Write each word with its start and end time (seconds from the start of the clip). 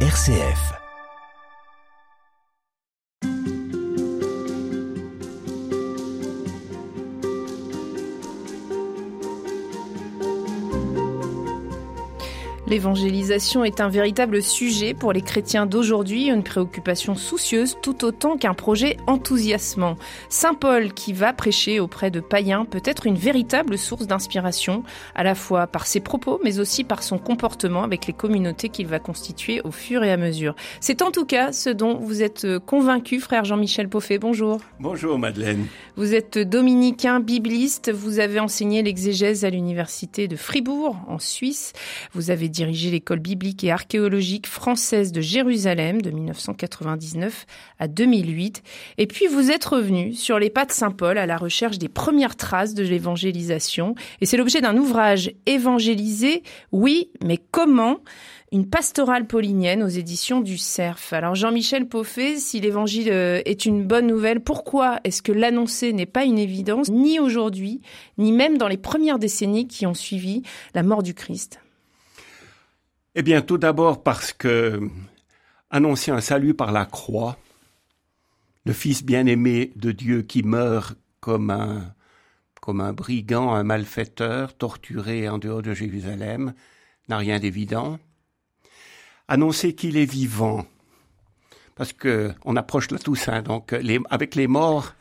RCF. 0.00 0.85
L'évangélisation 12.76 13.64
est 13.64 13.80
un 13.80 13.88
véritable 13.88 14.42
sujet 14.42 14.92
pour 14.92 15.14
les 15.14 15.22
chrétiens 15.22 15.64
d'aujourd'hui, 15.64 16.26
une 16.26 16.42
préoccupation 16.42 17.14
soucieuse 17.14 17.78
tout 17.80 18.04
autant 18.04 18.36
qu'un 18.36 18.52
projet 18.52 18.98
enthousiasmant. 19.06 19.96
Saint 20.28 20.52
Paul, 20.52 20.92
qui 20.92 21.14
va 21.14 21.32
prêcher 21.32 21.80
auprès 21.80 22.10
de 22.10 22.20
païens, 22.20 22.66
peut 22.66 22.82
être 22.84 23.06
une 23.06 23.14
véritable 23.14 23.78
source 23.78 24.06
d'inspiration, 24.06 24.82
à 25.14 25.24
la 25.24 25.34
fois 25.34 25.66
par 25.66 25.86
ses 25.86 26.00
propos, 26.00 26.38
mais 26.44 26.58
aussi 26.58 26.84
par 26.84 27.02
son 27.02 27.16
comportement 27.16 27.82
avec 27.82 28.06
les 28.06 28.12
communautés 28.12 28.68
qu'il 28.68 28.88
va 28.88 28.98
constituer 28.98 29.62
au 29.64 29.70
fur 29.70 30.04
et 30.04 30.12
à 30.12 30.18
mesure. 30.18 30.54
C'est 30.80 31.00
en 31.00 31.10
tout 31.10 31.24
cas 31.24 31.52
ce 31.52 31.70
dont 31.70 31.96
vous 31.96 32.22
êtes 32.22 32.46
convaincu, 32.66 33.20
frère 33.20 33.46
Jean-Michel 33.46 33.88
Poffet. 33.88 34.18
Bonjour. 34.18 34.60
Bonjour 34.80 35.18
Madeleine. 35.18 35.64
Vous 35.96 36.12
êtes 36.12 36.36
dominicain, 36.36 37.20
bibliste, 37.20 37.90
vous 37.90 38.18
avez 38.18 38.38
enseigné 38.38 38.82
l'exégèse 38.82 39.46
à 39.46 39.50
l'université 39.50 40.28
de 40.28 40.36
Fribourg, 40.36 40.98
en 41.08 41.18
Suisse. 41.18 41.72
Vous 42.12 42.30
avez 42.30 42.50
dirigé 42.50 42.65
l'école 42.72 43.20
biblique 43.20 43.64
et 43.64 43.70
archéologique 43.70 44.46
française 44.46 45.12
de 45.12 45.20
Jérusalem 45.20 46.02
de 46.02 46.10
1999 46.10 47.46
à 47.78 47.88
2008. 47.88 48.62
Et 48.98 49.06
puis 49.06 49.26
vous 49.26 49.50
êtes 49.50 49.64
revenu 49.64 50.14
sur 50.14 50.38
les 50.38 50.50
pas 50.50 50.64
de 50.64 50.72
Saint 50.72 50.90
Paul 50.90 51.18
à 51.18 51.26
la 51.26 51.36
recherche 51.36 51.78
des 51.78 51.88
premières 51.88 52.36
traces 52.36 52.74
de 52.74 52.82
l'évangélisation. 52.82 53.94
Et 54.20 54.26
c'est 54.26 54.36
l'objet 54.36 54.60
d'un 54.60 54.76
ouvrage 54.76 55.30
évangélisé, 55.46 56.42
oui, 56.72 57.10
mais 57.24 57.38
comment? 57.50 57.98
Une 58.52 58.68
pastorale 58.68 59.26
paulinienne 59.26 59.82
aux 59.82 59.88
éditions 59.88 60.40
du 60.40 60.56
Cerf. 60.56 61.12
Alors 61.12 61.34
Jean-Michel 61.34 61.88
Poffet, 61.88 62.36
si 62.36 62.60
l'évangile 62.60 63.10
euh, 63.10 63.42
est 63.44 63.66
une 63.66 63.84
bonne 63.84 64.06
nouvelle, 64.06 64.40
pourquoi 64.40 65.00
est-ce 65.02 65.20
que 65.20 65.32
l'annoncer 65.32 65.92
n'est 65.92 66.06
pas 66.06 66.24
une 66.24 66.38
évidence, 66.38 66.88
ni 66.88 67.18
aujourd'hui, 67.18 67.80
ni 68.18 68.30
même 68.30 68.56
dans 68.56 68.68
les 68.68 68.76
premières 68.76 69.18
décennies 69.18 69.66
qui 69.66 69.84
ont 69.84 69.94
suivi 69.94 70.42
la 70.74 70.84
mort 70.84 71.02
du 71.02 71.12
Christ? 71.12 71.58
Eh 73.18 73.22
bien, 73.22 73.40
tout 73.40 73.56
d'abord 73.56 74.02
parce 74.02 74.34
que 74.34 74.78
annoncer 75.70 76.10
un 76.10 76.20
salut 76.20 76.52
par 76.52 76.70
la 76.70 76.84
croix, 76.84 77.38
le 78.66 78.74
Fils 78.74 79.02
bien-aimé 79.02 79.72
de 79.74 79.90
Dieu 79.90 80.20
qui 80.20 80.42
meurt 80.42 80.98
comme 81.20 81.48
un, 81.48 81.94
comme 82.60 82.82
un 82.82 82.92
brigand, 82.92 83.54
un 83.54 83.64
malfaiteur, 83.64 84.54
torturé 84.54 85.30
en 85.30 85.38
dehors 85.38 85.62
de 85.62 85.72
Jérusalem, 85.72 86.52
n'a 87.08 87.16
rien 87.16 87.40
d'évident. 87.40 87.98
Annoncer 89.28 89.74
qu'il 89.74 89.96
est 89.96 90.04
vivant, 90.04 90.66
parce 91.74 91.94
que 91.94 92.34
on 92.44 92.54
approche 92.54 92.90
la 92.90 92.98
Toussaint, 92.98 93.40
donc 93.40 93.74
avec 94.10 94.34
les 94.34 94.46
morts, 94.46 94.94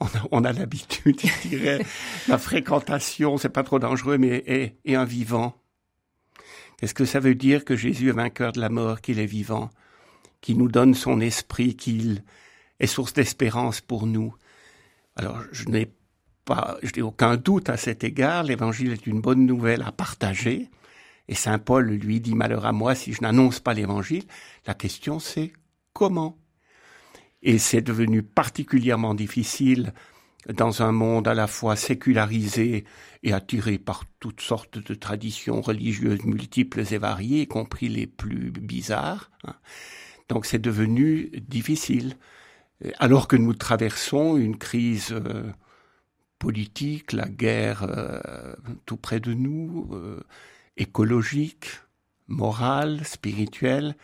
on 0.30 0.42
a, 0.44 0.52
l'habitude, 0.54 1.20
je 1.20 1.48
dirais, 1.48 1.84
la 2.28 2.38
fréquentation, 2.38 3.36
c'est 3.36 3.50
pas 3.50 3.62
trop 3.62 3.78
dangereux, 3.78 4.16
mais 4.16 4.74
et 4.86 4.96
un 4.96 5.04
vivant. 5.04 5.61
Est-ce 6.82 6.94
que 6.94 7.04
ça 7.04 7.20
veut 7.20 7.36
dire 7.36 7.64
que 7.64 7.76
Jésus 7.76 8.08
est 8.08 8.12
vainqueur 8.12 8.52
de 8.52 8.60
la 8.60 8.68
mort, 8.68 9.00
qu'il 9.00 9.20
est 9.20 9.26
vivant, 9.26 9.70
qu'il 10.40 10.58
nous 10.58 10.68
donne 10.68 10.94
son 10.94 11.20
esprit, 11.20 11.76
qu'il 11.76 12.24
est 12.80 12.88
source 12.88 13.12
d'espérance 13.12 13.80
pour 13.80 14.06
nous? 14.06 14.34
Alors, 15.14 15.40
je 15.52 15.68
n'ai 15.68 15.92
pas, 16.44 16.76
je 16.82 16.90
n'ai 16.96 17.02
aucun 17.02 17.36
doute 17.36 17.68
à 17.68 17.76
cet 17.76 18.02
égard. 18.02 18.42
L'évangile 18.42 18.92
est 18.92 19.06
une 19.06 19.20
bonne 19.20 19.46
nouvelle 19.46 19.82
à 19.82 19.92
partager. 19.92 20.68
Et 21.28 21.34
Saint 21.34 21.58
Paul 21.58 21.88
lui 21.88 22.20
dit 22.20 22.34
malheur 22.34 22.66
à 22.66 22.72
moi 22.72 22.96
si 22.96 23.12
je 23.12 23.22
n'annonce 23.22 23.60
pas 23.60 23.74
l'évangile. 23.74 24.24
La 24.66 24.74
question 24.74 25.20
c'est 25.20 25.52
comment? 25.92 26.36
Et 27.42 27.58
c'est 27.58 27.80
devenu 27.80 28.22
particulièrement 28.22 29.14
difficile 29.14 29.92
dans 30.48 30.82
un 30.82 30.92
monde 30.92 31.28
à 31.28 31.34
la 31.34 31.46
fois 31.46 31.76
sécularisé 31.76 32.84
et 33.22 33.32
attiré 33.32 33.78
par 33.78 34.04
toutes 34.18 34.40
sortes 34.40 34.78
de 34.78 34.94
traditions 34.94 35.60
religieuses 35.60 36.24
multiples 36.24 36.80
et 36.92 36.98
variées, 36.98 37.42
y 37.42 37.46
compris 37.46 37.88
les 37.88 38.06
plus 38.06 38.50
bizarres. 38.50 39.30
Hein. 39.44 39.54
Donc 40.28 40.46
c'est 40.46 40.58
devenu 40.58 41.30
difficile. 41.48 42.16
Alors 42.98 43.28
que 43.28 43.36
nous 43.36 43.54
traversons 43.54 44.36
une 44.36 44.56
crise 44.56 45.12
euh, 45.12 45.52
politique, 46.38 47.12
la 47.12 47.28
guerre 47.28 47.84
euh, 47.88 48.54
tout 48.86 48.96
près 48.96 49.20
de 49.20 49.34
nous, 49.34 49.88
euh, 49.92 50.20
écologique, 50.76 51.66
morale, 52.26 53.04
spirituelle. 53.04 53.94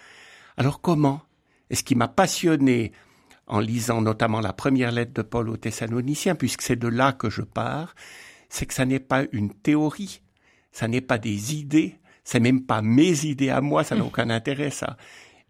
Alors 0.57 0.81
comment? 0.81 1.23
Et 1.71 1.75
ce 1.75 1.83
qui 1.83 1.97
m'a 1.97 2.09
passionné 2.09 2.93
en 3.49 3.61
lisant 3.61 4.01
notamment 4.01 4.41
la 4.41 4.53
première 4.53 4.93
lettre 4.93 5.13
de 5.15 5.23
Paul 5.23 5.49
aux 5.49 5.57
Thessaloniciens, 5.57 6.35
puisque 6.35 6.63
c'est 6.63 6.77
de 6.77 6.89
là 6.89 7.13
que 7.13 7.31
je 7.31 7.43
pars, 7.43 7.95
c'est 8.49 8.67
que 8.67 8.75
ça 8.75 8.85
n'est 8.85 9.01
pas 9.01 9.25
une 9.33 9.53
théorie, 9.53 10.21
ça 10.73 10.89
n'est 10.89 11.01
pas 11.01 11.19
des 11.19 11.55
idées, 11.55 11.97
c'est 12.25 12.41
même 12.41 12.63
pas 12.63 12.83
mes 12.83 13.25
idées 13.25 13.51
à 13.51 13.61
moi, 13.61 13.85
ça 13.85 13.95
n'a 13.95 14.03
hmm. 14.03 14.07
aucun 14.07 14.31
intérêt 14.31 14.71
ça. 14.71 14.97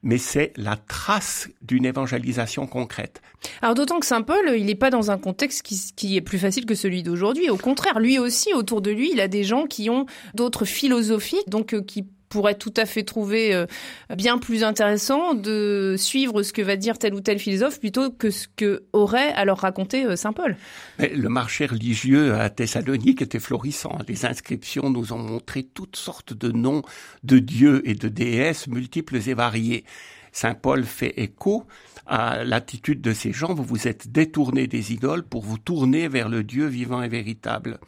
Mais 0.04 0.18
c'est 0.18 0.52
la 0.56 0.76
trace 0.76 1.48
d'une 1.60 1.84
évangélisation 1.84 2.68
concrète. 2.68 3.20
Alors 3.62 3.74
d'autant 3.74 3.98
que 3.98 4.06
Saint 4.06 4.22
Paul, 4.22 4.54
il 4.56 4.66
n'est 4.66 4.76
pas 4.76 4.90
dans 4.90 5.10
un 5.10 5.18
contexte 5.18 5.62
qui, 5.62 5.92
qui, 5.96 6.16
est 6.16 6.20
plus 6.20 6.38
facile 6.38 6.66
que 6.66 6.76
celui 6.76 7.02
d'aujourd'hui. 7.02 7.50
Au 7.50 7.56
contraire, 7.56 7.98
lui 7.98 8.20
aussi, 8.20 8.54
autour 8.54 8.80
de 8.80 8.92
lui, 8.92 9.10
il 9.12 9.20
a 9.20 9.26
des 9.26 9.42
gens 9.42 9.66
qui 9.66 9.90
ont 9.90 10.06
d'autres 10.34 10.64
philosophies, 10.64 11.42
donc 11.48 11.74
euh, 11.74 11.82
qui 11.82 12.06
pourrait 12.28 12.56
tout 12.56 12.74
à 12.76 12.86
fait 12.86 13.02
trouver 13.02 13.54
euh, 13.54 13.66
bien 14.14 14.38
plus 14.38 14.64
intéressant 14.64 15.34
de 15.34 15.94
suivre 15.98 16.42
ce 16.42 16.52
que 16.52 16.62
va 16.62 16.76
dire 16.76 16.98
tel 16.98 17.14
ou 17.14 17.20
tel 17.20 17.38
philosophe 17.38 17.80
plutôt 17.80 18.10
que 18.10 18.30
ce 18.30 18.46
que 18.54 18.84
aurait 18.92 19.32
à 19.32 19.44
leur 19.44 19.58
raconter 19.58 20.04
euh, 20.04 20.16
saint 20.16 20.32
Paul. 20.32 20.56
Mais 20.98 21.08
le 21.08 21.28
marché 21.28 21.66
religieux 21.66 22.34
à 22.34 22.50
Thessalonique 22.50 23.22
était 23.22 23.38
florissant. 23.38 23.98
Les 24.08 24.26
inscriptions 24.26 24.90
nous 24.90 25.12
ont 25.12 25.18
montré 25.18 25.62
toutes 25.62 25.96
sortes 25.96 26.32
de 26.32 26.50
noms 26.52 26.82
de 27.22 27.38
dieux 27.38 27.82
et 27.88 27.94
de 27.94 28.08
déesses 28.08 28.66
multiples 28.66 29.16
et 29.28 29.34
variés. 29.34 29.84
Saint 30.32 30.54
Paul 30.54 30.84
fait 30.84 31.14
écho 31.20 31.66
à 32.06 32.44
l'attitude 32.44 33.00
de 33.00 33.12
ces 33.12 33.32
gens. 33.32 33.54
Vous 33.54 33.64
vous 33.64 33.88
êtes 33.88 34.10
détournés 34.10 34.66
des 34.66 34.92
idoles 34.92 35.22
pour 35.22 35.42
vous 35.42 35.58
tourner 35.58 36.08
vers 36.08 36.28
le 36.28 36.42
Dieu 36.42 36.66
vivant 36.66 37.02
et 37.02 37.08
véritable. 37.08 37.78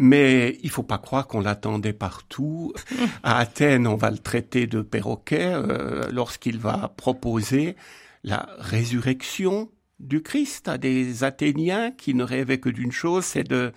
Mais 0.00 0.56
il 0.62 0.70
faut 0.70 0.84
pas 0.84 0.98
croire 0.98 1.26
qu'on 1.26 1.40
l'attendait 1.40 1.92
partout. 1.92 2.72
À 3.24 3.38
Athènes, 3.38 3.88
on 3.88 3.96
va 3.96 4.12
le 4.12 4.18
traiter 4.18 4.68
de 4.68 4.80
perroquet 4.80 5.52
euh, 5.52 6.08
lorsqu'il 6.12 6.56
va 6.58 6.94
proposer 6.96 7.74
la 8.22 8.48
résurrection 8.60 9.68
du 9.98 10.22
Christ 10.22 10.68
à 10.68 10.78
des 10.78 11.24
Athéniens 11.24 11.90
qui 11.90 12.14
ne 12.14 12.22
rêvaient 12.22 12.60
que 12.60 12.68
d'une 12.68 12.92
chose, 12.92 13.24
c'est 13.24 13.42
de 13.42 13.72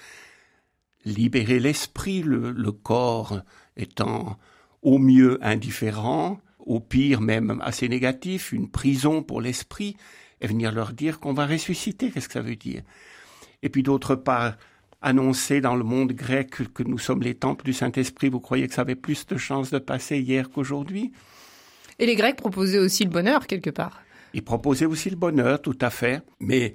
libérer 1.06 1.60
l'esprit, 1.60 2.22
le, 2.22 2.52
le, 2.52 2.72
corps 2.72 3.42
étant 3.76 4.38
au 4.84 5.00
mieux 5.00 5.40
indifférent, 5.42 6.40
au 6.60 6.80
pire 6.80 7.20
même 7.20 7.60
assez 7.64 7.90
négatif, 7.90 8.52
une 8.52 8.70
prison 8.70 9.24
pour 9.24 9.42
l'esprit, 9.42 9.98
et 10.40 10.46
venir 10.46 10.72
leur 10.72 10.94
dire 10.94 11.20
qu'on 11.20 11.34
va 11.34 11.48
ressusciter, 11.48 12.12
qu'est-ce 12.12 12.28
que 12.28 12.34
ça 12.34 12.42
veut 12.42 12.56
dire? 12.56 12.84
Et 13.64 13.70
puis 13.70 13.82
d'autre 13.82 14.14
part, 14.14 14.54
annoncer 15.02 15.62
dans 15.62 15.76
le 15.76 15.84
monde 15.84 16.14
grec 16.14 16.52
que 16.74 16.84
nous 16.84 16.98
sommes 16.98 17.22
les 17.22 17.36
temples 17.36 17.66
du 17.66 17.74
Saint-Esprit, 17.74 18.30
vous 18.30 18.40
croyez 18.40 18.68
que 18.68 18.74
ça 18.74 18.82
avait 18.82 18.96
plus 18.96 19.26
de 19.26 19.38
chances 19.38 19.72
de 19.72 19.80
passer 19.80 20.20
hier 20.20 20.50
qu'aujourd'hui? 20.50 21.12
Et 22.00 22.06
les 22.06 22.16
Grecs 22.16 22.36
proposaient 22.36 22.80
aussi 22.80 23.04
le 23.04 23.10
bonheur 23.10 23.48
quelque 23.48 23.70
part. 23.70 24.02
Ils 24.34 24.44
proposaient 24.44 24.86
aussi 24.86 25.10
le 25.10 25.16
bonheur, 25.16 25.62
tout 25.62 25.78
à 25.82 25.90
fait. 25.90 26.22
Mais 26.40 26.74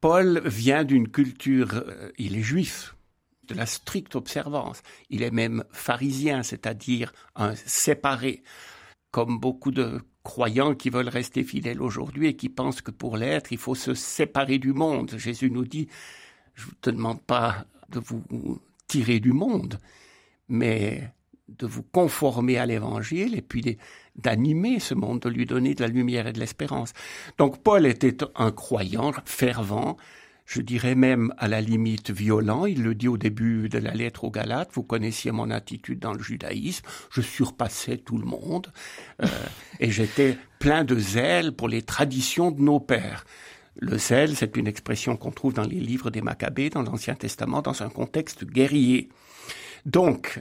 Paul 0.00 0.42
vient 0.44 0.84
d'une 0.84 1.08
culture, 1.08 1.74
euh, 1.74 2.10
il 2.18 2.36
est 2.36 2.42
juif, 2.42 2.94
de 3.48 3.54
la 3.54 3.66
stricte 3.66 4.14
observance. 4.14 4.82
Il 5.10 5.22
est 5.22 5.30
même 5.30 5.64
pharisien, 5.70 6.42
c'est-à-dire 6.42 7.12
un 7.34 7.54
séparé, 7.54 8.42
comme 9.10 9.38
beaucoup 9.38 9.70
de 9.70 10.00
croyants 10.22 10.74
qui 10.74 10.88
veulent 10.90 11.08
rester 11.08 11.44
fidèles 11.44 11.82
aujourd'hui 11.82 12.28
et 12.28 12.36
qui 12.36 12.48
pensent 12.48 12.80
que 12.80 12.90
pour 12.90 13.16
l'être, 13.16 13.52
il 13.52 13.58
faut 13.58 13.74
se 13.74 13.94
séparer 13.94 14.58
du 14.58 14.72
monde. 14.72 15.14
Jésus 15.16 15.50
nous 15.50 15.64
dit, 15.64 15.88
je 16.54 16.66
ne 16.66 16.74
te 16.80 16.90
demande 16.90 17.20
pas 17.22 17.64
de 17.90 18.00
vous 18.00 18.60
tirer 18.86 19.20
du 19.20 19.32
monde, 19.32 19.78
mais 20.48 21.10
de 21.48 21.66
vous 21.66 21.82
conformer 21.82 22.58
à 22.58 22.66
l'évangile 22.66 23.36
et 23.36 23.42
puis 23.42 23.78
d'animer 24.16 24.80
ce 24.80 24.94
monde, 24.94 25.20
de 25.20 25.28
lui 25.28 25.46
donner 25.46 25.74
de 25.74 25.82
la 25.82 25.88
lumière 25.88 26.26
et 26.26 26.32
de 26.32 26.40
l'espérance. 26.40 26.92
Donc 27.38 27.62
Paul 27.62 27.86
était 27.86 28.16
un 28.36 28.50
croyant 28.50 29.12
fervent, 29.24 29.96
je 30.46 30.60
dirais 30.60 30.94
même 30.94 31.32
à 31.38 31.48
la 31.48 31.60
limite 31.60 32.10
violent. 32.10 32.66
Il 32.66 32.82
le 32.82 32.94
dit 32.94 33.08
au 33.08 33.16
début 33.16 33.68
de 33.68 33.78
la 33.78 33.92
lettre 33.92 34.24
aux 34.24 34.30
Galates. 34.30 34.70
Vous 34.74 34.82
connaissiez 34.82 35.32
mon 35.32 35.50
attitude 35.50 35.98
dans 36.00 36.12
le 36.12 36.22
judaïsme. 36.22 36.84
Je 37.10 37.22
surpassais 37.22 37.96
tout 37.96 38.18
le 38.18 38.26
monde 38.26 38.70
euh, 39.22 39.26
et 39.80 39.90
j'étais 39.90 40.36
plein 40.58 40.84
de 40.84 40.98
zèle 40.98 41.52
pour 41.52 41.68
les 41.68 41.82
traditions 41.82 42.50
de 42.50 42.60
nos 42.60 42.78
pères. 42.78 43.24
Le 43.76 43.98
zèle, 43.98 44.36
c'est 44.36 44.56
une 44.56 44.66
expression 44.66 45.16
qu'on 45.16 45.30
trouve 45.30 45.54
dans 45.54 45.66
les 45.66 45.80
livres 45.80 46.10
des 46.10 46.22
Maccabées, 46.22 46.70
dans 46.70 46.82
l'Ancien 46.82 47.14
Testament, 47.14 47.62
dans 47.62 47.82
un 47.82 47.88
contexte 47.88 48.44
guerrier. 48.44 49.08
Donc, 49.84 50.40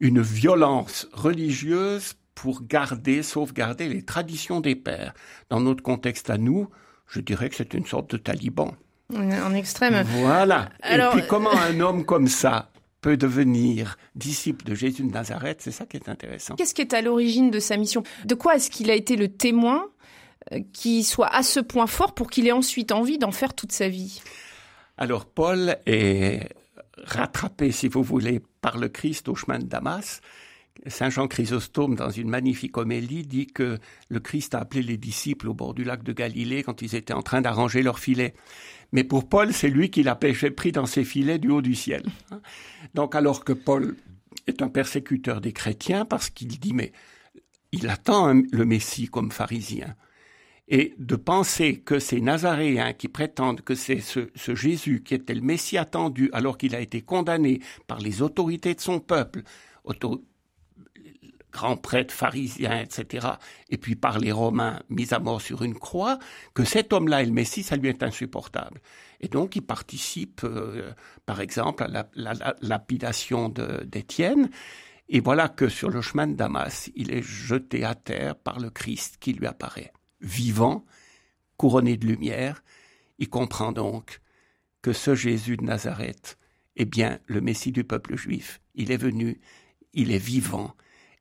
une 0.00 0.20
violence 0.20 1.08
religieuse 1.12 2.14
pour 2.34 2.62
garder, 2.64 3.22
sauvegarder 3.22 3.88
les 3.88 4.02
traditions 4.02 4.60
des 4.60 4.76
pères. 4.76 5.14
Dans 5.48 5.60
notre 5.60 5.82
contexte 5.82 6.28
à 6.28 6.36
nous, 6.36 6.68
je 7.08 7.20
dirais 7.20 7.48
que 7.48 7.56
c'est 7.56 7.72
une 7.74 7.86
sorte 7.86 8.10
de 8.10 8.18
taliban. 8.18 8.74
En 9.14 9.54
extrême. 9.54 10.04
Voilà. 10.20 10.68
Et 10.84 10.98
puis 11.12 11.26
comment 11.28 11.56
un 11.56 11.80
homme 11.80 12.04
comme 12.04 12.26
ça 12.26 12.70
peut 13.00 13.16
devenir 13.16 13.98
disciple 14.16 14.64
de 14.64 14.74
Jésus 14.74 15.04
de 15.04 15.12
Nazareth, 15.12 15.60
c'est 15.60 15.70
ça 15.70 15.86
qui 15.86 15.96
est 15.96 16.08
intéressant. 16.08 16.56
Qu'est-ce 16.56 16.74
qui 16.74 16.82
est 16.82 16.92
à 16.92 17.02
l'origine 17.02 17.50
de 17.50 17.60
sa 17.60 17.76
mission? 17.76 18.02
De 18.24 18.34
quoi 18.34 18.56
est-ce 18.56 18.68
qu'il 18.68 18.90
a 18.90 18.94
été 18.94 19.14
le 19.16 19.28
témoin? 19.28 19.84
euh, 19.84 19.95
qui 20.72 21.02
soit 21.02 21.34
à 21.34 21.42
ce 21.42 21.60
point 21.60 21.86
fort 21.86 22.14
pour 22.14 22.30
qu'il 22.30 22.46
ait 22.46 22.52
ensuite 22.52 22.92
envie 22.92 23.18
d'en 23.18 23.32
faire 23.32 23.54
toute 23.54 23.72
sa 23.72 23.88
vie 23.88 24.22
Alors 24.96 25.26
Paul 25.26 25.76
est 25.86 26.48
rattrapé, 27.02 27.72
si 27.72 27.88
vous 27.88 28.02
voulez, 28.02 28.40
par 28.60 28.78
le 28.78 28.88
Christ 28.88 29.28
au 29.28 29.34
chemin 29.34 29.58
de 29.58 29.64
Damas. 29.64 30.20
Saint 30.86 31.10
Jean 31.10 31.26
Chrysostome, 31.26 31.94
dans 31.94 32.10
une 32.10 32.28
magnifique 32.28 32.76
homélie, 32.76 33.26
dit 33.26 33.46
que 33.46 33.78
le 34.08 34.20
Christ 34.20 34.54
a 34.54 34.60
appelé 34.60 34.82
les 34.82 34.98
disciples 34.98 35.48
au 35.48 35.54
bord 35.54 35.74
du 35.74 35.84
lac 35.84 36.02
de 36.02 36.12
Galilée 36.12 36.62
quand 36.62 36.82
ils 36.82 36.94
étaient 36.94 37.14
en 37.14 37.22
train 37.22 37.40
d'arranger 37.40 37.82
leur 37.82 37.98
filet. 37.98 38.34
Mais 38.92 39.02
pour 39.02 39.28
Paul, 39.28 39.52
c'est 39.52 39.68
lui 39.68 39.90
qui 39.90 40.02
l'a 40.02 40.14
pris 40.14 40.72
dans 40.72 40.86
ses 40.86 41.04
filets 41.04 41.38
du 41.38 41.50
haut 41.50 41.62
du 41.62 41.74
ciel. 41.74 42.04
Donc 42.94 43.14
alors 43.14 43.44
que 43.44 43.52
Paul 43.52 43.96
est 44.46 44.62
un 44.62 44.68
persécuteur 44.68 45.40
des 45.40 45.52
chrétiens 45.52 46.04
parce 46.04 46.30
qu'il 46.30 46.48
dit 46.48 46.72
mais 46.72 46.92
il 47.72 47.88
attend 47.88 48.32
le 48.32 48.64
Messie 48.64 49.08
comme 49.08 49.32
pharisien. 49.32 49.96
Et 50.68 50.94
de 50.98 51.14
penser 51.14 51.78
que 51.78 52.00
ces 52.00 52.20
Nazaréens 52.20 52.92
qui 52.92 53.06
prétendent 53.06 53.60
que 53.60 53.76
c'est 53.76 54.00
ce, 54.00 54.30
ce, 54.34 54.56
Jésus 54.56 55.02
qui 55.04 55.14
était 55.14 55.34
le 55.34 55.40
Messie 55.40 55.78
attendu 55.78 56.28
alors 56.32 56.58
qu'il 56.58 56.74
a 56.74 56.80
été 56.80 57.02
condamné 57.02 57.60
par 57.86 58.00
les 58.00 58.20
autorités 58.20 58.74
de 58.74 58.80
son 58.80 58.98
peuple, 58.98 59.44
grands 61.56 61.76
prêtres 61.78 62.12
pharisiens, 62.12 62.80
etc., 62.80 63.26
et 63.70 63.78
puis 63.78 63.96
par 63.96 64.18
les 64.18 64.30
Romains 64.30 64.80
mis 64.90 65.14
à 65.14 65.18
mort 65.18 65.40
sur 65.40 65.62
une 65.62 65.74
croix, 65.74 66.18
que 66.52 66.64
cet 66.64 66.92
homme-là 66.92 67.22
est 67.22 67.26
le 67.26 67.32
Messie, 67.32 67.62
ça 67.62 67.76
lui 67.76 67.88
est 67.88 68.02
insupportable. 68.02 68.80
Et 69.20 69.28
donc 69.28 69.56
il 69.56 69.62
participe, 69.62 70.42
euh, 70.44 70.92
par 71.24 71.40
exemple, 71.40 71.84
à 71.84 72.06
la, 72.14 72.56
lapidation 72.60 73.48
d'Étienne, 73.48 74.50
et 75.08 75.20
voilà 75.20 75.48
que 75.48 75.68
sur 75.68 75.88
le 75.88 76.02
chemin 76.02 76.26
de 76.26 76.34
Damas, 76.34 76.90
il 76.94 77.10
est 77.10 77.22
jeté 77.22 77.84
à 77.84 77.94
terre 77.94 78.36
par 78.36 78.60
le 78.60 78.68
Christ 78.68 79.16
qui 79.18 79.32
lui 79.32 79.46
apparaît. 79.46 79.92
Vivant, 80.20 80.84
couronné 81.56 81.96
de 81.96 82.06
lumière, 82.06 82.62
il 83.18 83.28
comprend 83.28 83.72
donc 83.72 84.20
que 84.82 84.92
ce 84.92 85.14
Jésus 85.14 85.56
de 85.56 85.64
Nazareth 85.64 86.38
est 86.76 86.84
bien 86.84 87.18
le 87.26 87.40
Messie 87.40 87.72
du 87.72 87.84
peuple 87.84 88.16
juif. 88.16 88.60
Il 88.74 88.90
est 88.92 88.96
venu, 88.96 89.40
il 89.94 90.12
est 90.12 90.18
vivant, 90.18 90.74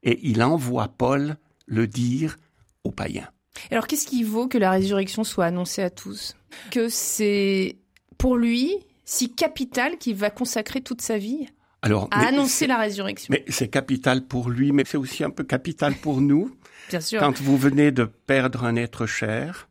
et 0.03 0.19
il 0.23 0.43
envoie 0.43 0.87
Paul 0.87 1.37
le 1.65 1.87
dire 1.87 2.37
aux 2.83 2.91
païens. 2.91 3.29
Alors 3.71 3.87
qu'est-ce 3.87 4.05
qui 4.05 4.23
vaut 4.23 4.47
que 4.47 4.57
la 4.57 4.71
résurrection 4.71 5.23
soit 5.23 5.45
annoncée 5.45 5.81
à 5.81 5.89
tous? 5.89 6.35
Que 6.71 6.89
c'est 6.89 7.77
pour 8.17 8.37
lui 8.37 8.77
si 9.05 9.33
capital 9.33 9.97
qu'il 9.97 10.15
va 10.15 10.29
consacrer 10.29 10.81
toute 10.81 11.01
sa 11.01 11.17
vie 11.17 11.47
alors, 11.81 12.07
à 12.11 12.27
annoncer 12.27 12.67
la 12.67 12.77
résurrection? 12.77 13.31
Mais 13.31 13.45
c'est 13.47 13.67
capital 13.67 14.25
pour 14.25 14.49
lui, 14.49 14.71
mais 14.71 14.83
c'est 14.85 14.97
aussi 14.97 15.23
un 15.23 15.29
peu 15.29 15.43
capital 15.43 15.95
pour 15.95 16.19
nous. 16.21 16.55
Sûr. 16.99 17.19
Quand 17.19 17.41
vous 17.41 17.57
venez 17.57 17.91
de 17.91 18.05
perdre 18.05 18.63
un 18.63 18.75
être 18.75 19.05
cher 19.05 19.67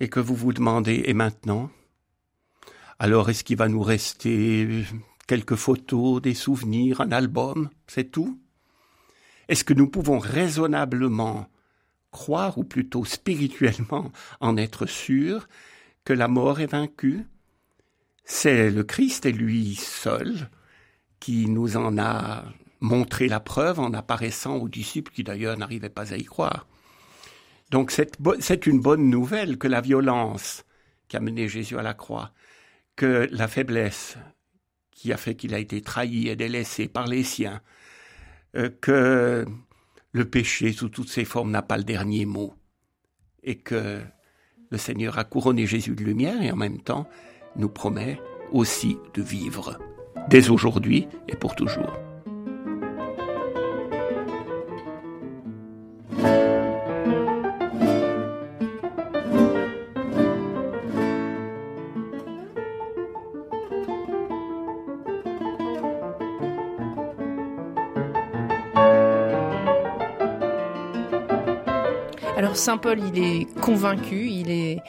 et 0.00 0.08
que 0.08 0.20
vous 0.20 0.34
vous 0.34 0.52
demandez 0.52 1.02
et 1.06 1.14
maintenant? 1.14 1.70
Alors 2.98 3.30
est-ce 3.30 3.42
qu'il 3.42 3.56
va 3.56 3.68
nous 3.68 3.82
rester 3.82 4.84
quelques 5.26 5.56
photos, 5.56 6.20
des 6.20 6.34
souvenirs, 6.34 7.00
un 7.00 7.10
album, 7.10 7.70
c'est 7.86 8.10
tout? 8.10 8.38
Est-ce 9.48 9.64
que 9.64 9.74
nous 9.74 9.88
pouvons 9.88 10.18
raisonnablement 10.18 11.48
croire, 12.10 12.58
ou 12.58 12.64
plutôt 12.64 13.04
spirituellement 13.04 14.12
en 14.40 14.56
être 14.56 14.86
sûrs, 14.86 15.48
que 16.04 16.12
la 16.12 16.28
mort 16.28 16.60
est 16.60 16.66
vaincue? 16.66 17.24
C'est 18.24 18.70
le 18.70 18.84
Christ 18.84 19.26
et 19.26 19.32
lui 19.32 19.74
seul 19.74 20.50
qui 21.18 21.46
nous 21.48 21.76
en 21.76 21.98
a 21.98 22.44
montré 22.80 23.28
la 23.28 23.40
preuve 23.40 23.80
en 23.80 23.92
apparaissant 23.92 24.56
aux 24.56 24.68
disciples 24.68 25.12
qui 25.12 25.24
d'ailleurs 25.24 25.56
n'arrivaient 25.56 25.88
pas 25.88 26.12
à 26.12 26.16
y 26.16 26.24
croire. 26.24 26.66
Donc 27.70 27.90
c'est 27.90 28.66
une 28.66 28.80
bonne 28.80 29.10
nouvelle 29.10 29.58
que 29.58 29.68
la 29.68 29.80
violence 29.80 30.64
qui 31.08 31.16
a 31.16 31.20
mené 31.20 31.48
Jésus 31.48 31.78
à 31.78 31.82
la 31.82 31.94
croix, 31.94 32.32
que 32.96 33.28
la 33.30 33.48
faiblesse 33.48 34.16
qui 34.92 35.12
a 35.12 35.16
fait 35.16 35.34
qu'il 35.34 35.54
a 35.54 35.58
été 35.58 35.80
trahi 35.80 36.28
et 36.28 36.36
délaissé 36.36 36.88
par 36.88 37.06
les 37.06 37.22
siens, 37.22 37.60
euh, 38.56 38.68
que 38.80 39.46
le 40.12 40.24
péché 40.24 40.72
sous 40.72 40.88
toutes 40.88 41.10
ses 41.10 41.24
formes 41.24 41.50
n'a 41.50 41.62
pas 41.62 41.76
le 41.76 41.84
dernier 41.84 42.24
mot 42.24 42.54
et 43.42 43.56
que 43.56 44.00
le 44.70 44.78
Seigneur 44.78 45.18
a 45.18 45.24
couronné 45.24 45.66
Jésus 45.66 45.94
de 45.94 46.02
lumière 46.02 46.42
et 46.42 46.50
en 46.50 46.56
même 46.56 46.80
temps 46.80 47.08
nous 47.56 47.68
promet 47.68 48.20
aussi 48.52 48.98
de 49.14 49.22
vivre 49.22 49.78
dès 50.28 50.50
aujourd'hui 50.50 51.06
et 51.28 51.36
pour 51.36 51.54
toujours. 51.54 52.07
Saint 72.58 72.76
Paul, 72.76 72.98
il 73.14 73.22
est 73.22 73.60
convaincu, 73.60 74.28
il 74.28 74.50
est 74.50 74.80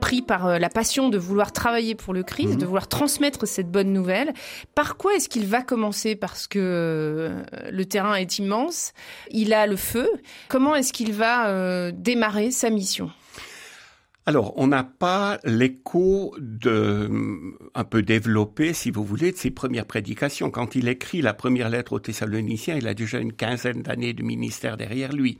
pris 0.00 0.20
par 0.20 0.46
euh, 0.46 0.58
la 0.58 0.68
passion 0.68 1.08
de 1.08 1.16
vouloir 1.16 1.50
travailler 1.50 1.94
pour 1.94 2.12
le 2.12 2.22
Christ, 2.22 2.52
mhm. 2.52 2.56
de 2.58 2.66
vouloir 2.66 2.88
transmettre 2.88 3.48
cette 3.48 3.70
bonne 3.70 3.90
nouvelle. 3.90 4.34
Par 4.74 4.98
quoi 4.98 5.14
est-ce 5.14 5.30
qu'il 5.30 5.46
va 5.46 5.62
commencer? 5.62 6.14
Parce 6.14 6.46
que 6.46 6.58
euh, 6.60 7.42
le 7.72 7.84
terrain 7.86 8.16
est 8.16 8.38
immense, 8.38 8.92
il 9.30 9.54
a 9.54 9.66
le 9.66 9.76
feu. 9.76 10.10
Comment 10.48 10.76
est-ce 10.76 10.92
qu'il 10.92 11.14
va 11.14 11.48
euh, 11.48 11.90
démarrer 11.90 12.50
sa 12.50 12.68
mission? 12.68 13.10
Alors, 14.26 14.52
on 14.56 14.66
n'a 14.66 14.84
pas 14.84 15.38
l'écho 15.44 16.34
de, 16.38 17.08
un 17.74 17.84
peu 17.84 18.02
développé, 18.02 18.74
si 18.74 18.90
vous 18.90 19.04
voulez, 19.04 19.32
de 19.32 19.36
ses 19.36 19.52
premières 19.52 19.86
prédications. 19.86 20.50
Quand 20.50 20.74
il 20.74 20.88
écrit 20.88 21.22
la 21.22 21.32
première 21.32 21.70
lettre 21.70 21.94
aux 21.94 22.00
Thessaloniciens, 22.00 22.76
il 22.76 22.88
a 22.88 22.94
déjà 22.94 23.20
une 23.20 23.32
quinzaine 23.32 23.82
d'années 23.82 24.12
de 24.12 24.22
ministère 24.22 24.76
derrière 24.76 25.12
lui 25.12 25.38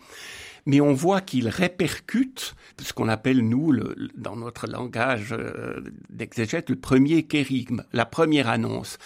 mais 0.67 0.81
on 0.81 0.93
voit 0.93 1.21
qu'il 1.21 1.49
répercute 1.49 2.57
ce 2.81 2.93
qu'on 2.93 3.09
appelle, 3.09 3.41
nous, 3.41 3.73
dans 4.17 4.37
notre 4.37 4.67
langage 4.67 5.33
euh, 5.33 5.81
d'exégète, 6.11 6.69
le 6.69 6.77
premier 6.77 7.23
kérigme, 7.23 7.85
la 7.93 8.05
première 8.05 8.49
annonce. 8.49 8.99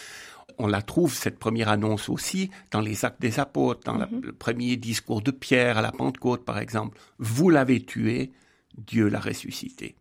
On 0.58 0.66
la 0.66 0.82
trouve, 0.82 1.14
cette 1.14 1.38
première 1.38 1.68
annonce 1.68 2.08
aussi, 2.08 2.50
dans 2.70 2.80
les 2.80 3.04
actes 3.04 3.20
des 3.20 3.38
apôtres, 3.38 3.82
dans 3.84 3.98
mhm. 3.98 4.20
le 4.22 4.32
premier 4.32 4.76
discours 4.76 5.22
de 5.22 5.30
Pierre 5.30 5.78
à 5.78 5.82
la 5.82 5.92
Pentecôte, 5.92 6.44
par 6.44 6.58
exemple. 6.58 6.98
Vous 7.18 7.50
l'avez 7.50 7.84
tué, 7.84 8.32
Dieu 8.76 9.08
l'a 9.08 9.20
ressuscité. 9.20 9.96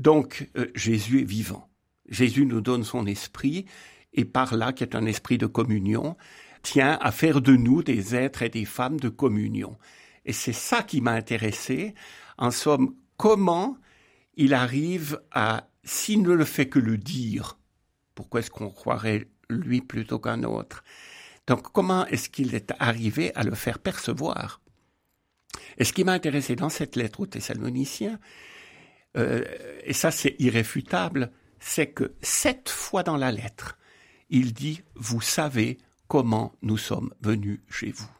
Donc, 0.00 0.48
euh, 0.56 0.66
Jésus 0.74 1.20
est 1.20 1.24
vivant. 1.24 1.68
Jésus 2.08 2.44
nous 2.44 2.60
donne 2.60 2.82
son 2.82 3.06
esprit, 3.06 3.66
et 4.12 4.24
par 4.24 4.56
là, 4.56 4.72
qui 4.72 4.82
est 4.82 4.96
un 4.96 5.06
esprit 5.06 5.38
de 5.38 5.46
communion, 5.46 6.16
tient 6.62 6.98
à 7.00 7.12
faire 7.12 7.40
de 7.40 7.54
nous 7.54 7.82
des 7.82 8.14
êtres 8.16 8.42
et 8.42 8.48
des 8.48 8.64
femmes 8.64 8.98
de 8.98 9.08
communion. 9.08 9.76
Et 10.24 10.32
c'est 10.32 10.52
ça 10.52 10.82
qui 10.82 11.00
m'a 11.00 11.12
intéressé. 11.12 11.94
En 12.38 12.50
somme, 12.50 12.94
comment 13.16 13.76
il 14.34 14.54
arrive 14.54 15.20
à, 15.30 15.68
s'il 15.84 16.22
ne 16.22 16.32
le 16.32 16.44
fait 16.44 16.68
que 16.68 16.78
le 16.78 16.96
dire, 16.96 17.58
pourquoi 18.14 18.40
est-ce 18.40 18.50
qu'on 18.50 18.70
croirait 18.70 19.28
lui 19.48 19.80
plutôt 19.80 20.18
qu'un 20.18 20.44
autre? 20.44 20.84
Donc 21.46 21.72
comment 21.72 22.06
est-ce 22.06 22.28
qu'il 22.28 22.54
est 22.54 22.72
arrivé 22.78 23.34
à 23.34 23.42
le 23.42 23.54
faire 23.54 23.78
percevoir? 23.78 24.60
Et 25.78 25.84
ce 25.84 25.92
qui 25.92 26.04
m'a 26.04 26.12
intéressé 26.12 26.56
dans 26.56 26.68
cette 26.68 26.96
lettre 26.96 27.20
aux 27.20 27.26
Thessaloniciens, 27.26 28.18
euh, 29.16 29.44
et 29.84 29.92
ça 29.92 30.10
c'est 30.10 30.36
irréfutable, 30.38 31.32
c'est 31.58 31.88
que 31.88 32.14
sept 32.22 32.68
fois 32.68 33.02
dans 33.02 33.16
la 33.16 33.32
lettre, 33.32 33.78
il 34.28 34.52
dit, 34.52 34.82
vous 34.94 35.20
savez 35.20 35.78
comment 36.06 36.52
nous 36.62 36.78
sommes 36.78 37.12
venus 37.20 37.60
chez 37.68 37.90
vous. 37.90 38.10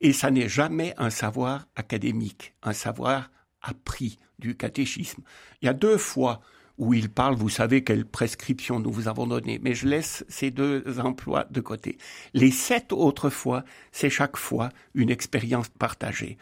Et 0.00 0.12
ça 0.12 0.30
n'est 0.30 0.48
jamais 0.48 0.94
un 0.96 1.10
savoir 1.10 1.66
académique, 1.74 2.54
un 2.62 2.72
savoir 2.72 3.30
appris 3.62 4.18
du 4.38 4.56
catéchisme. 4.56 5.22
Il 5.60 5.66
y 5.66 5.68
a 5.68 5.74
deux 5.74 5.98
fois 5.98 6.40
où 6.78 6.94
il 6.94 7.08
parle, 7.08 7.34
vous 7.34 7.48
savez 7.48 7.82
quelle 7.82 8.04
prescription 8.06 8.78
nous 8.78 8.92
vous 8.92 9.08
avons 9.08 9.26
donnée, 9.26 9.58
mais 9.60 9.74
je 9.74 9.88
laisse 9.88 10.24
ces 10.28 10.52
deux 10.52 10.84
emplois 11.00 11.44
de 11.50 11.60
côté. 11.60 11.98
Les 12.34 12.52
sept 12.52 12.92
autres 12.92 13.30
fois, 13.30 13.64
c'est 13.90 14.10
chaque 14.10 14.36
fois 14.36 14.70
une 14.94 15.10
expérience 15.10 15.68
partagée. 15.68 16.38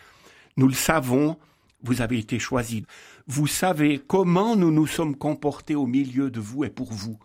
Nous 0.58 0.68
le 0.68 0.74
savons, 0.74 1.38
vous 1.82 2.02
avez 2.02 2.18
été 2.18 2.38
choisis. 2.38 2.82
Vous 3.26 3.46
savez 3.46 3.98
comment 4.06 4.56
nous 4.56 4.70
nous 4.70 4.86
sommes 4.86 5.16
comportés 5.16 5.74
au 5.74 5.86
milieu 5.86 6.30
de 6.30 6.40
vous 6.40 6.64
et 6.64 6.70
pour 6.70 6.92
vous, 6.92 7.18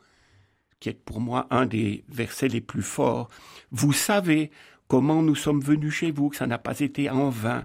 qui 0.80 0.90
est 0.90 0.94
pour 0.94 1.20
moi 1.20 1.48
un 1.50 1.66
des 1.66 2.06
versets 2.08 2.48
les 2.48 2.62
plus 2.62 2.82
forts. 2.82 3.30
Vous 3.72 3.94
savez 3.94 4.52
comment 4.92 5.24
nous 5.24 5.36
sommes 5.36 5.62
venus 5.62 5.94
chez 5.94 6.12
vous, 6.12 6.28
que 6.28 6.36
ça 6.36 6.48
n'a 6.48 6.58
pas 6.58 6.82
été 6.82 7.10
en 7.10 7.30
vain. 7.30 7.64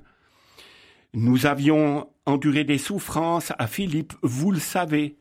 Nous 1.12 1.47
avions 1.47 2.09
enduré 2.25 2.62
des 2.62 2.78
souffrances 2.78 3.52
à 3.59 3.66
Philippe, 3.66 4.12
vous 4.23 4.52
le 4.52 4.61
savez. 4.61 5.16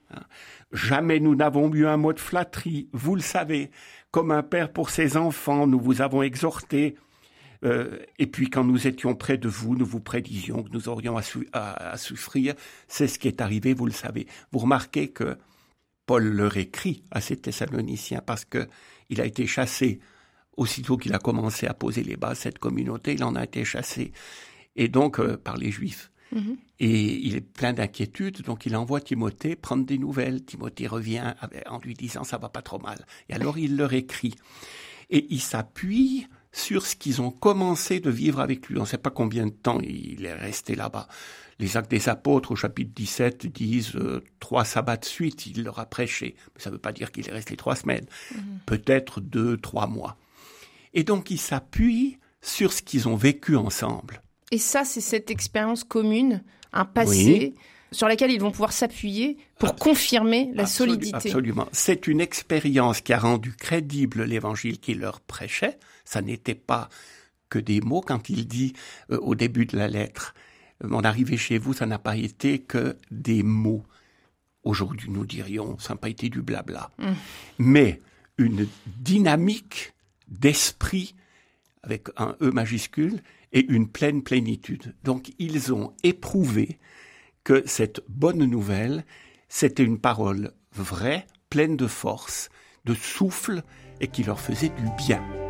Jamais 0.72 1.20
nous 1.20 1.34
n'avons 1.34 1.74
eu 1.74 1.88
un 1.88 1.98
mot 1.98 2.14
de 2.14 2.20
flatterie, 2.20 2.90
vous 2.94 3.16
le 3.16 3.24
savez. 3.24 3.72
Comme 4.12 4.30
un 4.30 4.44
père 4.44 4.72
pour 4.72 4.92
ses 4.92 5.18
enfants, 5.18 5.66
nous 5.66 5.80
vous 5.80 6.02
avons 6.02 6.22
exhorté. 6.22 6.96
Euh, 7.64 7.98
et 8.20 8.28
puis 8.28 8.52
quand 8.52 8.64
nous 8.64 8.86
étions 8.86 9.16
près 9.16 9.40
de 9.40 9.50
vous, 9.50 9.76
nous 9.76 9.88
vous 9.88 10.00
prédisions 10.00 10.62
que 10.62 10.70
nous 10.74 10.88
aurions 10.88 11.18
à, 11.54 11.98
souffrir. 11.98 12.54
C'est 12.88 13.08
ce 13.08 13.18
qui 13.18 13.28
est 13.28 13.42
arrivé, 13.42 13.74
vous 13.74 13.88
le 13.88 13.92
savez. 13.92 14.28
Vous 14.52 14.60
remarquez 14.60 15.08
que 15.08 15.40
Paul 16.06 16.24
leur 16.24 16.56
écrit 16.58 17.04
à 17.10 17.20
ces 17.20 17.38
Thessaloniciens 17.38 18.22
parce 18.24 18.46
que 18.46 18.68
il 19.10 19.22
a 19.22 19.26
été 19.26 19.48
chassé 19.48 20.00
aussitôt 20.58 20.98
qu'il 20.98 21.14
a 21.14 21.20
commencé 21.20 21.68
à 21.68 21.74
poser 21.74 22.04
les 22.04 22.16
bases 22.16 22.40
cette 22.40 22.60
communauté, 22.60 23.14
il 23.14 23.24
en 23.24 23.36
a 23.36 23.44
été 23.44 23.66
chassé 23.66 24.12
et 24.76 24.88
donc 24.88 25.20
euh, 25.20 25.38
par 25.38 25.58
les 25.58 25.72
Juifs. 25.72 26.12
Mhm. 26.32 26.58
Et 26.80 27.28
il 27.28 27.36
est 27.36 27.42
plein 27.42 27.74
d'inquiétude, 27.74 28.42
donc 28.42 28.66
il 28.66 28.76
envoie 28.76 29.00
Timothée 29.00 29.56
prendre 29.56 29.86
des 29.86 29.98
nouvelles. 29.98 30.44
Timothée 30.44 30.88
revient 30.88 31.34
en 31.68 31.80
lui 31.80 31.94
disant 31.94 32.24
ça 32.24 32.38
va 32.38 32.50
pas 32.50 32.62
trop 32.62 32.80
mal. 32.80 33.06
Et 33.30 33.34
alors 33.34 33.58
il 33.58 33.78
leur 33.78 33.94
écrit. 33.94 34.36
Et 35.10 35.28
il 35.30 35.40
s'appuie 35.40 36.28
sur 36.52 36.86
ce 36.86 36.96
qu'ils 36.96 37.22
ont 37.22 37.32
commencé 37.32 38.00
de 38.00 38.10
vivre 38.10 38.40
avec 38.40 38.68
lui. 38.68 38.78
On 38.78 38.82
ne 38.82 38.88
sait 38.88 38.98
pas 38.98 39.12
combien 39.12 39.46
de 39.46 39.52
temps 39.52 39.80
il 39.82 40.26
est 40.26 40.34
resté 40.34 40.76
là-bas. 40.76 41.08
Les 41.60 41.78
actes 41.78 41.92
des 41.92 42.10
apôtres 42.10 42.52
au 42.52 42.56
chapitre 42.56 42.92
17 42.94 43.48
disent 43.48 43.96
euh, 43.96 44.24
trois 44.40 44.66
sabbats 44.66 44.98
de 44.98 45.06
suite, 45.06 45.46
il 45.46 45.64
leur 45.64 45.80
a 45.80 45.86
prêché. 45.86 46.36
Mais 46.54 46.62
ça 46.62 46.70
ne 46.70 46.76
veut 46.76 46.82
pas 46.82 46.92
dire 46.92 47.12
qu'il 47.12 47.28
est 47.30 47.32
resté 47.32 47.56
trois 47.56 47.76
semaines. 47.76 48.08
Mhm. 48.34 48.60
Peut-être 48.66 49.22
deux, 49.22 49.58
trois 49.58 49.88
mois. 49.88 50.18
Et 50.96 51.04
donc 51.04 51.30
il 51.30 51.40
s'appuie 51.40 52.18
sur 52.42 52.74
ce 52.74 52.82
qu'ils 52.82 53.08
ont 53.08 53.16
vécu 53.16 53.56
ensemble. 53.56 54.22
Et 54.52 54.58
ça, 54.58 54.86
c'est 54.86 55.02
cette 55.02 55.30
expérience 55.30 55.84
commune, 55.84 56.44
un 56.72 56.86
passé 56.86 57.54
sur 57.92 58.08
laquelle 58.08 58.32
ils 58.32 58.40
vont 58.40 58.52
pouvoir 58.52 58.72
s'appuyer 58.72 59.38
pour 59.58 59.76
confirmer 59.76 60.52
la 60.54 60.66
solidité. 60.66 61.16
Absolument. 61.16 61.68
C'est 61.72 62.08
une 62.08 62.22
expérience 62.22 63.02
qui 63.02 63.14
a 63.14 63.20
rendu 63.20 63.54
crédible 63.54 64.24
l'évangile 64.24 64.80
qu'il 64.80 65.00
leur 65.00 65.22
prêchait. 65.22 65.78
Ça 66.04 66.22
n'était 66.22 66.56
pas 66.56 66.90
que 67.50 67.60
des 67.60 67.82
mots 67.82 68.02
quand 68.02 68.30
il 68.30 68.48
dit 68.48 68.74
euh, 69.12 69.20
au 69.20 69.36
début 69.36 69.66
de 69.66 69.78
la 69.78 69.88
lettre, 69.88 70.34
mon 70.84 71.04
arrivée 71.04 71.38
chez 71.38 71.58
vous, 71.58 71.74
ça 71.74 71.86
n'a 71.86 72.00
pas 72.00 72.18
été 72.18 72.60
que 72.60 72.98
des 73.12 73.44
mots. 73.44 73.84
Aujourd'hui, 74.64 75.10
nous 75.10 75.26
dirions, 75.26 75.78
ça 75.80 75.94
n'a 75.94 75.98
pas 75.98 76.10
été 76.10 76.30
du 76.30 76.42
blabla. 76.42 76.92
Mmh. 76.98 77.12
Mais 77.60 78.02
une 78.38 78.68
dynamique 78.98 79.94
d'esprit 80.28 81.16
avec 81.84 82.08
un 82.18 82.36
E 82.42 82.52
majuscule 82.52 83.22
et 83.54 83.66
une 83.72 83.88
pleine 83.88 84.24
plénitude. 84.24 84.96
Donc 85.04 85.32
ils 85.40 85.74
ont 85.74 85.94
éprouvé 86.04 86.80
que 87.44 87.64
cette 87.66 88.02
bonne 88.10 88.44
nouvelle, 88.44 89.06
c'était 89.50 89.84
une 89.84 90.00
parole 90.00 90.52
vraie, 90.74 91.28
pleine 91.50 91.78
de 91.78 91.88
force, 91.88 92.50
de 92.86 92.94
souffle 92.94 93.64
et 94.02 94.08
qui 94.08 94.24
leur 94.24 94.40
faisait 94.40 94.70
du 94.70 94.90
bien. 94.98 95.45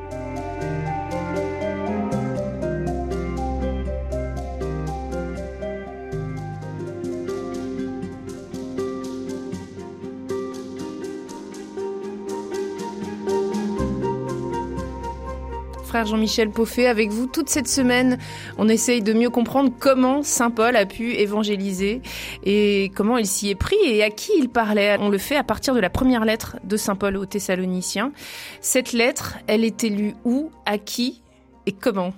Jean-Michel 16.04 16.50
Poffet, 16.50 16.88
avec 16.88 17.12
vous 17.12 17.28
toute 17.28 17.50
cette 17.50 17.68
semaine. 17.68 18.18
On 18.58 18.68
essaye 18.68 19.02
de 19.02 19.14
mieux 19.14 19.30
comprendre 19.30 19.72
comment 19.80 20.24
Saint 20.24 20.52
Paul 20.52 20.76
a 20.76 20.86
pu 20.86 21.14
évangéliser 21.14 22.02
et 22.44 22.92
comment 22.96 23.18
il 23.18 23.28
s'y 23.28 23.50
est 23.50 23.56
pris 23.56 23.78
et 23.86 24.04
à 24.04 24.10
qui 24.10 24.32
il 24.38 24.50
parlait. 24.50 24.98
On 25.00 25.10
le 25.10 25.18
fait 25.18 25.38
à 25.38 25.44
partir 25.44 25.74
de 25.74 25.80
la 25.80 25.90
première 25.90 26.26
lettre 26.26 26.58
de 26.64 26.76
Saint 26.76 26.96
Paul 26.96 27.16
aux 27.16 27.26
Thessaloniciens. 27.26 28.12
Cette 28.60 28.92
lettre, 28.92 29.38
elle 29.48 29.64
était 29.64 29.90
lue 29.90 30.16
où, 30.26 30.52
à 30.66 30.78
qui 30.78 31.22
et 31.66 31.72
comment? 31.72 32.14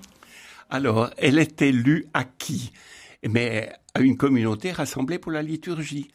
Alors, 0.70 1.10
elle 1.18 1.40
était 1.40 1.72
lue 1.72 2.08
à 2.14 2.24
qui? 2.24 2.72
Mais 3.28 3.70
à 3.94 4.02
une 4.02 4.18
communauté 4.18 4.72
rassemblée 4.72 5.20
pour 5.20 5.32
la 5.32 5.42
liturgie. 5.42 6.08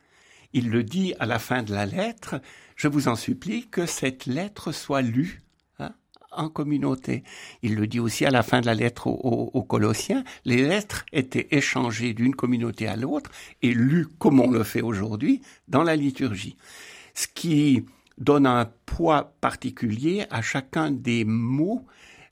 Il 0.52 0.70
le 0.70 0.82
dit 0.82 1.14
à 1.18 1.26
la 1.26 1.38
fin 1.38 1.62
de 1.62 1.72
la 1.72 1.86
lettre, 1.86 2.40
je 2.76 2.88
vous 2.88 3.08
en 3.08 3.16
supplie 3.16 3.68
que 3.68 3.86
cette 3.86 4.26
lettre 4.26 4.72
soit 4.72 5.02
lue 5.02 5.40
en 6.34 6.48
communauté. 6.48 7.22
Il 7.62 7.74
le 7.74 7.86
dit 7.86 8.00
aussi 8.00 8.24
à 8.24 8.30
la 8.30 8.42
fin 8.42 8.60
de 8.60 8.66
la 8.66 8.74
lettre 8.74 9.06
aux, 9.06 9.62
Colossiens, 9.62 10.24
les 10.44 10.62
lettres 10.62 11.04
étaient 11.12 11.48
échangées 11.50 12.14
d'une 12.14 12.34
communauté 12.34 12.86
à 12.86 12.96
l'autre 12.96 13.30
et 13.62 13.72
lues 13.72 14.06
comme 14.18 14.40
on 14.40 14.50
le 14.50 14.64
fait 14.64 14.82
aujourd'hui 14.82 15.40
dans 15.68 15.82
la 15.82 15.96
liturgie. 15.96 16.56
Ce 17.14 17.26
qui 17.26 17.84
donne 18.18 18.46
un 18.46 18.70
poids 18.86 19.34
particulier 19.40 20.26
à 20.30 20.42
chacun 20.42 20.90
des 20.90 21.24
mots 21.24 21.86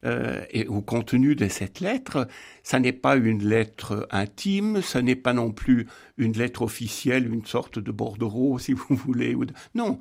euh, 0.04 0.42
et 0.50 0.66
au 0.66 0.80
contenu 0.80 1.34
de 1.34 1.46
cette 1.48 1.80
lettre. 1.80 2.26
Ça 2.62 2.80
n'est 2.80 2.94
pas 2.94 3.16
une 3.16 3.46
lettre 3.46 4.08
intime, 4.10 4.80
ce 4.80 4.96
n'est 4.96 5.16
pas 5.16 5.34
non 5.34 5.52
plus 5.52 5.88
une 6.16 6.32
lettre 6.32 6.62
officielle, 6.62 7.30
une 7.30 7.44
sorte 7.44 7.78
de 7.78 7.92
bordereau, 7.92 8.58
si 8.58 8.72
vous 8.72 8.96
voulez. 8.96 9.36
Non, 9.74 9.98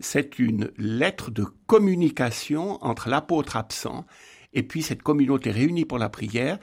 c'est 0.00 0.38
une 0.38 0.70
lettre 0.76 1.30
de 1.30 1.44
communication 1.66 2.82
entre 2.84 3.08
l'apôtre 3.08 3.56
absent 3.56 4.04
et 4.52 4.62
puis 4.62 4.82
cette 4.82 5.02
communauté 5.02 5.50
réunie 5.50 5.84
pour 5.84 5.98
la 5.98 6.08
prière, 6.08 6.58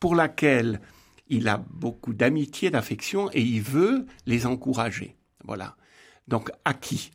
pour 0.00 0.14
laquelle 0.14 0.80
il 1.28 1.48
a 1.48 1.62
beaucoup 1.70 2.12
d'amitié, 2.12 2.70
d'affection 2.70 3.30
et 3.32 3.42
il 3.42 3.62
veut 3.62 4.06
les 4.26 4.46
encourager. 4.46 5.16
Voilà. 5.44 5.76
Donc 6.28 6.50
à 6.64 6.74
qui? 6.74 7.10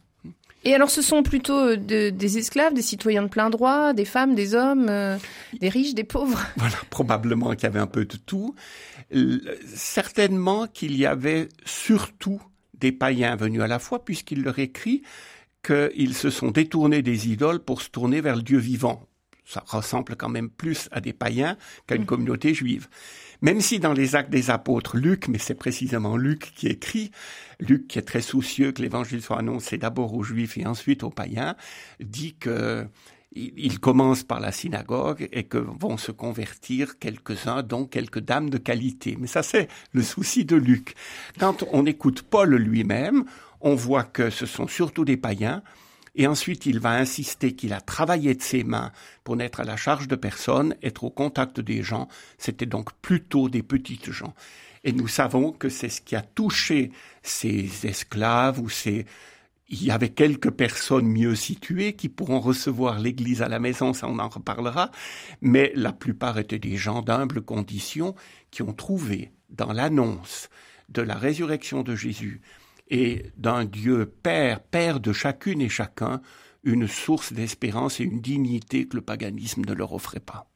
Et 0.66 0.76
alors, 0.76 0.90
ce 0.90 1.02
sont 1.02 1.24
plutôt 1.24 1.58
euh, 1.58 1.78
des 1.78 2.38
esclaves, 2.38 2.74
des 2.74 2.82
citoyens 2.82 3.24
de 3.24 3.30
plein 3.30 3.50
droit, 3.50 3.94
des 3.94 4.06
femmes, 4.06 4.36
des 4.36 4.56
hommes, 4.56 4.88
euh, 4.90 5.18
des 5.60 5.70
riches, 5.70 5.94
des 5.94 6.04
pauvres? 6.04 6.46
Voilà, 6.58 6.76
probablement 6.90 7.52
qu'il 7.52 7.64
y 7.64 7.68
avait 7.68 7.80
un 7.80 7.88
peu 7.88 8.06
de 8.06 8.18
tout. 8.18 8.56
Certainement 9.74 10.68
qu'il 10.68 10.98
y 10.98 11.06
avait 11.06 11.48
surtout 11.66 12.42
des 12.74 12.92
païens 12.92 13.36
venus 13.38 13.62
à 13.62 13.68
la 13.68 13.80
foi, 13.80 14.04
puisqu'il 14.04 14.44
leur 14.44 14.60
écrit 14.60 15.02
qu'ils 15.64 16.16
se 16.16 16.30
sont 16.30 16.52
détournés 16.52 17.02
des 17.02 17.30
idoles 17.30 17.60
pour 17.60 17.82
se 17.82 17.90
tourner 17.90 18.22
vers 18.22 18.36
le 18.36 18.42
Dieu 18.42 18.58
vivant. 18.58 19.08
Ça 19.46 19.64
ressemble 19.66 20.16
quand 20.16 20.30
même 20.30 20.50
plus 20.50 20.90
à 20.92 21.02
des 21.02 21.14
païens 21.14 21.58
qu'à 21.88 21.96
une 21.96 22.04
mm. 22.04 22.08
communauté 22.08 22.54
juive. 22.54 22.88
Même 23.42 23.62
si 23.62 23.80
dans 23.80 23.94
les 23.94 24.16
actes 24.16 24.30
des 24.30 24.50
apôtres, 24.50 24.98
Luc, 24.98 25.28
mais 25.28 25.38
c'est 25.38 25.56
précisément 25.56 26.18
Luc 26.18 26.52
qui 26.56 26.68
écrit, 26.68 27.12
Luc 27.60 27.88
qui 27.88 27.98
est 27.98 28.04
très 28.04 28.22
soucieux 28.22 28.72
que 28.72 28.82
l'évangile 28.82 29.22
soit 29.22 29.40
annoncé 29.40 29.78
d'abord 29.78 30.14
aux 30.14 30.24
juifs 30.24 30.58
et 30.58 30.68
ensuite 30.68 31.04
aux 31.04 31.10
païens, 31.10 31.56
dit 32.00 32.36
que 32.36 32.86
il 33.32 33.80
commence 33.80 34.24
par 34.24 34.40
la 34.40 34.52
synagogue 34.52 35.30
et 35.32 35.44
que 35.44 35.58
vont 35.58 35.98
se 35.98 36.12
convertir 36.12 36.98
quelques-uns, 36.98 37.62
dont 37.62 37.86
quelques 37.86 38.20
dames 38.20 38.50
de 38.50 38.58
qualité. 38.58 39.18
Mais 39.20 39.28
ça, 39.28 39.44
c'est 39.44 39.68
le 39.94 40.02
souci 40.02 40.46
de 40.46 40.56
Luc. 40.56 40.96
Quand 41.40 41.64
on 41.72 41.86
écoute 41.86 42.24
Paul 42.24 42.56
lui-même, 42.56 43.26
on 43.62 43.76
voit 43.76 44.04
que 44.04 44.30
ce 44.30 44.46
sont 44.46 44.68
surtout 44.68 45.06
des 45.06 45.18
païens, 45.18 45.64
et 46.16 46.28
ensuite 46.28 46.66
il 46.66 46.80
va 46.80 46.92
insister 46.92 47.54
qu'il 47.54 47.74
a 47.74 47.82
travaillé 47.82 48.36
de 48.36 48.42
ses 48.42 48.64
mains 48.64 48.92
pour 49.24 49.36
n'être 49.36 49.60
à 49.60 49.64
la 49.64 49.78
charge 49.78 50.08
de 50.08 50.16
personne, 50.16 50.76
être 50.82 51.04
au 51.04 51.10
contact 51.10 51.60
des 51.60 51.84
gens, 51.84 52.08
c'était 52.38 52.66
donc 52.66 52.94
plutôt 53.02 53.50
des 53.50 53.64
petites 53.64 54.12
gens. 54.12 54.34
Et 54.84 54.94
nous 54.94 55.08
savons 55.08 55.52
que 55.52 55.70
c'est 55.70 55.90
ce 55.90 56.02
qui 56.02 56.16
a 56.16 56.22
touché 56.22 56.92
ces 57.22 57.86
esclaves 57.86 58.60
ou 58.60 58.70
ces... 58.70 59.06
Il 59.72 59.84
y 59.84 59.92
avait 59.92 60.10
quelques 60.10 60.50
personnes 60.50 61.06
mieux 61.06 61.36
situées 61.36 61.94
qui 61.94 62.10
pourront 62.10 62.40
recevoir 62.40 62.98
l'Église 62.98 63.44
à 63.44 63.50
la 63.50 63.60
maison, 63.60 63.94
ça 63.94 64.08
on 64.08 64.18
en 64.18 64.28
reparlera, 64.28 64.90
mais 65.42 65.72
la 65.76 65.94
plupart 65.94 66.40
étaient 66.40 66.58
des 66.58 66.76
gens 66.76 67.04
d'humble 67.04 67.42
condition 67.42 68.16
qui 68.50 68.64
ont 68.64 68.74
trouvé 68.74 69.32
dans 69.50 69.72
l'annonce 69.72 70.50
de 70.90 71.04
la 71.04 71.16
résurrection 71.16 71.84
de 71.84 71.96
Jésus 71.96 72.42
et 72.90 73.26
d'un 73.38 73.66
Dieu 73.66 74.06
Père, 74.06 74.62
Père 74.62 75.00
de 75.00 75.14
chacune 75.14 75.62
et 75.62 75.70
chacun, 75.70 76.22
une 76.64 76.88
source 76.88 77.34
d'espérance 77.34 78.00
et 78.00 78.04
une 78.04 78.22
dignité 78.22 78.88
que 78.88 78.98
le 78.98 79.02
paganisme 79.02 79.64
ne 79.66 79.74
leur 79.74 79.94
offrait 79.94 80.20
pas. 80.20 80.50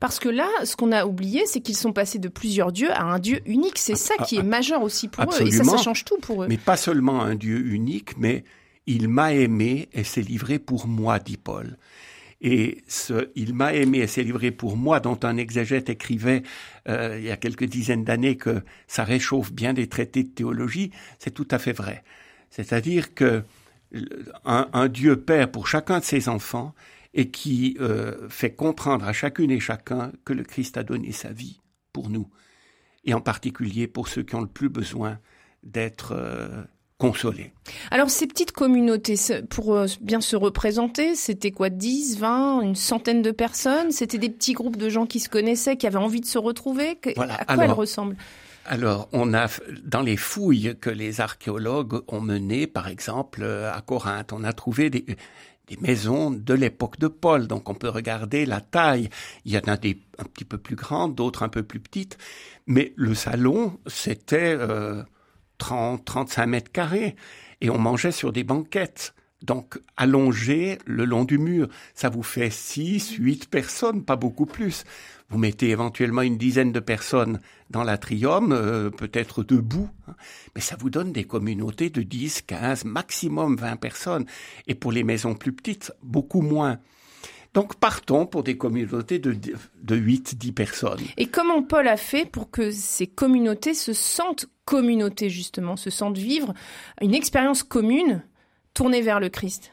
Parce 0.00 0.18
que 0.18 0.28
là, 0.28 0.48
ce 0.64 0.74
qu'on 0.74 0.92
a 0.92 1.04
oublié, 1.06 1.44
c'est 1.46 1.60
qu'ils 1.60 1.76
sont 1.76 1.92
passés 1.92 2.18
de 2.18 2.28
plusieurs 2.28 2.72
dieux 2.72 2.90
à 2.92 3.02
un 3.02 3.18
Dieu 3.18 3.40
unique. 3.46 3.78
C'est 3.78 3.96
ça 3.96 4.16
qui 4.24 4.36
est 4.36 4.42
majeur 4.42 4.82
aussi 4.82 5.08
pour 5.08 5.24
eux. 5.24 5.46
Et 5.46 5.50
ça, 5.50 5.64
ça 5.64 5.76
change 5.76 6.04
tout 6.04 6.16
pour 6.16 6.42
eux. 6.42 6.46
Mais 6.48 6.56
pas 6.56 6.76
seulement 6.76 7.22
un 7.22 7.34
Dieu 7.34 7.58
unique, 7.66 8.16
mais 8.16 8.44
il 8.86 9.08
m'a 9.08 9.34
aimé 9.34 9.88
et 9.92 10.04
s'est 10.04 10.22
livré 10.22 10.58
pour 10.58 10.86
moi, 10.86 11.18
dit 11.18 11.36
Paul. 11.36 11.76
Et 12.40 12.82
ce 12.86 13.30
Il 13.34 13.54
m'a 13.54 13.72
aimé 13.74 14.06
s'est 14.06 14.22
livré 14.22 14.50
pour 14.50 14.76
moi, 14.76 15.00
dont 15.00 15.18
un 15.22 15.36
exégète 15.36 15.88
écrivait 15.88 16.42
euh, 16.88 17.16
il 17.18 17.24
y 17.24 17.30
a 17.30 17.36
quelques 17.36 17.64
dizaines 17.64 18.04
d'années 18.04 18.36
que 18.36 18.62
ça 18.86 19.04
réchauffe 19.04 19.52
bien 19.52 19.72
des 19.72 19.88
traités 19.88 20.22
de 20.22 20.28
théologie, 20.28 20.90
c'est 21.18 21.32
tout 21.32 21.48
à 21.50 21.58
fait 21.58 21.72
vrai. 21.72 22.04
C'est-à-dire 22.50 23.14
que 23.14 23.42
un, 24.44 24.88
Dieu 24.88 25.16
Père 25.16 25.50
pour 25.50 25.68
chacun 25.68 26.00
de 26.00 26.04
ses 26.04 26.28
enfants 26.28 26.74
et 27.14 27.30
qui 27.30 27.76
euh, 27.80 28.28
fait 28.28 28.54
comprendre 28.54 29.06
à 29.06 29.12
chacune 29.12 29.50
et 29.50 29.60
chacun 29.60 30.12
que 30.24 30.32
le 30.32 30.42
Christ 30.42 30.76
a 30.76 30.82
donné 30.82 31.12
sa 31.12 31.30
vie 31.30 31.60
pour 31.92 32.10
nous, 32.10 32.28
et 33.04 33.14
en 33.14 33.20
particulier 33.20 33.86
pour 33.86 34.08
ceux 34.08 34.22
qui 34.22 34.34
ont 34.34 34.42
le 34.42 34.48
plus 34.48 34.68
besoin 34.68 35.18
d'être 35.62 36.12
euh, 36.12 36.64
consolés. 36.98 37.52
Alors 37.90 38.10
ces 38.10 38.26
petites 38.26 38.52
communautés, 38.52 39.16
pour 39.50 39.74
euh, 39.74 39.86
bien 40.00 40.20
se 40.20 40.36
représenter, 40.36 41.14
c'était 41.14 41.50
quoi 41.50 41.68
10, 41.68 42.18
20, 42.18 42.62
une 42.62 42.74
centaine 42.74 43.22
de 43.22 43.30
personnes? 43.30 43.92
C'était 43.92 44.18
des 44.18 44.30
petits 44.30 44.54
groupes 44.54 44.76
de 44.76 44.88
gens 44.88 45.06
qui 45.06 45.20
se 45.20 45.28
connaissaient, 45.28 45.76
qui 45.76 45.86
avaient 45.86 45.96
envie 45.96 46.20
de 46.20 46.26
se 46.26 46.38
retrouver? 46.38 46.98
Voilà. 47.16 47.34
À 47.34 47.54
quoi 47.54 47.64
elles 47.64 47.72
ressemblent? 47.72 48.16
alors, 48.68 49.08
on 49.12 49.32
a 49.32 49.46
dans 49.84 50.02
les 50.02 50.16
fouilles 50.16 50.76
que 50.80 50.90
les 50.90 51.20
archéologues 51.20 52.02
ont 52.08 52.20
menées, 52.20 52.66
par 52.66 52.88
exemple 52.88 53.44
à 53.44 53.80
Corinthe, 53.80 54.32
on 54.32 54.42
a 54.42 54.52
trouvé 54.52 54.90
des, 54.90 55.04
des 55.68 55.76
maisons 55.80 56.30
de 56.30 56.54
l'époque 56.54 56.98
de 56.98 57.08
Paul. 57.08 57.46
Donc 57.46 57.68
on 57.68 57.74
peut 57.74 57.88
regarder 57.88 58.46
la 58.46 58.60
taille. 58.60 59.08
Il 59.44 59.52
y 59.52 59.58
en 59.58 59.68
a 59.72 59.76
des 59.76 59.98
un 60.18 60.24
petit 60.24 60.44
peu 60.44 60.58
plus 60.58 60.76
grandes, 60.76 61.14
d'autres 61.14 61.42
un 61.42 61.48
peu 61.48 61.62
plus 61.62 61.80
petites. 61.80 62.18
Mais 62.66 62.92
le 62.96 63.14
salon, 63.14 63.78
c'était 63.86 64.56
euh, 64.58 65.02
30, 65.58 66.04
35 66.04 66.46
mètres 66.46 66.72
carrés. 66.72 67.16
Et 67.60 67.70
on 67.70 67.78
mangeait 67.78 68.12
sur 68.12 68.32
des 68.32 68.44
banquettes. 68.44 69.14
Donc 69.42 69.78
allongé 69.96 70.78
le 70.86 71.04
long 71.04 71.24
du 71.24 71.38
mur, 71.38 71.68
ça 71.94 72.08
vous 72.08 72.22
fait 72.22 72.50
6, 72.50 73.16
8 73.18 73.50
personnes, 73.50 74.04
pas 74.04 74.16
beaucoup 74.16 74.46
plus. 74.46 74.84
Vous 75.28 75.38
mettez 75.38 75.70
éventuellement 75.70 76.22
une 76.22 76.38
dizaine 76.38 76.72
de 76.72 76.80
personnes 76.80 77.40
dans 77.68 77.84
l'atrium, 77.84 78.52
euh, 78.52 78.90
peut-être 78.90 79.42
debout, 79.42 79.90
hein. 80.08 80.14
mais 80.54 80.60
ça 80.60 80.76
vous 80.78 80.88
donne 80.88 81.12
des 81.12 81.24
communautés 81.24 81.90
de 81.90 82.02
10, 82.02 82.42
15, 82.42 82.84
maximum 82.84 83.56
20 83.56 83.76
personnes. 83.76 84.26
Et 84.68 84.74
pour 84.74 84.92
les 84.92 85.04
maisons 85.04 85.34
plus 85.34 85.52
petites, 85.52 85.92
beaucoup 86.02 86.42
moins. 86.42 86.78
Donc 87.56 87.76
partons 87.76 88.26
pour 88.26 88.42
des 88.42 88.58
communautés 88.58 89.18
de, 89.18 89.34
de 89.82 89.96
8, 89.96 90.36
10 90.36 90.52
personnes. 90.52 91.00
Et 91.16 91.28
comment 91.28 91.62
Paul 91.62 91.88
a 91.88 91.96
fait 91.96 92.26
pour 92.26 92.50
que 92.50 92.70
ces 92.70 93.06
communautés 93.06 93.72
se 93.72 93.94
sentent 93.94 94.44
communautés, 94.66 95.30
justement, 95.30 95.74
se 95.76 95.88
sentent 95.88 96.18
vivre 96.18 96.52
une 97.00 97.14
expérience 97.14 97.62
commune 97.62 98.22
tournée 98.74 99.00
vers 99.00 99.20
le 99.20 99.30
Christ? 99.30 99.72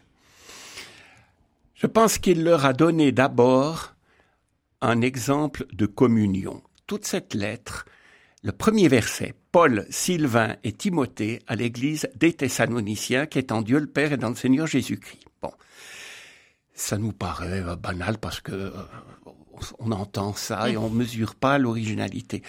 Je 1.75 1.85
pense 1.85 2.19
qu'il 2.19 2.45
leur 2.45 2.63
a 2.63 2.71
donné 2.71 3.11
d'abord 3.11 3.95
un 4.79 5.01
exemple 5.01 5.65
de 5.73 5.85
communion. 5.85 6.63
Toute 6.87 7.03
cette 7.03 7.33
lettre, 7.33 7.83
le 8.43 8.53
premier 8.53 8.87
verset, 8.87 9.33
Paul, 9.51 9.85
Sylvain 9.89 10.55
et 10.63 10.71
Timothée 10.71 11.41
à 11.47 11.57
l'église 11.57 12.07
des 12.15 12.31
Thessaloniciens 12.31 13.25
qui 13.25 13.39
est 13.39 13.51
en 13.51 13.61
Dieu 13.61 13.79
le 13.79 13.87
Père 13.87 14.13
et 14.13 14.17
dans 14.17 14.29
le 14.29 14.35
Seigneur 14.35 14.67
Jésus-Christ. 14.67 15.27
Ça 16.73 16.97
nous 16.97 17.13
paraît 17.13 17.61
euh, 17.61 17.75
banal 17.75 18.17
parce 18.17 18.41
que 18.41 18.51
euh, 18.51 18.71
on 19.79 19.91
entend 19.91 20.33
ça 20.33 20.69
et 20.69 20.77
on 20.77 20.89
ne 20.89 20.95
mesure 20.95 21.35
pas 21.35 21.57
l'originalité. 21.57 22.41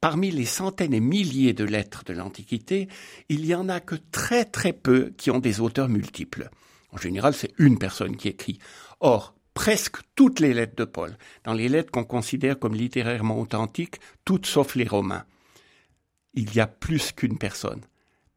Parmi 0.00 0.30
les 0.30 0.44
centaines 0.44 0.94
et 0.94 1.00
milliers 1.00 1.52
de 1.52 1.64
lettres 1.64 2.04
de 2.04 2.12
l'Antiquité, 2.12 2.88
il 3.28 3.44
y 3.44 3.54
en 3.54 3.68
a 3.68 3.80
que 3.80 3.96
très 4.12 4.44
très 4.44 4.72
peu 4.72 5.12
qui 5.16 5.30
ont 5.30 5.40
des 5.40 5.60
auteurs 5.60 5.88
multiples. 5.88 6.48
En 6.92 6.98
général, 6.98 7.34
c'est 7.34 7.52
une 7.58 7.78
personne 7.78 8.16
qui 8.16 8.28
écrit. 8.28 8.58
Or, 9.00 9.34
presque 9.54 9.96
toutes 10.14 10.40
les 10.40 10.54
lettres 10.54 10.76
de 10.76 10.84
Paul, 10.84 11.16
dans 11.44 11.54
les 11.54 11.68
lettres 11.68 11.90
qu'on 11.90 12.04
considère 12.04 12.58
comme 12.58 12.74
littérairement 12.74 13.38
authentiques, 13.40 13.96
toutes 14.24 14.46
sauf 14.46 14.74
les 14.76 14.86
Romains. 14.86 15.24
Il 16.34 16.54
y 16.54 16.60
a 16.60 16.66
plus 16.66 17.12
qu'une 17.12 17.38
personne. 17.38 17.82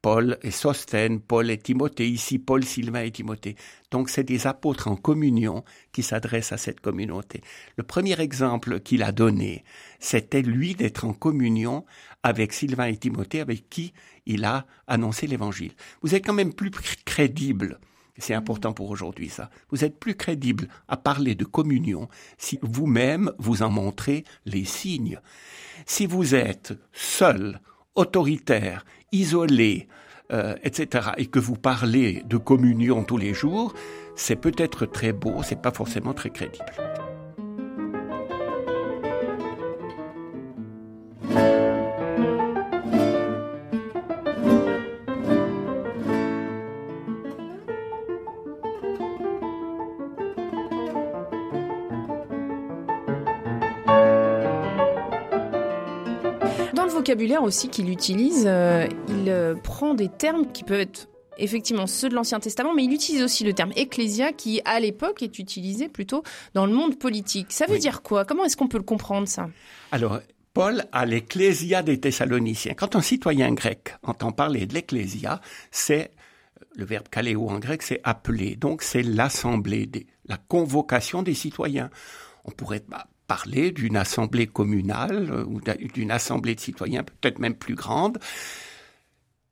Paul 0.06 0.38
et 0.44 0.52
Sosthène, 0.52 1.20
Paul 1.20 1.50
et 1.50 1.58
Timothée, 1.58 2.08
ici 2.08 2.38
Paul, 2.38 2.64
Sylvain 2.64 3.02
et 3.02 3.10
Timothée. 3.10 3.56
Donc 3.90 4.12
c'est 4.12 4.24
des 4.24 4.46
apôtres 4.46 4.88
en 4.88 4.96
communion 4.96 5.64
qui 5.94 6.04
s'adressent 6.04 6.52
à 6.52 6.60
cette 6.60 6.80
communauté. 6.80 7.42
Le 7.76 7.82
premier 7.82 8.22
exemple 8.22 8.82
qu'il 8.82 9.02
a 9.02 9.12
donné, 9.12 9.64
c'était 9.98 10.44
lui 10.44 10.76
d'être 10.76 11.06
en 11.06 11.14
communion 11.14 11.86
avec 12.22 12.54
Sylvain 12.54 12.86
et 12.86 12.98
Timothée, 12.98 13.40
avec 13.40 13.68
qui 13.68 13.94
il 14.28 14.46
a 14.46 14.68
annoncé 14.86 15.26
l'évangile. 15.26 15.72
Vous 16.04 16.14
êtes 16.14 16.24
quand 16.24 16.34
même 16.34 16.54
plus 16.54 16.70
crédible 17.04 17.80
c'est 18.20 18.36
important 18.36 18.74
pour 18.74 18.92
aujourd'hui 18.92 19.28
ça. 19.28 19.50
Vous 19.72 19.84
êtes 19.84 20.00
plus 20.00 20.16
crédible 20.16 20.70
à 20.88 20.98
parler 20.98 21.34
de 21.34 21.46
communion 21.46 22.10
si 22.38 22.60
vous-même 22.62 23.32
vous 23.40 23.64
en 23.64 23.72
montrez 23.72 24.24
les 24.46 24.66
signes. 24.66 25.20
Si 25.88 26.06
vous 26.06 26.36
êtes 26.36 26.74
seul, 26.94 27.60
autoritaire, 27.96 28.86
isolé, 29.12 29.88
euh, 30.32 30.56
etc., 30.64 31.10
et 31.18 31.28
que 31.28 31.40
vous 31.40 31.56
parlez 31.56 32.24
de 32.26 32.38
communion 32.38 33.04
tous 33.04 33.18
les 33.18 33.34
jours, 33.34 33.74
c'est 34.16 34.36
peut-être 34.36 34.86
très 34.86 35.14
beau, 35.14 35.44
c'est 35.44 35.62
pas 35.62 35.72
forcément 35.72 36.14
très 36.14 36.30
crédible. 36.30 36.66
Vocabulaire 57.16 57.44
aussi 57.44 57.70
qu'il 57.70 57.90
utilise, 57.90 58.44
euh, 58.46 58.88
il 59.08 59.30
euh, 59.30 59.56
prend 59.56 59.94
des 59.94 60.10
termes 60.10 60.52
qui 60.52 60.64
peuvent 60.64 60.82
être 60.82 61.08
effectivement 61.38 61.88
ceux 61.88 62.10
de 62.10 62.16
l'Ancien 62.16 62.42
Testament, 62.42 62.74
mais 62.74 62.84
il 62.84 62.94
utilise 62.94 63.22
aussi 63.22 63.46
le 63.46 63.54
terme 63.54 63.72
ecclésia 63.76 64.34
qui, 64.34 64.62
à 64.66 64.80
l'époque, 64.82 65.24
est 65.24 65.40
utilisé 65.40 65.88
plutôt 65.88 66.24
dans 66.54 66.66
le 66.66 66.74
monde 66.74 67.00
politique. 67.00 67.54
Ça 67.54 67.68
veut 67.68 67.80
dire 67.80 68.02
quoi? 68.02 68.26
Comment 68.26 68.44
est-ce 68.44 68.58
qu'on 68.58 68.68
peut 68.68 68.78
le 68.78 68.84
comprendre, 68.84 69.28
ça? 69.28 69.50
Alors, 69.92 70.20
Paul 70.54 70.84
a 70.92 71.06
l'ecclésia 71.06 71.84
des 71.84 72.00
Thessaloniciens. 72.00 72.74
Quand 72.74 72.96
un 72.96 73.02
citoyen 73.02 73.54
grec 73.54 73.96
entend 74.04 74.32
parler 74.32 74.66
de 74.66 74.74
l'ecclésia, 74.74 75.40
c'est 75.72 76.12
le 76.76 76.86
verbe 76.86 77.08
kaléo 77.10 77.50
en 77.50 77.60
grec, 77.60 77.82
c'est 77.82 78.02
appeler. 78.04 78.58
Donc, 78.58 78.82
c'est 78.82 79.04
l'assemblée, 79.04 79.90
la 80.26 80.38
convocation 80.38 81.24
des 81.24 81.34
citoyens. 81.34 81.90
On 82.46 82.52
pourrait 82.52 82.84
bah, 82.88 83.08
parler 83.28 83.72
d'une 83.72 83.98
assemblée 83.98 84.48
communale 84.48 85.30
euh, 85.32 85.46
ou 85.46 85.62
d'une 85.94 86.12
assemblée 86.12 86.56
de 86.56 86.60
citoyens 86.60 87.04
peut-être 87.04 87.40
même 87.40 87.56
plus 87.56 87.76
grande 87.76 88.20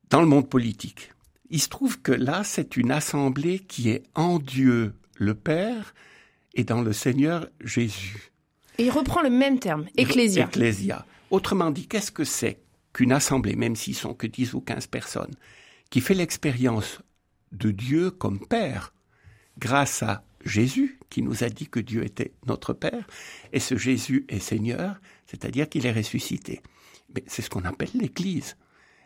dans 0.09 0.21
le 0.21 0.27
monde 0.27 0.49
politique. 0.49 1.11
Il 1.49 1.61
se 1.61 1.69
trouve 1.69 2.01
que 2.01 2.11
là, 2.11 2.43
c'est 2.43 2.77
une 2.77 2.91
assemblée 2.91 3.59
qui 3.59 3.89
est 3.89 4.03
en 4.15 4.39
Dieu 4.39 4.93
le 5.15 5.35
Père 5.35 5.93
et 6.53 6.63
dans 6.63 6.81
le 6.81 6.93
Seigneur 6.93 7.47
Jésus. 7.61 8.31
Et 8.77 8.85
il 8.85 8.91
reprend 8.91 9.21
le 9.21 9.29
même 9.29 9.59
terme, 9.59 9.85
ecclésia. 9.97 10.45
Ecclésia. 10.45 11.05
Autrement 11.31 11.71
dit, 11.71 11.87
qu'est-ce 11.87 12.11
que 12.11 12.23
c'est 12.23 12.59
qu'une 12.91 13.11
assemblée, 13.11 13.55
même 13.55 13.75
s'ils 13.75 13.95
sont 13.95 14.13
que 14.13 14.27
10 14.27 14.53
ou 14.53 14.61
15 14.61 14.87
personnes, 14.87 15.33
qui 15.89 16.01
fait 16.01 16.13
l'expérience 16.13 16.99
de 17.51 17.71
Dieu 17.71 18.11
comme 18.11 18.39
Père 18.39 18.93
grâce 19.59 20.03
à 20.03 20.23
Jésus? 20.45 20.99
Qui 21.13 21.21
nous 21.21 21.43
a 21.43 21.49
dit 21.49 21.67
que 21.67 21.79
Dieu 21.79 22.03
était 22.03 22.33
notre 22.47 22.73
Père, 22.73 23.05
et 23.51 23.59
ce 23.59 23.77
Jésus 23.77 24.25
est 24.29 24.39
Seigneur, 24.39 24.99
c'est-à-dire 25.27 25.69
qu'il 25.69 25.85
est 25.85 25.91
ressuscité. 25.91 26.63
Mais 27.13 27.23
c'est 27.27 27.43
ce 27.43 27.51
qu'on 27.51 27.65
appelle 27.65 27.91
l'Église. 27.93 28.57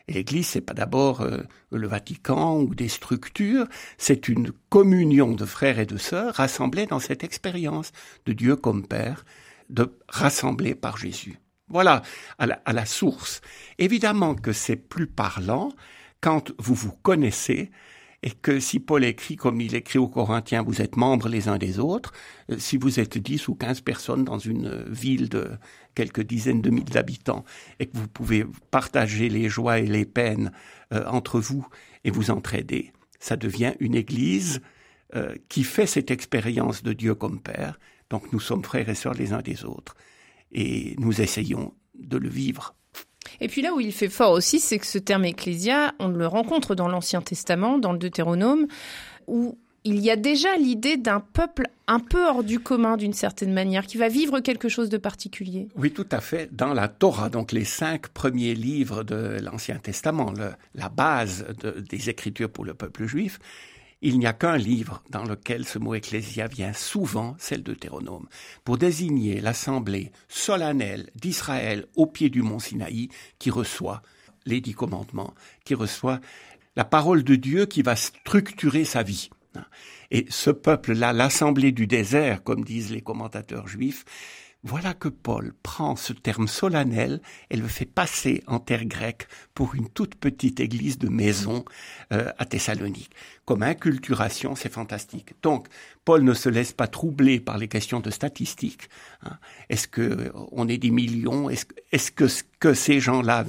Et 0.08 0.14
l'Église, 0.14 0.48
c'est 0.48 0.62
pas 0.62 0.74
d'abord 0.74 1.20
euh, 1.20 1.42
le 1.70 1.86
Vatican 1.86 2.62
ou 2.62 2.74
des 2.74 2.88
structures, 2.88 3.68
c'est 3.98 4.30
une 4.30 4.54
communion 4.70 5.34
de 5.34 5.44
frères 5.44 5.80
et 5.80 5.86
de 5.86 5.98
sœurs 5.98 6.36
rassemblés 6.36 6.86
dans 6.86 7.02
cette 7.02 7.26
expérience 7.26 7.92
de 8.26 8.32
Dieu 8.32 8.56
comme 8.56 8.88
Père, 8.88 9.26
de 9.70 9.94
rassembler 10.08 10.76
par 10.76 10.96
Jésus. 10.96 11.38
Voilà, 11.68 12.04
à 12.38 12.72
la 12.72 12.86
source. 12.86 13.42
Évidemment 13.80 14.34
que 14.34 14.54
c'est 14.54 14.78
plus 14.78 15.08
parlant 15.08 15.74
quand 16.22 16.54
vous 16.58 16.74
vous 16.74 16.94
connaissez 17.04 17.70
et 18.24 18.32
que 18.32 18.60
si 18.60 18.80
Paul 18.80 19.06
écrit 19.06 19.36
comme 19.36 19.62
il 19.62 19.76
écrit 19.76 20.00
aux 20.00 20.08
Corinthiens, 20.08 20.64
vous 20.64 20.82
êtes 20.82 20.98
membres 20.98 21.30
les 21.30 21.48
uns 21.48 21.58
des 21.58 21.80
autres, 21.80 22.14
euh, 22.52 22.58
si 22.58 22.78
vous 22.78 23.00
êtes 23.00 23.18
dix 23.18 23.48
ou 23.48 23.56
quinze 23.56 23.82
personnes 23.82 24.24
dans 24.24 24.40
une 24.40 24.84
ville 24.90 25.30
de 25.30 25.52
quelques 25.94 26.24
dizaines 26.24 26.62
de 26.62 26.70
milliers 26.70 26.86
d'habitants 26.86 27.46
et 27.80 27.86
que 27.86 27.98
vous 27.98 28.08
pouvez 28.08 28.46
partager 28.72 29.30
les 29.30 29.50
joies 29.50 29.80
et 29.80 29.86
les 29.86 30.06
peines 30.06 30.52
euh, 30.94 31.06
entre 31.08 31.40
vous 31.40 31.68
et 32.04 32.12
vous 32.12 32.32
entraider, 32.32 32.92
ça 33.20 33.36
devient 33.36 33.74
une 33.80 33.96
église 33.96 34.62
euh, 35.16 35.36
qui 35.48 35.64
fait 35.64 35.88
cette 35.88 36.12
expérience 36.12 36.84
de 36.84 36.94
Dieu 36.94 37.16
comme 37.16 37.40
Père. 37.40 37.80
Donc 38.10 38.32
nous 38.34 38.40
sommes 38.40 38.64
frères 38.64 38.90
et 38.90 38.96
sœurs 38.96 39.14
les 39.14 39.34
uns 39.34 39.42
des 39.42 39.64
autres 39.64 39.96
et 40.52 40.96
nous 40.98 41.22
essayons 41.22 41.74
de 41.96 42.18
le 42.18 42.30
vivre. 42.30 42.76
Et 43.42 43.48
puis 43.48 43.62
là 43.62 43.74
où 43.74 43.80
il 43.80 43.92
fait 43.92 44.10
fort 44.10 44.32
aussi, 44.32 44.60
c'est 44.60 44.80
que 44.80 44.86
ce 44.86 44.98
terme 44.98 45.26
ecclésia, 45.26 45.94
on 46.00 46.08
le 46.08 46.28
rencontre 46.28 46.76
dans 46.76 46.88
l'Ancien 46.88 47.22
Testament, 47.22 47.78
dans 47.78 47.92
le 47.92 47.98
Deutéronome, 47.98 48.68
où 49.28 49.58
il 49.84 50.00
y 50.00 50.12
a 50.12 50.18
déjà 50.18 50.58
l'idée 50.58 50.98
d'un 50.98 51.22
peuple 51.22 51.68
un 51.88 52.00
peu 52.00 52.28
hors 52.28 52.44
du 52.44 52.60
commun 52.60 52.98
d'une 52.98 53.14
certaine 53.14 53.54
manière, 53.54 53.86
qui 53.86 53.98
va 53.98 54.10
vivre 54.10 54.42
quelque 54.42 54.68
chose 54.68 54.90
de 54.90 54.98
particulier. 54.98 55.70
Oui, 55.78 55.92
tout 55.92 56.08
à 56.12 56.20
fait. 56.20 56.54
Dans 56.54 56.74
la 56.74 56.90
Torah, 56.90 57.30
donc 57.30 57.54
les 57.54 57.64
cinq 57.64 58.10
premiers 58.10 58.54
livres 58.54 59.04
de 59.04 59.38
l'Ancien 59.42 59.78
Testament, 59.78 60.34
la 60.76 60.90
base 60.90 61.46
des 61.90 62.10
Écritures 62.10 62.50
pour 62.50 62.66
le 62.66 62.74
peuple 62.74 63.06
juif, 63.06 63.40
il 64.02 64.20
n'y 64.20 64.28
a 64.28 64.34
qu'un 64.34 64.58
livre 64.58 65.02
dans 65.10 65.24
lequel 65.24 65.66
ce 65.66 65.80
mot 65.80 65.96
ecclésia 65.96 66.48
vient 66.48 66.74
souvent, 66.74 67.36
c'est 67.40 67.58
le 67.58 67.64
Deutéronome, 67.64 68.28
pour 68.64 68.78
désigner 68.78 69.42
l'assemblée 69.42 70.12
solennelle 70.28 71.10
d'Israël 71.16 71.86
au 71.96 72.06
pied 72.06 72.30
du 72.30 72.42
mont 72.42 72.60
Sinaï 72.60 73.10
qui 73.40 73.50
reçoit 73.50 74.02
les 74.46 74.62
dix 74.62 74.74
commandements, 74.74 75.34
qui 75.66 75.74
reçoit 75.74 76.20
la 76.76 76.86
parole 76.86 77.24
de 77.24 77.36
Dieu 77.36 77.66
qui 77.66 77.82
va 77.82 77.96
structurer 77.96 78.86
sa 78.86 79.04
vie. 79.04 79.30
Et 80.12 80.26
ce 80.30 80.52
peuple-là, 80.52 81.12
l'assemblée 81.12 81.72
du 81.72 81.88
désert, 81.88 82.44
comme 82.44 82.64
disent 82.64 82.92
les 82.92 83.02
commentateurs 83.02 83.68
juifs, 83.68 84.06
voilà 84.64 84.94
que 84.94 85.08
Paul 85.08 85.54
prend 85.64 85.96
ce 85.96 86.14
terme 86.14 86.48
solennel 86.48 87.22
et 87.50 87.58
le 87.58 87.68
fait 87.68 87.86
passer 87.86 88.44
en 88.48 88.60
terre 88.60 88.86
grecque 88.86 89.28
pour 89.54 89.76
une 89.76 89.88
toute 89.88 90.16
petite 90.16 90.60
église 90.60 90.98
de 90.98 91.10
maison 91.10 91.64
euh, 92.12 92.32
à 92.38 92.46
Thessalonique. 92.46 93.12
Comme 93.46 93.64
inculturation, 93.64 94.56
c'est 94.56 94.72
fantastique. 94.72 95.34
Donc, 95.42 95.68
Paul 96.06 96.24
ne 96.24 96.34
se 96.34 96.50
laisse 96.50 96.74
pas 96.74 96.88
troubler 96.88 97.40
par 97.40 97.58
les 97.58 97.68
questions 97.68 98.00
de 98.00 98.10
statistiques. 98.10 98.90
Hein. 99.24 99.38
Est-ce 99.70 99.88
que 99.88 100.32
on 100.52 100.68
est 100.68 100.78
des 100.78 100.92
millions? 100.92 101.50
Est-ce 101.50 102.12
que 102.12 102.28
ce 102.28 102.44
que 102.60 102.74
ces 102.74 103.00
gens-là 103.00 103.46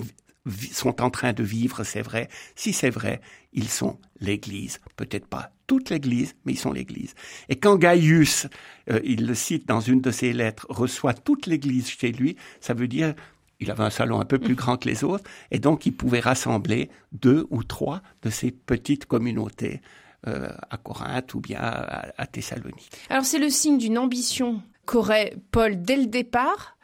sont 0.73 1.01
en 1.03 1.11
train 1.11 1.33
de 1.33 1.43
vivre, 1.43 1.85
c'est 1.85 2.03
vrai. 2.03 2.29
Si 2.55 2.73
c'est 2.73 2.91
vrai, 2.91 3.21
ils 3.53 3.69
sont 3.69 3.99
l'Église. 4.21 4.81
Peut-être 4.97 5.27
pas 5.27 5.53
toute 5.67 5.91
l'Église, 5.91 6.35
mais 6.45 6.53
ils 6.53 6.59
sont 6.59 6.73
l'Église. 6.73 7.15
Et 7.49 7.57
quand 7.57 7.77
Gaius, 7.77 8.47
euh, 8.91 9.01
il 9.05 9.27
le 9.27 9.35
cite 9.35 9.69
dans 9.69 9.81
une 9.81 10.01
de 10.01 10.11
ses 10.11 10.33
lettres, 10.33 10.67
reçoit 10.71 11.15
toute 11.15 11.47
l'Église 11.47 11.89
chez 11.89 12.13
lui, 12.13 12.37
ça 12.61 12.75
veut 12.75 12.89
dire 12.89 13.15
il 13.61 13.71
avait 13.73 13.83
un 13.83 13.91
salon 13.91 14.21
un 14.21 14.25
peu 14.25 14.39
plus 14.39 14.55
grand 14.55 14.77
que 14.77 14.89
les 14.89 15.03
autres, 15.03 15.29
et 15.51 15.59
donc 15.59 15.85
il 15.85 15.93
pouvait 15.93 16.21
rassembler 16.21 16.91
deux 17.11 17.47
ou 17.51 17.65
trois 17.65 18.03
de 18.23 18.31
ces 18.31 18.53
petites 18.53 19.07
communautés 19.07 19.81
euh, 20.29 20.49
à 20.71 20.77
Corinthe 20.77 21.35
ou 21.35 21.41
bien 21.41 21.59
à 21.61 22.27
Thessalonique. 22.27 22.91
Alors 23.11 23.25
c'est 23.25 23.41
le 23.41 23.51
signe 23.51 23.79
d'une 23.79 23.99
ambition 23.99 24.63
qu'aurait 24.87 25.37
Paul 25.51 25.83
dès 25.83 25.97
le 25.97 26.07
départ 26.07 26.78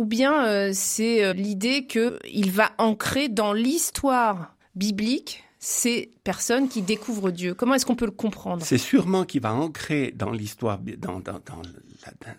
ou 0.00 0.06
bien 0.06 0.46
euh, 0.46 0.70
c'est 0.72 1.22
euh, 1.22 1.34
l'idée 1.34 1.86
qu'il 1.86 2.50
va 2.50 2.72
ancrer 2.78 3.28
dans 3.28 3.52
l'histoire 3.52 4.56
biblique 4.74 5.44
ces 5.58 6.10
personnes 6.24 6.70
qui 6.70 6.80
découvrent 6.80 7.30
Dieu. 7.30 7.52
Comment 7.52 7.74
est-ce 7.74 7.84
qu'on 7.84 7.96
peut 7.96 8.06
le 8.06 8.10
comprendre? 8.10 8.64
C'est 8.64 8.78
sûrement 8.78 9.26
qu'il 9.26 9.42
va 9.42 9.52
ancrer 9.52 10.14
dans 10.16 10.30
l'histoire, 10.30 10.80
dans, 10.96 11.20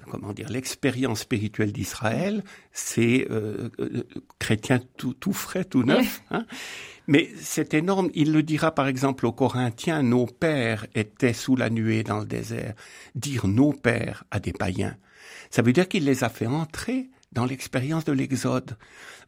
comment 0.10 0.34
dire, 0.34 0.50
l'expérience 0.50 1.20
spirituelle 1.20 1.72
d'Israël, 1.72 2.44
c'est 2.72 3.28
euh, 3.30 3.70
chrétien 4.40 4.80
tout, 4.98 5.34
frais, 5.34 5.64
tout 5.64 5.84
neuf. 5.84 6.24
Hein. 6.32 6.48
Mais 7.06 7.30
c'est 7.40 7.76
énorme. 7.76 8.10
Il 8.16 8.34
le 8.34 8.42
dira 8.42 8.74
par 8.74 8.88
exemple 8.88 9.28
aux 9.28 9.34
Corinthiens, 9.34 10.02
nos 10.02 10.26
pères 10.26 10.88
étaient 10.96 11.34
sous 11.34 11.56
la 11.56 11.70
nuée 11.70 12.02
dans 12.02 12.22
le 12.22 12.26
désert. 12.26 12.74
Dire 13.14 13.46
nos 13.46 13.72
pères 13.72 14.24
à 14.32 14.40
des 14.40 14.54
païens, 14.54 14.98
ça 15.52 15.62
veut 15.62 15.74
dire 15.74 15.88
qu'il 15.88 16.06
les 16.06 16.24
a 16.24 16.30
fait 16.30 16.48
entrer 16.48 17.12
dans 17.32 17.46
l'expérience 17.46 18.04
de 18.04 18.12
l'Exode. 18.12 18.78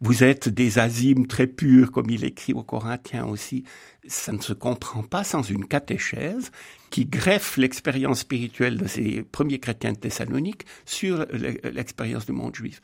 Vous 0.01 0.23
êtes 0.23 0.49
des 0.49 0.79
azimes 0.79 1.27
très 1.27 1.47
purs, 1.47 1.91
comme 1.91 2.09
il 2.09 2.25
écrit 2.25 2.53
aux 2.53 2.63
Corinthiens 2.63 3.25
aussi. 3.25 3.63
Ça 4.07 4.33
ne 4.33 4.41
se 4.41 4.51
comprend 4.51 5.03
pas 5.03 5.23
sans 5.23 5.41
une 5.41 5.65
catéchèse 5.65 6.51
qui 6.89 7.05
greffe 7.05 7.57
l'expérience 7.57 8.19
spirituelle 8.19 8.77
de 8.77 8.87
ces 8.87 9.23
premiers 9.23 9.59
chrétiens 9.59 9.93
de 9.93 9.97
Thessalonique 9.97 10.65
sur 10.85 11.25
l'expérience 11.63 12.25
du 12.25 12.33
monde 12.33 12.55
juif. 12.55 12.81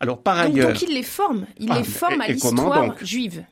Alors 0.00 0.22
par 0.22 0.38
ailleurs, 0.38 0.72
donc 0.72 0.82
il 0.82 0.94
les 0.94 1.02
forme, 1.02 1.46
il 1.58 1.66
les 1.66 1.72
ah, 1.72 1.84
forme 1.84 2.20
à 2.22 2.28
l'histoire 2.28 2.96
juive. 3.04 3.44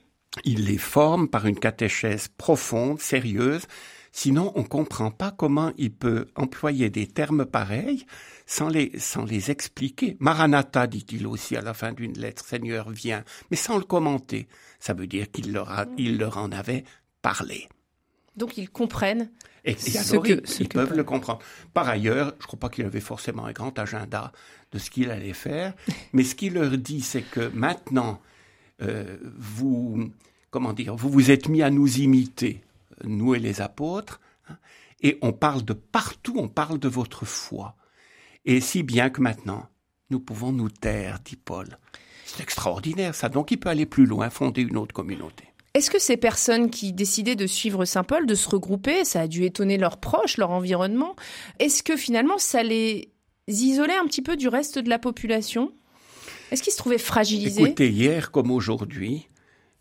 Il 0.45 0.67
les 0.67 0.79
forme 0.79 1.29
par 1.29 1.47
une 1.47 1.59
catéchèse 1.59 2.29
profonde, 2.29 3.01
sérieuse. 3.01 3.67
Sinon, 4.13 4.53
on 4.57 4.63
ne 4.63 4.67
comprend 4.67 5.11
pas 5.11 5.31
comment 5.31 5.73
il 5.77 5.93
peut 5.93 6.27
employer 6.35 6.91
des 6.91 7.07
termes 7.07 7.45
pareils 7.45 8.07
sans 8.51 8.69
les, 8.69 8.91
sans 8.99 9.25
les 9.25 9.53
expliquer. 9.53 10.17
Maranatha, 10.19 10.89
dit-il 10.89 11.29
aussi 11.29 11.55
à 11.55 11.61
la 11.61 11.73
fin 11.73 11.93
d'une 11.93 12.19
lettre, 12.19 12.45
Seigneur, 12.45 12.91
viens, 12.91 13.23
mais 13.49 13.57
sans 13.57 13.79
le 13.79 13.85
commenter. 13.85 14.49
Ça 14.81 14.93
veut 14.93 15.07
dire 15.07 15.31
qu'il 15.31 15.53
leur, 15.53 15.71
a, 15.71 15.87
il 15.97 16.19
leur 16.19 16.37
en 16.37 16.51
avait 16.51 16.83
parlé. 17.23 17.69
Donc 18.37 18.59
ils 18.59 18.69
comprennent 18.69 19.31
et, 19.65 19.77
ce 19.77 20.17
que, 20.17 20.43
ils, 20.61 20.69
peuvent 20.69 20.97
le 20.97 21.05
comprendre. 21.05 21.39
Par 21.75 21.89
ailleurs, 21.89 22.35
je 22.39 22.43
ne 22.43 22.47
crois 22.49 22.59
pas 22.59 22.69
qu'il 22.71 22.85
avait 22.85 22.99
forcément 22.99 23.45
un 23.45 23.53
grand 23.53 23.79
agenda 23.79 24.33
de 24.73 24.79
ce 24.79 24.91
qu'il 24.91 25.13
allait 25.13 25.33
faire, 25.33 25.73
mais 26.13 26.25
ce 26.25 26.35
qu'il 26.35 26.55
leur 26.55 26.77
dit, 26.77 27.03
c'est 27.03 27.23
que 27.23 27.53
maintenant, 27.55 28.21
euh, 28.83 29.17
vous, 29.37 30.11
comment 30.51 30.73
dire, 30.73 30.97
vous 30.97 31.09
vous 31.09 31.31
êtes 31.31 31.49
mis 31.49 31.63
à 31.63 31.71
nous 31.71 31.99
imiter, 31.99 32.65
nous 33.05 33.37
et 33.37 33.39
les 33.39 33.61
apôtres, 33.61 34.21
hein, 34.49 34.57
et 35.03 35.19
on 35.23 35.33
parle 35.33 35.65
de 35.65 35.73
partout, 35.73 36.35
on 36.37 36.49
parle 36.49 36.81
de 36.81 36.89
votre 36.89 37.25
foi. 37.25 37.77
Et 38.45 38.61
si 38.61 38.83
bien 38.83 39.11
que 39.11 39.21
maintenant, 39.21 39.67
nous 40.11 40.21
pouvons 40.21 40.53
nous 40.53 40.71
taire, 40.71 41.19
dit 41.25 41.37
Paul. 41.37 41.79
C'est 42.25 42.43
extraordinaire 42.43 43.15
ça, 43.15 43.29
donc 43.29 43.51
il 43.51 43.59
peut 43.59 43.69
aller 43.69 43.87
plus 43.87 44.07
loin, 44.07 44.31
fonder 44.31 44.63
une 44.63 44.77
autre 44.77 44.95
communauté. 44.95 45.45
Est-ce 45.75 45.91
que 45.91 46.01
ces 46.01 46.17
personnes 46.17 46.71
qui 46.71 46.93
décidaient 46.93 47.37
de 47.37 47.47
suivre 47.47 47.85
Saint 47.85 48.03
Paul, 48.03 48.27
de 48.27 48.35
se 48.35 48.49
regrouper, 48.49 49.05
ça 49.05 49.21
a 49.21 49.29
dû 49.29 49.45
étonner 49.45 49.79
leurs 49.79 49.99
proches, 49.99 50.37
leur 50.37 50.51
environnement, 50.51 51.15
est-ce 51.61 51.83
que 51.83 51.97
finalement 51.97 52.39
ça 52.39 52.63
les 52.63 53.13
isolait 53.47 53.97
un 53.97 54.07
petit 54.07 54.23
peu 54.23 54.37
du 54.37 54.49
reste 54.49 54.79
de 54.79 54.89
la 54.89 54.99
population? 54.99 55.73
Est-ce 56.51 56.63
qu'ils 56.63 56.73
se 56.73 56.79
trouvaient 56.79 56.99
fragilisés? 56.99 57.63
Écoutez, 57.63 57.91
hier 57.91 58.33
comme 58.33 58.51
aujourd'hui, 58.51 59.29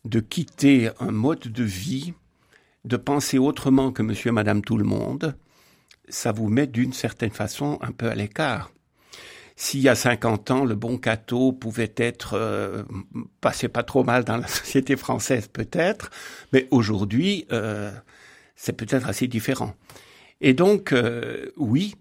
de 0.05 0.19
quitter 0.19 0.89
un 0.99 1.11
mode 1.11 1.39
de 1.39 1.63
vie 1.63 2.13
de 2.85 2.97
penser 2.97 3.37
autrement 3.37 3.91
que 3.91 4.03
monsieur 4.03 4.29
et 4.29 4.33
madame 4.33 4.61
tout 4.61 4.77
le 4.77 4.85
monde, 4.85 5.35
ça 6.09 6.31
vous 6.31 6.49
met 6.49 6.67
d'une 6.67 6.93
certaine 6.93 7.31
façon 7.31 7.77
un 7.81 7.91
peu 7.91 8.09
à 8.09 8.15
l'écart. 8.15 8.71
S'il 9.55 9.81
y 9.81 9.89
a 9.89 9.95
50 9.95 10.51
ans, 10.51 10.63
le 10.63 10.75
bon 10.75 10.97
Cato 10.97 11.51
pouvait 11.51 11.93
être 11.97 12.35
euh, 12.35 12.83
passé 13.41 13.67
pas 13.67 13.83
trop 13.83 14.03
mal 14.05 14.23
dans 14.23 14.37
la 14.37 14.47
société 14.61 14.95
française 14.95 15.47
peut-être, 15.47 16.11
mais 16.53 16.67
aujourd'hui, 16.71 17.45
euh, 17.51 17.91
c'est 18.55 18.73
peut-être 18.73 19.09
assez 19.09 19.27
différent. 19.27 19.73
Et 20.39 20.53
donc, 20.53 20.93
euh, 20.93 21.51
oui, 21.57 21.95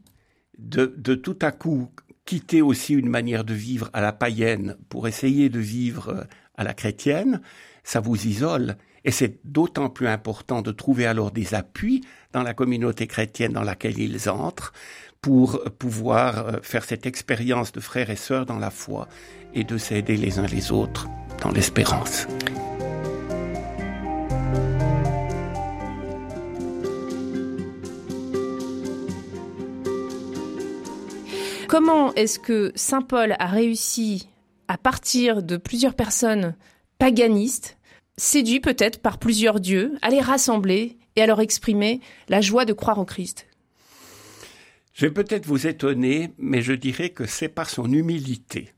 de, 0.59 0.95
de 0.97 1.17
tout 1.17 1.39
à 1.43 1.51
coup 1.51 1.91
quitter 2.25 2.63
aussi 2.63 2.95
une 2.95 3.09
manière 3.09 3.43
de 3.43 3.55
vivre 3.55 3.91
à 3.93 4.03
la 4.03 4.13
païenne 4.13 4.77
pour 4.89 5.09
essayer 5.09 5.49
de 5.49 5.59
vivre 5.59 6.27
à 6.57 6.63
la 6.63 6.75
chrétienne, 6.75 7.41
ça 7.83 8.01
vous 8.01 8.27
isole. 8.27 8.77
Et 9.05 9.11
c'est 9.11 9.39
d'autant 9.45 9.89
plus 9.89 10.09
important 10.09 10.63
de 10.63 10.73
trouver 10.73 11.07
alors 11.07 11.31
des 11.31 11.55
appuis 11.55 12.05
dans 12.33 12.43
la 12.43 12.55
communauté 12.55 13.07
chrétienne 13.07 13.53
dans 13.53 13.63
laquelle 13.63 13.99
ils 13.99 14.29
entrent 14.29 14.73
pour 15.21 15.63
pouvoir 15.79 16.39
euh, 16.39 16.53
faire 16.63 16.85
cette 16.85 17.07
expérience 17.07 17.73
de 17.73 17.81
frères 17.81 18.11
et 18.11 18.17
sœurs 18.17 18.47
dans 18.47 18.59
la 18.59 18.71
foi 18.71 19.09
et 19.55 19.65
de 19.65 19.79
s'aider 19.79 20.17
les 20.17 20.39
uns 20.39 20.47
les 20.47 20.71
autres 20.71 21.09
dans 21.43 21.51
l'espérance. 21.51 22.27
Comment 31.69 32.15
est-ce 32.15 32.39
que 32.39 32.73
Saint 32.75 33.03
Paul 33.03 33.37
a 33.39 33.47
réussi, 33.47 34.29
à 34.69 34.79
partir 34.79 35.43
de 35.43 35.57
plusieurs 35.57 35.95
personnes 35.95 36.57
paganistes, 36.99 37.78
séduit 38.19 38.61
peut-être 38.61 39.01
par 39.01 39.19
plusieurs 39.19 39.61
dieux, 39.61 39.97
à 40.03 40.11
les 40.11 40.21
rassembler 40.21 40.99
et 41.17 41.23
à 41.23 41.27
leur 41.27 41.41
exprimer 41.41 42.01
la 42.29 42.43
joie 42.43 42.67
de 42.67 42.75
croire 42.75 42.99
au 42.99 43.05
Christ. 43.05 43.47
Je 44.93 45.07
vais 45.07 45.13
peut-être 45.13 45.47
vous 45.47 45.67
étonner, 45.67 46.33
mais 46.39 46.61
je 46.61 46.73
dirais 46.73 47.11
que 47.11 47.25
c'est 47.25 47.49
par 47.49 47.71
son 47.71 47.91
humilité. 47.91 48.73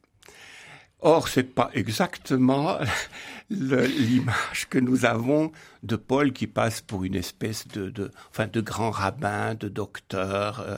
Or, 1.00 1.28
c'est 1.28 1.54
pas 1.54 1.70
exactement 1.72 2.76
l'image 3.50 4.68
que 4.68 4.78
nous 4.78 5.06
avons 5.06 5.50
de 5.82 5.96
Paul 5.96 6.32
qui 6.32 6.46
passe 6.46 6.82
pour 6.82 7.04
une 7.04 7.14
espèce 7.14 7.66
de, 7.68 7.88
de 7.88 8.10
enfin, 8.30 8.46
de 8.46 8.60
grand 8.60 8.90
rabbin, 8.90 9.54
de 9.54 9.68
docteur, 9.68 10.60
euh, 10.60 10.76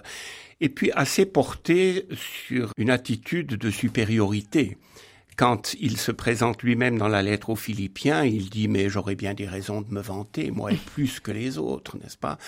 et 0.60 0.68
puis 0.68 0.92
assez 0.92 1.26
porté 1.26 2.06
sur 2.46 2.70
une 2.76 2.90
attitude 2.90 3.56
de 3.56 3.70
supériorité 3.70 4.78
quand 5.42 5.74
il 5.80 5.96
se 5.96 6.12
présente 6.12 6.62
lui-même 6.62 6.98
dans 6.98 7.08
la 7.08 7.20
lettre 7.20 7.50
aux 7.50 7.56
Philippiens, 7.56 8.22
il 8.22 8.48
dit 8.48 8.68
mais 8.68 8.88
j'aurais 8.88 9.16
bien 9.16 9.34
des 9.34 9.48
raisons 9.48 9.80
de 9.80 9.92
me 9.92 10.00
vanter, 10.00 10.52
moi 10.52 10.70
et 10.70 10.76
plus 10.76 11.18
que 11.18 11.32
les 11.32 11.58
autres, 11.58 11.96
n'est-ce 11.98 12.16
pas? 12.16 12.38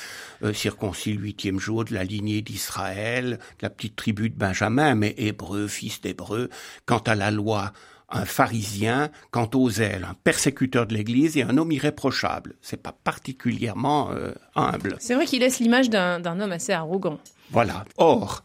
Euh, 0.45 0.53
Circoncis 0.53 1.15
le 1.15 1.23
huitième 1.23 1.59
jour 1.59 1.85
de 1.85 1.93
la 1.93 2.05
lignée 2.05 2.41
d'Israël, 2.41 3.41
de 3.59 3.63
la 3.63 3.71
petite 3.71 3.97
tribu 3.97 4.31
de 4.31 4.37
Benjamin, 4.37 4.95
mais 4.95 5.13
hébreu, 5.19 5.67
fils 5.67 6.03
d'hébreu. 6.03 6.51
Quant 6.87 7.01
à 7.01 7.17
la 7.17 7.33
loi, 7.33 7.73
un 8.11 8.25
pharisien, 8.25 9.11
quant 9.33 9.51
aux 9.55 9.71
ailes, 9.71 10.07
un 10.09 10.15
persécuteur 10.15 10.87
de 10.87 10.95
l'Église 10.95 11.37
et 11.37 11.43
un 11.43 11.59
homme 11.59 11.73
irréprochable. 11.73 12.55
C'est 12.63 12.81
pas 12.81 12.93
particulièrement 12.93 14.13
euh, 14.13 14.31
humble. 14.55 14.95
C'est 15.01 15.17
vrai 15.17 15.27
qu'il 15.27 15.41
laisse 15.41 15.59
l'image 15.59 15.91
d'un 15.91 16.41
homme 16.41 16.53
assez 16.53 16.73
arrogant. 16.73 17.19
Voilà. 17.51 17.87
Or, 17.97 18.45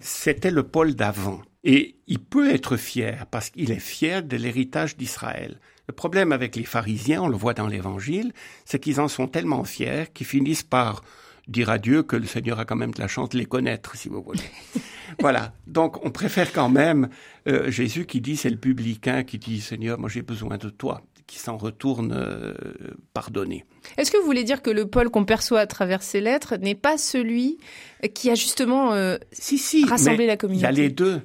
c'était 0.00 0.50
le 0.50 0.64
Paul 0.64 0.96
d'avant. 0.96 1.42
Et 1.64 1.96
il 2.06 2.18
peut 2.18 2.50
être 2.50 2.76
fier 2.76 3.26
parce 3.30 3.50
qu'il 3.50 3.70
est 3.70 3.80
fier 3.80 4.22
de 4.22 4.36
l'héritage 4.36 4.96
d'Israël. 4.96 5.58
Le 5.88 5.94
problème 5.94 6.30
avec 6.30 6.56
les 6.56 6.64
pharisiens, 6.64 7.22
on 7.22 7.28
le 7.28 7.36
voit 7.36 7.54
dans 7.54 7.66
l'Évangile, 7.66 8.32
c'est 8.64 8.78
qu'ils 8.78 9.00
en 9.00 9.08
sont 9.08 9.26
tellement 9.26 9.64
fiers 9.64 10.04
qu'ils 10.12 10.26
finissent 10.26 10.62
par 10.62 11.02
dire 11.48 11.70
à 11.70 11.78
Dieu 11.78 12.02
que 12.02 12.16
le 12.16 12.26
Seigneur 12.26 12.58
a 12.58 12.64
quand 12.64 12.76
même 12.76 12.92
de 12.92 13.00
la 13.00 13.08
chance 13.08 13.30
de 13.30 13.38
les 13.38 13.46
connaître, 13.46 13.96
si 13.96 14.08
vous 14.08 14.22
voulez. 14.22 14.40
voilà. 15.20 15.52
Donc, 15.66 16.04
on 16.04 16.10
préfère 16.10 16.52
quand 16.52 16.68
même 16.68 17.08
euh, 17.48 17.70
Jésus 17.70 18.06
qui 18.06 18.20
dit, 18.20 18.36
c'est 18.36 18.50
le 18.50 18.56
publicain 18.56 19.24
qui 19.24 19.38
dit, 19.38 19.60
Seigneur, 19.60 19.98
moi 19.98 20.08
j'ai 20.08 20.22
besoin 20.22 20.56
de 20.56 20.70
toi, 20.70 21.02
qui 21.26 21.38
s'en 21.38 21.56
retourne 21.56 22.12
euh, 22.12 22.54
pardonner. 23.12 23.64
Est-ce 23.98 24.10
que 24.10 24.16
vous 24.16 24.24
voulez 24.24 24.44
dire 24.44 24.62
que 24.62 24.70
le 24.70 24.86
Paul 24.86 25.10
qu'on 25.10 25.24
perçoit 25.24 25.60
à 25.60 25.66
travers 25.66 26.02
ces 26.02 26.20
lettres 26.20 26.56
n'est 26.56 26.74
pas 26.74 26.96
celui 26.96 27.58
qui 28.14 28.30
a 28.30 28.34
justement 28.34 28.94
euh, 28.94 29.16
si, 29.32 29.58
si, 29.58 29.84
rassemblé 29.84 30.26
la 30.26 30.36
communauté? 30.36 30.62
Il 30.62 30.76
y 30.76 30.80
a 30.80 30.82
les 30.82 30.90
deux. 30.90 31.22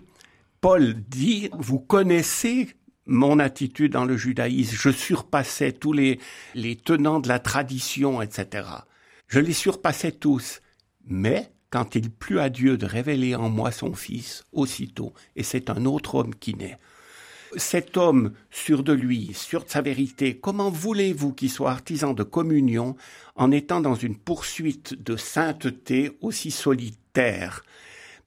Paul 0.62 0.95
dit, 1.08 1.50
vous 1.54 1.80
connaissez 1.80 2.69
mon 3.06 3.39
attitude 3.39 3.93
dans 3.93 4.06
le 4.06 4.17
judaïsme, 4.17 4.76
je 4.80 4.89
surpassais 4.89 5.72
tous 5.72 5.93
les, 5.93 6.19
tenants 6.84 7.19
de 7.19 7.28
la 7.28 7.39
tradition, 7.39 8.22
etc. 8.22 8.67
Je 9.28 9.39
les 9.39 9.54
surpassais 9.54 10.12
tous. 10.12 10.62
Mais 11.08 11.52
quand 11.69 11.95
il 11.95 12.12
plut 12.12 12.39
à 12.39 12.50
Dieu 12.50 12.78
de 12.78 12.86
révéler 12.86 13.36
en 13.36 13.50
moi 13.50 13.72
son 13.72 13.93
Fils, 13.93 14.43
aussitôt, 14.52 15.13
et 15.36 15.43
c'est 15.43 15.69
un 15.69 15.86
autre 15.86 16.15
homme 16.15 16.36
qui 16.36 16.56
naît. 16.56 16.78
Cet 17.56 17.98
homme, 17.98 18.34
sûr 18.52 18.84
de 18.84 18.93
lui, 18.93 19.34
sûr 19.34 19.63
de 19.63 19.69
sa 19.69 19.82
vérité, 19.82 20.38
comment 20.38 20.69
voulez-vous 20.69 21.34
qu'il 21.34 21.50
soit 21.50 21.72
artisan 21.72 22.13
de 22.13 22.22
communion 22.22 22.95
en 23.36 23.50
étant 23.50 23.82
dans 23.82 23.95
une 23.95 24.17
poursuite 24.17 25.02
de 25.02 25.15
sainteté 25.15 26.12
aussi 26.22 26.52
solitaire? 26.52 27.63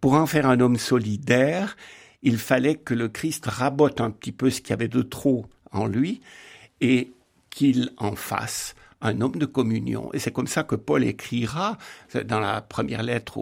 Pour 0.00 0.14
en 0.14 0.26
faire 0.26 0.48
un 0.48 0.58
homme 0.58 0.78
solidaire, 0.78 1.76
il 2.22 2.38
fallait 2.38 2.76
que 2.76 2.94
le 2.94 3.08
Christ 3.08 3.46
rabote 3.46 4.00
un 4.00 4.10
petit 4.10 4.32
peu 4.32 4.50
ce 4.50 4.60
qu'il 4.60 4.70
y 4.70 4.72
avait 4.74 4.88
de 4.88 5.02
trop 5.02 5.46
en 5.72 5.86
lui 5.86 6.20
et 6.80 7.12
qu'il 7.50 7.90
en 7.98 8.14
fasse 8.14 8.74
un 9.00 9.20
homme 9.20 9.36
de 9.36 9.46
communion. 9.46 10.12
Et 10.12 10.18
c'est 10.18 10.30
comme 10.30 10.46
ça 10.46 10.62
que 10.62 10.76
Paul 10.76 11.04
écrira 11.04 11.76
dans 12.24 12.40
la 12.40 12.62
première 12.62 13.02
lettre 13.02 13.38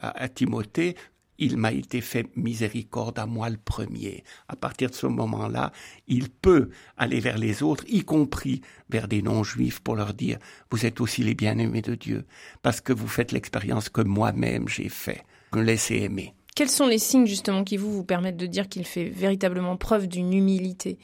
à, 0.00 0.28
Timothée, 0.28 0.96
il 1.38 1.56
m'a 1.56 1.72
été 1.72 2.00
fait 2.00 2.28
miséricorde 2.36 3.18
à 3.18 3.26
moi 3.26 3.50
le 3.50 3.56
premier. 3.56 4.22
À 4.48 4.54
partir 4.54 4.88
de 4.88 4.94
ce 4.94 5.08
moment-là, 5.08 5.72
il 6.06 6.30
peut 6.30 6.70
aller 6.96 7.18
vers 7.18 7.38
les 7.38 7.64
autres, 7.64 7.84
y 7.88 8.04
compris 8.04 8.60
vers 8.88 9.08
des 9.08 9.20
non-juifs, 9.20 9.80
pour 9.80 9.96
leur 9.96 10.14
dire, 10.14 10.38
vous 10.70 10.86
êtes 10.86 11.00
aussi 11.00 11.24
les 11.24 11.34
bien-aimés 11.34 11.82
de 11.82 11.96
Dieu, 11.96 12.24
parce 12.62 12.80
que 12.80 12.92
vous 12.92 13.08
faites 13.08 13.32
l'expérience 13.32 13.88
que 13.88 14.00
moi-même 14.00 14.68
j'ai 14.68 14.88
fait. 14.88 15.24
Me 15.52 15.62
laissez 15.62 15.96
aimer. 15.96 16.34
Quels 16.54 16.70
sont 16.70 16.86
les 16.86 16.98
signes 16.98 17.26
justement 17.26 17.64
qui 17.64 17.76
vous 17.76 17.92
vous 17.92 18.04
permettent 18.04 18.36
de 18.36 18.46
dire 18.46 18.68
qu'il 18.68 18.84
fait 18.84 19.08
véritablement 19.08 19.76
preuve 19.76 20.06
d'une 20.06 20.32
humilité? 20.32 20.98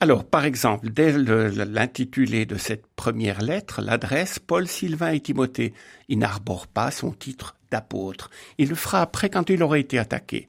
Alors, 0.00 0.24
par 0.24 0.44
exemple, 0.44 0.90
dès 0.90 1.12
l'intitulé 1.16 2.46
de 2.46 2.56
cette 2.56 2.86
première 2.96 3.42
lettre, 3.42 3.82
l'adresse, 3.82 4.38
Paul, 4.38 4.66
Sylvain 4.66 5.12
et 5.12 5.20
Timothée, 5.20 5.74
il 6.08 6.18
n'arbore 6.18 6.66
pas 6.66 6.90
son 6.90 7.12
titre 7.12 7.54
d'apôtre. 7.70 8.30
Il 8.58 8.70
le 8.70 8.74
fera 8.74 9.02
après 9.02 9.30
quand 9.30 9.50
il 9.50 9.62
aura 9.62 9.78
été 9.78 9.98
attaqué. 9.98 10.48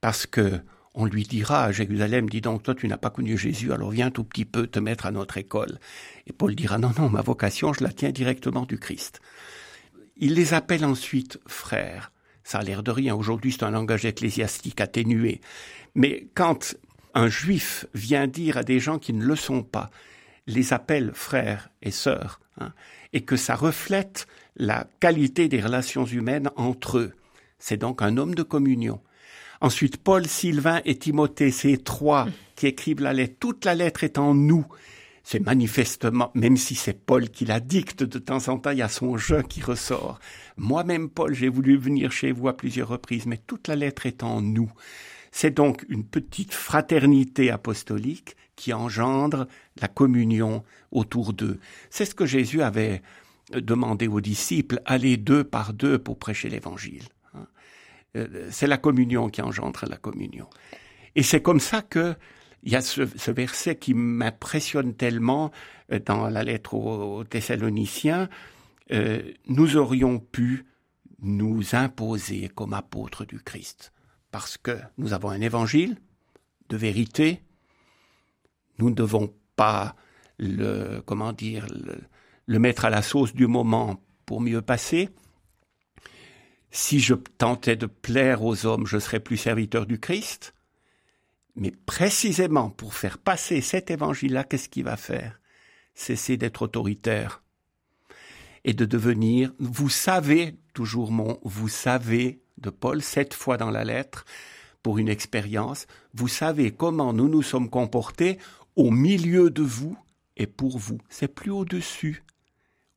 Parce 0.00 0.26
que 0.26 0.60
on 0.94 1.04
lui 1.04 1.22
dira 1.22 1.64
à 1.64 1.72
Jérusalem, 1.72 2.28
dis 2.28 2.40
donc, 2.40 2.62
toi 2.62 2.74
tu 2.74 2.88
n'as 2.88 2.96
pas 2.96 3.10
connu 3.10 3.38
Jésus, 3.38 3.72
alors 3.72 3.90
viens 3.90 4.10
tout 4.10 4.24
petit 4.24 4.44
peu 4.44 4.66
te 4.66 4.80
mettre 4.80 5.06
à 5.06 5.12
notre 5.12 5.36
école. 5.36 5.78
Et 6.26 6.32
Paul 6.32 6.56
dira, 6.56 6.78
non, 6.78 6.92
non, 6.98 7.08
ma 7.08 7.20
vocation, 7.20 7.72
je 7.72 7.84
la 7.84 7.92
tiens 7.92 8.10
directement 8.10 8.64
du 8.64 8.78
Christ. 8.78 9.20
Il 10.16 10.34
les 10.34 10.52
appelle 10.52 10.84
ensuite 10.84 11.38
frères. 11.46 12.10
Ça 12.44 12.58
a 12.58 12.62
l'air 12.62 12.82
de 12.82 12.90
rien. 12.90 13.14
Aujourd'hui, 13.14 13.52
c'est 13.52 13.64
un 13.64 13.70
langage 13.70 14.04
ecclésiastique 14.04 14.80
atténué. 14.80 15.40
Mais 15.94 16.28
quand 16.34 16.74
un 17.14 17.28
juif 17.28 17.86
vient 17.94 18.26
dire 18.26 18.56
à 18.56 18.62
des 18.62 18.80
gens 18.80 18.98
qui 18.98 19.12
ne 19.12 19.24
le 19.24 19.36
sont 19.36 19.62
pas, 19.62 19.90
les 20.46 20.72
appelle 20.72 21.12
frères 21.14 21.70
et 21.82 21.90
sœurs, 21.90 22.40
hein, 22.58 22.72
et 23.12 23.22
que 23.22 23.36
ça 23.36 23.54
reflète 23.54 24.26
la 24.56 24.86
qualité 25.00 25.48
des 25.48 25.60
relations 25.60 26.04
humaines 26.04 26.50
entre 26.56 26.98
eux. 26.98 27.12
C'est 27.58 27.76
donc 27.76 28.02
un 28.02 28.16
homme 28.16 28.34
de 28.34 28.42
communion. 28.42 29.00
Ensuite, 29.60 29.98
Paul, 29.98 30.26
Sylvain 30.26 30.80
et 30.84 30.96
Timothée, 30.96 31.50
ces 31.50 31.76
trois 31.76 32.26
qui 32.56 32.66
écrivent 32.66 33.02
la 33.02 33.12
lettre, 33.12 33.36
toute 33.38 33.64
la 33.64 33.74
lettre 33.74 34.04
est 34.04 34.18
en 34.18 34.34
nous. 34.34 34.66
C'est 35.22 35.40
manifestement, 35.40 36.30
même 36.34 36.56
si 36.56 36.74
c'est 36.74 37.04
Paul 37.04 37.28
qui 37.28 37.44
la 37.44 37.60
dicte 37.60 38.02
de 38.02 38.18
temps 38.18 38.48
en 38.48 38.58
temps, 38.58 38.70
il 38.70 38.78
y 38.78 38.82
a 38.82 38.88
son 38.88 39.16
jeu 39.16 39.42
qui 39.42 39.60
ressort. 39.60 40.18
Moi-même, 40.56 41.08
Paul, 41.08 41.34
j'ai 41.34 41.48
voulu 41.48 41.76
venir 41.76 42.10
chez 42.10 42.32
vous 42.32 42.48
à 42.48 42.56
plusieurs 42.56 42.88
reprises, 42.88 43.26
mais 43.26 43.36
toute 43.36 43.68
la 43.68 43.76
lettre 43.76 44.06
est 44.06 44.22
en 44.22 44.40
nous. 44.40 44.72
C'est 45.30 45.52
donc 45.52 45.84
une 45.88 46.04
petite 46.04 46.52
fraternité 46.52 47.50
apostolique 47.50 48.36
qui 48.56 48.72
engendre 48.72 49.46
la 49.80 49.88
communion 49.88 50.64
autour 50.90 51.32
d'eux. 51.32 51.60
C'est 51.88 52.04
ce 52.04 52.14
que 52.14 52.26
Jésus 52.26 52.62
avait 52.62 53.02
demandé 53.52 54.08
aux 54.08 54.20
disciples, 54.20 54.80
allez 54.84 55.16
deux 55.16 55.44
par 55.44 55.72
deux 55.72 55.98
pour 55.98 56.18
prêcher 56.18 56.48
l'évangile. 56.48 57.04
Hein. 57.34 57.46
Euh, 58.16 58.48
c'est 58.50 58.66
la 58.66 58.78
communion 58.78 59.28
qui 59.28 59.42
engendre 59.42 59.84
la 59.88 59.96
communion. 59.96 60.46
Et 61.16 61.22
c'est 61.22 61.42
comme 61.42 61.60
ça 61.60 61.82
que 61.82 62.14
il 62.62 62.72
y 62.72 62.76
a 62.76 62.82
ce, 62.82 63.30
verset 63.30 63.76
qui 63.76 63.94
m'impressionne 63.94 64.94
tellement 64.94 65.50
euh, 65.92 65.98
dans 65.98 66.28
la 66.28 66.44
lettre 66.44 66.74
aux, 66.74 67.24
Thessaloniciens. 67.24 68.28
Euh, 68.92 69.22
nous 69.46 69.76
aurions 69.76 70.18
pu 70.18 70.66
nous 71.22 71.74
imposer 71.74 72.48
comme 72.48 72.74
apôtres 72.74 73.24
du 73.24 73.40
Christ 73.40 73.92
parce 74.30 74.56
que 74.56 74.78
nous 74.98 75.12
avons 75.12 75.30
un 75.30 75.40
évangile 75.40 75.96
de 76.68 76.76
vérité. 76.76 77.42
Nous 78.78 78.90
ne 78.90 78.94
devons 78.94 79.32
pas 79.56 79.96
le, 80.38 81.02
comment 81.04 81.32
dire, 81.32 81.66
le, 82.46 82.58
mettre 82.58 82.84
à 82.84 82.90
la 82.90 83.02
sauce 83.02 83.34
du 83.34 83.46
moment 83.46 84.02
pour 84.26 84.40
mieux 84.40 84.62
passer. 84.62 85.10
Si 86.70 87.00
je 87.00 87.14
tentais 87.14 87.76
de 87.76 87.86
plaire 87.86 88.44
aux 88.44 88.66
hommes, 88.66 88.86
je 88.86 88.98
serais 88.98 89.20
plus 89.20 89.36
serviteur 89.36 89.86
du 89.86 89.98
Christ. 89.98 90.54
Mais 91.56 91.72
précisément 91.86 92.70
pour 92.70 92.94
faire 92.94 93.18
passer 93.18 93.60
cet 93.60 93.90
évangile-là, 93.90 94.44
qu'est-ce 94.44 94.68
qu'il 94.68 94.84
va 94.84 94.96
faire? 94.96 95.40
Cesser 95.94 96.36
d'être 96.36 96.62
autoritaire 96.62 97.42
et 98.64 98.74
de 98.74 98.84
devenir, 98.84 99.52
vous 99.58 99.88
savez, 99.88 100.56
toujours 100.74 101.10
mon, 101.10 101.38
vous 101.42 101.68
savez 101.68 102.40
de 102.58 102.70
Paul, 102.70 103.02
sept 103.02 103.34
fois 103.34 103.56
dans 103.56 103.70
la 103.70 103.84
lettre, 103.84 104.24
pour 104.82 104.98
une 104.98 105.08
expérience. 105.08 105.86
Vous 106.14 106.28
savez 106.28 106.70
comment 106.70 107.12
nous 107.12 107.28
nous 107.28 107.42
sommes 107.42 107.70
comportés 107.70 108.38
au 108.76 108.90
milieu 108.90 109.50
de 109.50 109.62
vous 109.62 109.96
et 110.36 110.46
pour 110.46 110.78
vous. 110.78 110.98
C'est 111.08 111.34
plus 111.34 111.50
au-dessus. 111.50 112.22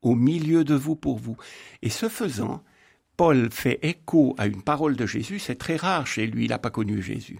Au 0.01 0.15
milieu 0.15 0.65
de 0.65 0.75
vous 0.75 0.95
pour 0.95 1.17
vous. 1.17 1.37
Et 1.81 1.89
ce 1.89 2.09
faisant, 2.09 2.61
Paul 3.15 3.49
fait 3.51 3.79
écho 3.83 4.35
à 4.37 4.47
une 4.47 4.61
parole 4.61 4.97
de 4.97 5.05
Jésus. 5.05 5.39
C'est 5.39 5.55
très 5.55 5.77
rare 5.77 6.07
chez 6.07 6.27
lui, 6.27 6.45
il 6.45 6.49
n'a 6.49 6.59
pas 6.59 6.71
connu 6.71 7.01
Jésus. 7.01 7.39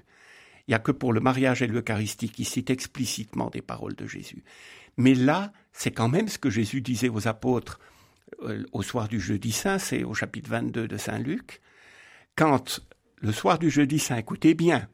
Il 0.68 0.72
n'y 0.72 0.76
a 0.76 0.80
que 0.80 0.92
pour 0.92 1.14
le 1.14 1.20
mariage 1.20 1.62
et 1.62 1.68
l'Eucharistie 1.68 2.30
qui 2.30 2.46
cite 2.46 2.70
explicitement 2.70 3.50
des 3.50 3.62
paroles 3.62 3.96
de 3.96 4.08
Jésus. 4.08 4.44
Mais 4.98 5.14
là, 5.14 5.52
c'est 5.72 5.92
quand 5.92 6.10
même 6.10 6.28
ce 6.28 6.38
que 6.38 6.50
Jésus 6.50 6.82
disait 6.82 7.10
aux 7.10 7.28
apôtres 7.28 7.80
euh, 8.44 8.64
au 8.72 8.82
soir 8.82 9.08
du 9.08 9.20
jeudi 9.20 9.52
saint, 9.52 9.80
c'est 9.80 10.04
au 10.04 10.14
chapitre 10.14 10.50
22 10.50 10.88
de 10.88 10.98
Saint 10.98 11.20
Luc 11.20 11.62
quand 12.36 12.82
le 13.18 13.32
soir 13.32 13.60
du 13.60 13.70
jeudi 13.70 14.00
saint, 14.00 14.18
écoutez 14.18 14.54
bien, 14.54 14.88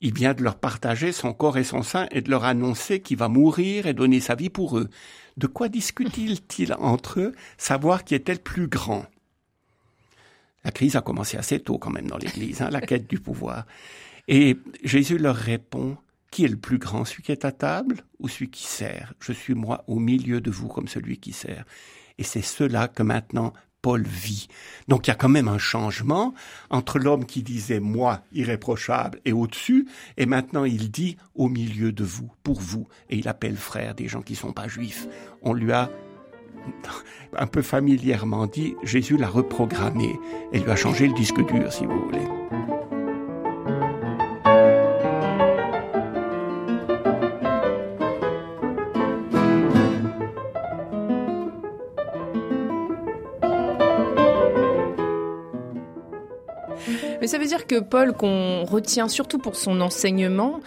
il 0.00 0.12
vient 0.12 0.34
de 0.34 0.42
leur 0.42 0.56
partager 0.56 1.12
son 1.12 1.32
corps 1.32 1.56
et 1.56 1.64
son 1.64 1.82
sein 1.82 2.06
et 2.10 2.20
de 2.20 2.30
leur 2.30 2.44
annoncer 2.44 3.00
qu'il 3.00 3.16
va 3.16 3.28
mourir 3.28 3.86
et 3.86 3.94
donner 3.94 4.20
sa 4.20 4.34
vie 4.34 4.50
pour 4.50 4.78
eux. 4.78 4.90
De 5.36 5.46
quoi 5.46 5.68
discute-t-il 5.68 6.74
entre 6.78 7.20
eux 7.20 7.32
Savoir 7.56 8.04
qui 8.04 8.14
est-elle 8.14 8.40
plus 8.40 8.68
grand? 8.68 9.06
La 10.64 10.72
crise 10.72 10.96
a 10.96 11.02
commencé 11.02 11.36
assez 11.36 11.60
tôt 11.60 11.78
quand 11.78 11.90
même 11.90 12.08
dans 12.08 12.18
l'Église, 12.18 12.62
hein, 12.62 12.70
la 12.70 12.80
quête 12.80 13.06
du 13.06 13.18
pouvoir. 13.18 13.66
Et 14.28 14.56
Jésus 14.82 15.18
leur 15.18 15.36
répond, 15.36 15.96
qui 16.30 16.44
est 16.44 16.48
le 16.48 16.56
plus 16.56 16.78
grand, 16.78 17.04
celui 17.04 17.22
qui 17.22 17.32
est 17.32 17.44
à 17.44 17.52
table 17.52 18.02
ou 18.18 18.28
celui 18.28 18.50
qui 18.50 18.64
sert? 18.64 19.14
Je 19.20 19.32
suis 19.32 19.54
moi 19.54 19.84
au 19.86 19.98
milieu 19.98 20.40
de 20.40 20.50
vous 20.50 20.68
comme 20.68 20.88
celui 20.88 21.18
qui 21.18 21.32
sert. 21.32 21.64
Et 22.18 22.24
c'est 22.24 22.42
cela 22.42 22.88
que 22.88 23.02
maintenant 23.02 23.52
Paul 23.84 24.02
vit. 24.02 24.48
Donc 24.88 25.06
il 25.06 25.10
y 25.10 25.12
a 25.12 25.14
quand 25.14 25.28
même 25.28 25.46
un 25.46 25.58
changement 25.58 26.32
entre 26.70 26.98
l'homme 26.98 27.26
qui 27.26 27.42
disait 27.42 27.80
moi 27.80 28.22
irréprochable 28.32 29.20
et 29.26 29.32
au-dessus, 29.34 29.86
et 30.16 30.24
maintenant 30.24 30.64
il 30.64 30.90
dit 30.90 31.18
au 31.34 31.50
milieu 31.50 31.92
de 31.92 32.02
vous, 32.02 32.30
pour 32.42 32.58
vous, 32.58 32.88
et 33.10 33.18
il 33.18 33.28
appelle 33.28 33.56
frère 33.56 33.94
des 33.94 34.08
gens 34.08 34.22
qui 34.22 34.32
ne 34.32 34.38
sont 34.38 34.54
pas 34.54 34.68
juifs. 34.68 35.06
On 35.42 35.52
lui 35.52 35.70
a 35.72 35.90
un 37.36 37.46
peu 37.46 37.60
familièrement 37.60 38.46
dit, 38.46 38.74
Jésus 38.84 39.18
l'a 39.18 39.28
reprogrammé 39.28 40.18
et 40.52 40.60
lui 40.60 40.70
a 40.70 40.76
changé 40.76 41.06
le 41.06 41.12
disque 41.12 41.44
dur, 41.46 41.70
si 41.70 41.84
vous 41.84 42.06
voulez. 42.06 42.43
Veut 57.44 57.48
dire 57.48 57.66
que 57.66 57.80
Paul, 57.80 58.12
qu'on 58.14 58.64
retient 58.64 59.08
surtout 59.08 59.38
pour 59.38 59.56
son 59.56 59.80
enseignement, 59.80 60.60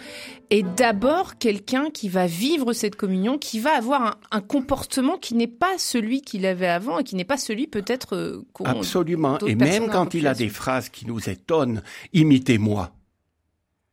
est 0.50 0.62
d'abord 0.62 1.38
quelqu'un 1.38 1.90
qui 1.90 2.08
va 2.08 2.26
vivre 2.26 2.72
cette 2.72 2.96
communion, 2.96 3.38
qui 3.38 3.60
va 3.60 3.76
avoir 3.76 4.18
un, 4.30 4.40
comportement 4.40 5.18
qui 5.18 5.34
n'est 5.34 5.46
pas 5.46 5.76
celui 5.78 6.22
qu'il 6.22 6.46
avait 6.46 6.68
avant 6.68 6.98
et 6.98 7.04
qui 7.04 7.16
n'est 7.16 7.24
pas 7.24 7.36
celui 7.36 7.66
peut-être 7.66 8.16
euh, 8.16 8.46
Absolument. 8.64 9.38
Et 9.40 9.54
même 9.54 9.88
quand 9.88 10.14
il 10.14 10.26
a 10.26 10.34
des 10.34 10.48
phrases 10.48 10.88
qui 10.88 11.06
nous 11.06 11.28
étonnent, 11.28 11.82
imitez-moi. 12.12 12.92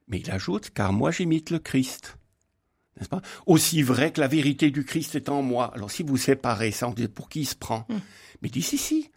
Mais 0.08 0.20
il 0.20 0.32
ajoute, 0.32 0.70
car 0.70 0.94
moi 0.94 1.12
j'imite 1.12 1.50
le 1.50 1.60
Christ. 1.60 2.18
N'est-ce 2.98 3.10
pas? 3.10 3.22
Aussi 3.46 3.82
vrai 3.82 4.12
que 4.12 4.22
la 4.22 4.28
vérité 4.28 4.72
du 4.72 4.86
Christ 4.86 5.16
est 5.16 5.30
en 5.30 5.42
moi. 5.42 5.72
Alors 5.74 5.92
si 5.92 6.04
vous 6.04 6.18
séparez 6.18 6.72
ça, 6.72 6.88
on 6.88 6.94
dit 6.94 7.08
pour 7.08 7.28
qui 7.28 7.42
il 7.42 7.46
se 7.46 7.56
prend? 7.56 7.86
Hmm. 7.90 8.00
Mais 8.42 8.50
dit 8.50 8.62
si, 8.62 8.78
si. 8.78 9.10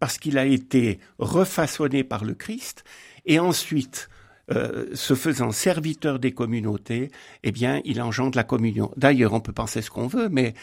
Parce 0.00 0.18
qu'il 0.18 0.38
a 0.38 0.46
été 0.46 0.98
refaçonné 1.18 2.02
par 2.02 2.24
le 2.24 2.34
Christ 2.34 2.84
et 3.24 3.38
ensuite 3.38 4.08
euh, 4.50 4.94
se 4.94 5.14
faisant 5.14 5.52
serviteur 5.52 6.18
des 6.18 6.32
communautés, 6.32 7.10
eh 7.44 7.52
bien, 7.52 7.80
il 7.84 8.02
engendre 8.02 8.36
la 8.36 8.42
communion. 8.42 8.90
D'ailleurs, 8.96 9.32
on 9.32 9.40
peut 9.40 9.52
penser 9.52 9.80
ce 9.80 9.90
qu'on 9.90 10.08
veut, 10.08 10.28
mais 10.28 10.54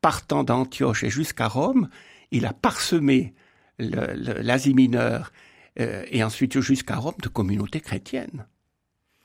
partant 0.00 0.42
d'Antioche 0.42 1.04
et 1.04 1.10
jusqu'à 1.10 1.46
Rome, 1.46 1.88
il 2.32 2.46
a 2.46 2.52
parsemé 2.52 3.34
l'Asie 3.78 4.74
mineure 4.74 5.32
euh, 5.78 6.04
et 6.10 6.24
ensuite 6.24 6.60
jusqu'à 6.60 6.96
Rome 6.96 7.14
de 7.22 7.28
communautés 7.28 7.80
chrétiennes. 7.80 8.46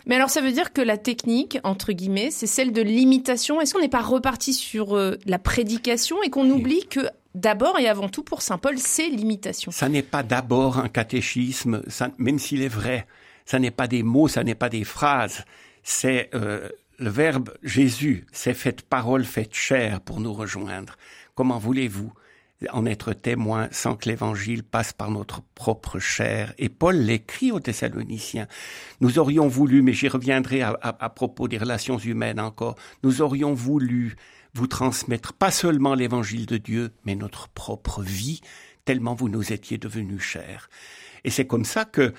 Mais 0.05 0.15
alors 0.15 0.29
ça 0.29 0.41
veut 0.41 0.51
dire 0.51 0.73
que 0.73 0.81
la 0.81 0.97
technique, 0.97 1.59
entre 1.63 1.91
guillemets, 1.93 2.31
c'est 2.31 2.47
celle 2.47 2.71
de 2.71 2.81
l'imitation. 2.81 3.61
Est-ce 3.61 3.73
qu'on 3.73 3.81
n'est 3.81 3.89
pas 3.89 4.01
reparti 4.01 4.53
sur 4.53 4.95
euh, 4.95 5.17
la 5.25 5.39
prédication 5.39 6.21
et 6.23 6.29
qu'on 6.29 6.49
oublie 6.49 6.85
que 6.87 7.01
d'abord 7.35 7.79
et 7.79 7.87
avant 7.87 8.09
tout 8.09 8.23
pour 8.23 8.41
Saint 8.41 8.57
Paul, 8.57 8.77
c'est 8.77 9.09
l'imitation? 9.09 9.71
Ça 9.71 9.89
n'est 9.89 10.01
pas 10.01 10.23
d'abord 10.23 10.77
un 10.77 10.89
catéchisme, 10.89 11.81
même 12.17 12.39
s'il 12.39 12.61
est 12.61 12.67
vrai. 12.67 13.05
Ça 13.45 13.59
n'est 13.59 13.71
pas 13.71 13.87
des 13.87 14.03
mots, 14.03 14.27
ça 14.27 14.43
n'est 14.43 14.55
pas 14.55 14.69
des 14.69 14.83
phrases. 14.83 15.45
C'est 15.83 16.29
euh, 16.35 16.69
le 16.99 17.09
verbe 17.09 17.51
Jésus, 17.63 18.25
c'est 18.31 18.53
fait 18.53 18.81
parole, 18.83 19.25
fait 19.25 19.53
chair 19.53 20.01
pour 20.01 20.19
nous 20.19 20.33
rejoindre. 20.33 20.95
Comment 21.35 21.57
voulez-vous 21.57 22.13
en 22.71 22.85
être 22.85 23.13
témoin 23.13 23.67
sans 23.71 23.95
que 23.95 24.09
l'évangile 24.09 24.63
passe 24.63 24.93
par 24.93 25.09
notre 25.09 25.41
propre 25.55 25.99
chair. 25.99 26.53
Et 26.57 26.69
Paul 26.69 26.95
l'écrit 26.95 27.51
aux 27.51 27.59
Thessaloniciens. 27.59 28.47
Nous 28.99 29.19
aurions 29.19 29.47
voulu, 29.47 29.81
mais 29.81 29.93
j'y 29.93 30.07
reviendrai 30.07 30.61
à, 30.61 30.77
à, 30.81 31.09
propos 31.09 31.47
des 31.47 31.57
relations 31.57 31.97
humaines 31.97 32.39
encore, 32.39 32.75
nous 33.03 33.21
aurions 33.21 33.53
voulu 33.53 34.15
vous 34.53 34.67
transmettre 34.67 35.33
pas 35.33 35.51
seulement 35.51 35.95
l'évangile 35.95 36.45
de 36.45 36.57
Dieu, 36.57 36.91
mais 37.05 37.15
notre 37.15 37.47
propre 37.49 38.01
vie, 38.01 38.41
tellement 38.85 39.15
vous 39.15 39.29
nous 39.29 39.53
étiez 39.53 39.77
devenus 39.77 40.21
chers. 40.21 40.69
Et 41.23 41.29
c'est 41.29 41.45
comme 41.45 41.65
ça 41.65 41.85
que 41.85 42.13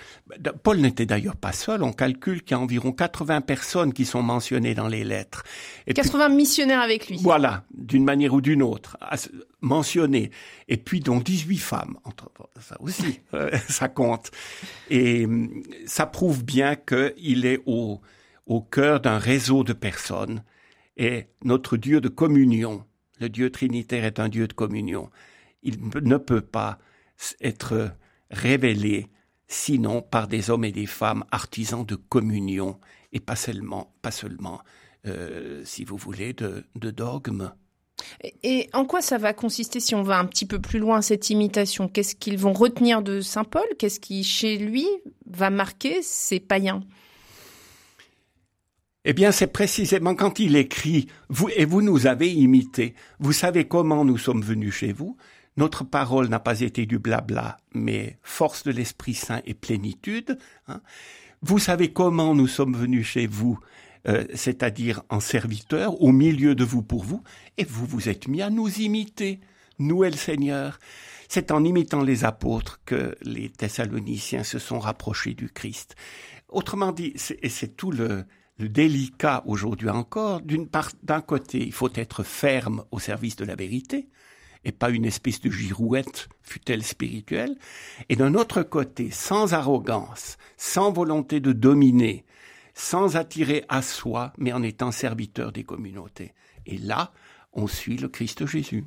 Paul 0.63 0.79
n'était 0.79 1.07
d'ailleurs 1.07 1.37
pas 1.37 1.53
seul. 1.53 1.83
On 1.83 1.93
calcule 1.93 2.43
qu'il 2.43 2.57
y 2.57 2.61
a 2.61 2.61
environ 2.61 2.93
80 2.93 3.41
personnes 3.41 3.93
qui 3.93 4.05
sont 4.05 4.23
mentionnées 4.23 4.75
dans 4.75 4.89
les 4.89 5.05
lettres. 5.05 5.43
Et 5.87 5.95
80 5.95 6.29
missionnaires 6.31 6.81
avec 6.81 7.09
lui. 7.09 7.19
Voilà, 7.21 7.65
d'une 7.75 8.05
manière 8.05 8.35
ou 8.35 8.41
d'une 8.41 8.63
autre, 8.63 8.97
mentionnées. 9.61 10.31
Et 10.69 10.77
puis 10.77 11.01
donc 11.01 11.25
18 11.25 11.59
femmes. 11.59 11.99
Ça 12.61 12.77
aussi, 12.81 13.21
euh, 13.35 13.51
ça 13.69 13.89
compte. 13.89 14.31
Et 14.91 15.25
hum, 15.25 15.63
ça 15.87 16.07
prouve 16.07 16.45
bien 16.45 16.77
qu'il 16.77 17.45
est 17.47 17.61
au, 17.67 18.01
au 18.47 18.61
cœur 18.61 19.01
d'un 19.01 19.19
réseau 19.19 19.65
de 19.65 19.73
personnes. 19.73 20.45
Et 20.97 21.27
notre 21.43 21.77
Dieu 21.77 22.01
de 22.01 22.09
communion, 22.09 22.85
le 23.19 23.29
Dieu 23.29 23.51
trinitaire 23.51 24.05
est 24.05 24.21
un 24.21 24.29
Dieu 24.29 24.47
de 24.47 24.53
communion. 24.53 25.11
Il 25.63 25.79
ne 26.03 26.17
peut 26.17 26.41
pas 26.41 26.79
être 27.41 27.93
révélé 28.33 29.09
sinon 29.47 30.03
par 30.03 30.27
des 30.27 30.51
hommes 30.51 30.65
et 30.65 30.73
des 30.73 30.87
femmes 30.87 31.25
artisans 31.31 31.85
de 31.85 31.95
communion 31.95 32.81
et 33.13 33.21
pas 33.21 33.37
seulement, 33.37 33.93
pas 34.03 34.11
seulement 34.11 34.63
euh, 35.07 35.63
si 35.65 35.85
vous 35.85 35.97
voulez, 35.97 36.33
de, 36.33 36.65
de 36.75 36.91
dogmes. 36.91 37.53
Et 38.43 38.69
en 38.73 38.85
quoi 38.85 39.03
ça 39.03 39.19
va 39.19 39.33
consister 39.33 39.79
si 39.79 39.95
on 39.95 40.03
va 40.03 40.19
un 40.19 40.25
petit 40.25 40.47
peu 40.47 40.59
plus 40.59 40.79
loin 40.79 41.03
cette 41.03 41.31
imitation? 41.31 41.89
Qu'est-ce 41.89 42.15
qu'ils 42.17 42.39
vont 42.39 42.53
retenir 42.53 43.03
de 43.03 43.21
Saint 43.21 43.45
Paul? 43.45 43.67
Qu'est-ce 43.79 44.01
qui, 44.01 44.25
chez 44.25 44.57
lui, 44.57 44.87
va 45.27 45.51
marquer 45.51 46.03
ces 46.03 46.41
païens? 46.41 46.83
Eh 49.05 49.13
bien, 49.13 49.33
c'est 49.33 49.49
précisément 49.49 50.15
quand 50.15 50.39
il 50.39 50.57
écrit 50.57 51.09
vous 51.29 51.49
et 51.57 51.65
vous 51.65 51.83
nous 51.83 52.07
avez 52.07 52.33
imité. 52.33 52.95
Vous 53.19 53.33
savez 53.33 53.67
comment 53.67 54.05
nous 54.05 54.19
sommes 54.19 54.43
venus 54.43 54.75
chez 54.75 54.93
vous. 54.93 55.17
Notre 55.57 55.85
parole 55.85 56.29
n'a 56.29 56.41
pas 56.41 56.61
été 56.61 56.87
du 56.87 56.99
blabla, 56.99 57.59
mais 57.75 58.19
force 58.23 58.63
de 58.65 58.71
l'Esprit 58.71 59.15
Saint 59.15 59.43
et 59.45 59.55
plénitude. 59.55 60.39
Hein. 60.69 60.81
Vous 61.43 61.59
savez 61.59 61.93
comment 61.93 62.35
nous 62.35 62.47
sommes 62.47 62.75
venus 62.75 63.07
chez 63.07 63.27
vous, 63.27 63.59
euh, 64.09 64.25
c'est-à-dire 64.35 65.03
en 65.11 65.21
serviteurs, 65.21 66.01
au 66.01 66.13
milieu 66.13 66.55
de 66.55 66.65
vous 66.65 66.83
pour 66.83 67.05
vous, 67.05 67.23
et 67.59 67.65
vous 67.65 67.85
vous 67.85 68.09
êtes 68.09 68.29
mis 68.29 68.41
à 68.41 68.49
nous 68.49 68.69
imiter, 68.81 69.41
nous 69.79 70.05
et 70.05 70.11
le 70.11 70.17
Seigneur. 70.17 70.79
C'est 71.29 71.51
en 71.51 71.65
imitant 71.65 72.03
les 72.03 72.25
apôtres 72.25 72.81
que 72.85 73.15
les 73.23 73.51
Thessaloniciens 73.51 74.45
se 74.45 74.59
sont 74.59 74.79
rapprochés 74.79 75.35
du 75.35 75.49
Christ. 75.49 75.97
Autrement 76.49 76.93
dit, 76.93 77.15
et 77.43 77.49
c'est 77.49 77.77
tout 77.77 77.91
le, 77.91 78.25
le 78.59 78.69
délicat 78.69 79.43
aujourd'hui 79.47 79.89
encore, 79.89 80.41
d'une 80.41 80.69
part, 80.69 80.91
d'un 81.03 81.21
côté, 81.21 81.65
il 81.65 81.73
faut 81.73 81.93
être 81.95 82.23
ferme 82.23 82.85
au 82.91 82.99
service 82.99 83.37
de 83.37 83.45
la 83.45 83.55
vérité, 83.55 84.09
et 84.65 84.73
pas 84.73 84.91
une 84.91 85.05
espèce 85.05 85.41
de 85.41 85.51
girouette, 85.51 86.29
fut-elle 86.43 86.83
spirituelle, 86.83 87.57
et 88.09 88.17
d'un 88.17 88.35
autre 88.35 88.63
côté, 88.63 89.11
sans 89.11 89.55
arrogance, 89.55 90.37
sans 90.57 90.93
volonté 90.93 91.41
de 91.41 91.53
dominer, 91.53 92.25
sans 92.75 93.17
attirer 93.17 93.65
à 93.69 93.83
soi, 93.83 94.33
mais 94.39 94.53
en 94.53 94.63
étant 94.63 94.93
serviteur 94.93 95.53
des 95.53 95.65
communautés. 95.65 96.33
Et 96.67 96.79
là, 96.79 97.13
on 97.53 97.67
suit 97.67 97.97
le 97.97 98.09
Christ 98.09 98.47
Jésus. 98.47 98.85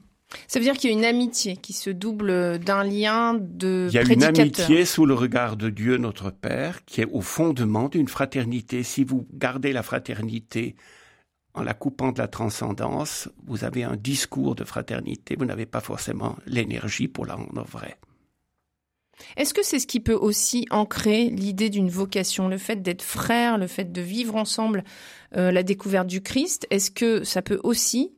Ça 0.48 0.60
veut 0.60 0.66
dire 0.66 0.76
qu'il 0.76 0.90
y 0.90 0.94
a 0.94 0.98
une 0.98 1.06
amitié 1.06 1.56
qui 1.56 1.74
se 1.74 1.90
double 1.90 2.60
d'un 2.60 2.84
lien 2.84 3.36
de 3.36 3.88
Il 3.90 3.96
y 3.96 3.98
a 4.00 4.02
une 4.02 4.24
amitié 4.24 4.86
sous 4.86 5.06
le 5.06 5.14
regard 5.14 5.56
de 5.56 5.70
Dieu 5.70 5.98
notre 5.98 6.32
Père 6.32 6.84
qui 6.86 7.02
est 7.02 7.08
au 7.12 7.22
fondement 7.22 7.90
d'une 7.90 8.08
fraternité. 8.08 8.84
Si 8.84 9.04
vous 9.04 9.28
gardez 9.34 9.72
la 9.72 9.84
fraternité 9.84 10.76
en 11.56 11.64
la 11.64 11.74
coupant 11.74 12.12
de 12.12 12.20
la 12.20 12.28
transcendance, 12.28 13.30
vous 13.46 13.64
avez 13.64 13.84
un 13.84 13.96
discours 13.96 14.56
de 14.56 14.64
fraternité, 14.64 15.36
vous 15.38 15.46
n'avez 15.46 15.66
pas 15.66 15.82
forcément 15.82 16.36
l'énergie 16.46 17.08
pour 17.08 17.26
la 17.26 17.36
rendre 17.36 17.64
vraie. 17.64 17.98
Est-ce 19.38 19.54
que 19.54 19.64
c'est 19.64 19.80
ce 19.80 19.88
qui 19.88 20.02
peut 20.02 20.14
aussi 20.14 20.66
ancrer 20.72 21.30
l'idée 21.30 21.70
d'une 21.70 21.90
vocation, 21.90 22.50
le 22.50 22.58
fait 22.58 22.82
d'être 22.82 23.02
frère, 23.02 23.58
le 23.58 23.68
fait 23.68 23.92
de 23.92 24.02
vivre 24.02 24.36
ensemble 24.36 24.84
euh, 25.38 25.52
la 25.52 25.64
découverte 25.64 26.08
du 26.08 26.22
Christ? 26.22 26.68
Est-ce 26.70 26.92
que 26.92 27.24
ça 27.24 27.42
peut 27.42 27.60
aussi 27.64 28.14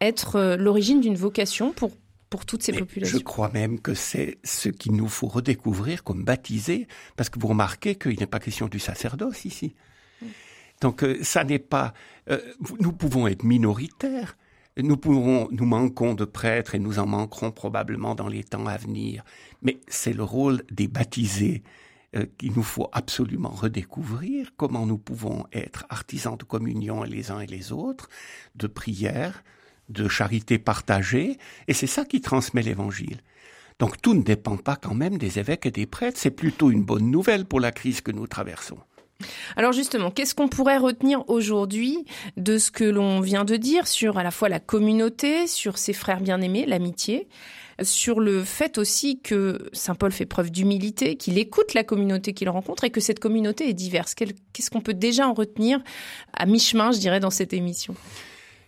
être 0.00 0.36
euh, 0.36 0.56
l'origine 0.56 1.00
d'une 1.00 1.16
vocation 1.16 1.72
pour 1.72 1.92
pour 2.30 2.44
toutes 2.44 2.62
ces 2.62 2.72
populations? 2.72 3.18
Je 3.18 3.24
crois 3.24 3.50
même 3.50 3.80
que 3.80 3.94
c'est 3.94 4.38
ce 4.44 4.68
qu'il 4.68 4.92
nous 4.92 5.08
faut 5.08 5.28
redécouvrir 5.28 6.04
comme 6.04 6.24
baptisé, 6.24 6.86
parce 7.16 7.30
que 7.30 7.38
vous 7.38 7.48
remarquez 7.48 7.94
qu'il 7.94 8.18
n'est 8.18 8.26
pas 8.26 8.38
question 8.38 8.68
du 8.68 8.78
sacerdoce 8.78 9.44
ici. 9.44 9.74
Donc 10.80 11.02
euh, 11.02 11.18
ça 11.22 11.44
n'est 11.44 11.58
pas. 11.58 11.92
Euh, 12.30 12.40
nous 12.80 12.92
pouvons 12.92 13.26
être 13.26 13.44
minoritaires. 13.44 14.36
Nous 14.76 14.96
pouvons, 14.96 15.48
nous 15.50 15.64
manquons 15.64 16.14
de 16.14 16.24
prêtres 16.24 16.76
et 16.76 16.78
nous 16.78 17.00
en 17.00 17.06
manquerons 17.06 17.50
probablement 17.50 18.14
dans 18.14 18.28
les 18.28 18.44
temps 18.44 18.66
à 18.66 18.76
venir. 18.76 19.24
Mais 19.60 19.80
c'est 19.88 20.12
le 20.12 20.22
rôle 20.22 20.62
des 20.70 20.86
baptisés 20.86 21.64
euh, 22.16 22.26
qu'il 22.38 22.52
nous 22.52 22.62
faut 22.62 22.88
absolument 22.92 23.48
redécouvrir. 23.48 24.52
Comment 24.56 24.86
nous 24.86 24.98
pouvons 24.98 25.46
être 25.52 25.84
artisans 25.88 26.36
de 26.36 26.44
communion 26.44 27.02
les 27.02 27.32
uns 27.32 27.40
et 27.40 27.46
les 27.46 27.72
autres, 27.72 28.08
de 28.54 28.68
prière, 28.68 29.42
de 29.88 30.06
charité 30.08 30.58
partagée. 30.58 31.38
Et 31.66 31.74
c'est 31.74 31.86
ça 31.86 32.04
qui 32.04 32.20
transmet 32.20 32.62
l'Évangile. 32.62 33.20
Donc 33.78 34.00
tout 34.00 34.14
ne 34.14 34.22
dépend 34.22 34.56
pas 34.56 34.76
quand 34.76 34.94
même 34.94 35.18
des 35.18 35.38
évêques 35.38 35.66
et 35.66 35.70
des 35.70 35.86
prêtres. 35.86 36.18
C'est 36.18 36.30
plutôt 36.30 36.70
une 36.70 36.82
bonne 36.82 37.10
nouvelle 37.10 37.44
pour 37.44 37.60
la 37.60 37.72
crise 37.72 38.00
que 38.00 38.10
nous 38.10 38.26
traversons. 38.26 38.78
Alors 39.56 39.72
justement, 39.72 40.10
qu'est-ce 40.10 40.34
qu'on 40.34 40.48
pourrait 40.48 40.78
retenir 40.78 41.28
aujourd'hui 41.28 42.04
de 42.36 42.58
ce 42.58 42.70
que 42.70 42.84
l'on 42.84 43.20
vient 43.20 43.44
de 43.44 43.56
dire 43.56 43.88
sur 43.88 44.18
à 44.18 44.22
la 44.22 44.30
fois 44.30 44.48
la 44.48 44.60
communauté, 44.60 45.46
sur 45.46 45.78
ses 45.78 45.92
frères 45.92 46.20
bien-aimés, 46.20 46.64
l'amitié, 46.66 47.28
sur 47.82 48.20
le 48.20 48.44
fait 48.44 48.78
aussi 48.78 49.20
que 49.20 49.68
Saint 49.72 49.94
Paul 49.94 50.12
fait 50.12 50.26
preuve 50.26 50.50
d'humilité, 50.50 51.16
qu'il 51.16 51.38
écoute 51.38 51.74
la 51.74 51.84
communauté 51.84 52.32
qu'il 52.32 52.48
rencontre 52.48 52.84
et 52.84 52.90
que 52.90 53.00
cette 53.00 53.18
communauté 53.18 53.68
est 53.68 53.74
diverse. 53.74 54.14
Qu'est-ce 54.14 54.70
qu'on 54.70 54.80
peut 54.80 54.94
déjà 54.94 55.28
en 55.28 55.34
retenir 55.34 55.82
à 56.32 56.46
mi-chemin, 56.46 56.92
je 56.92 56.98
dirais, 56.98 57.20
dans 57.20 57.30
cette 57.30 57.52
émission? 57.52 57.94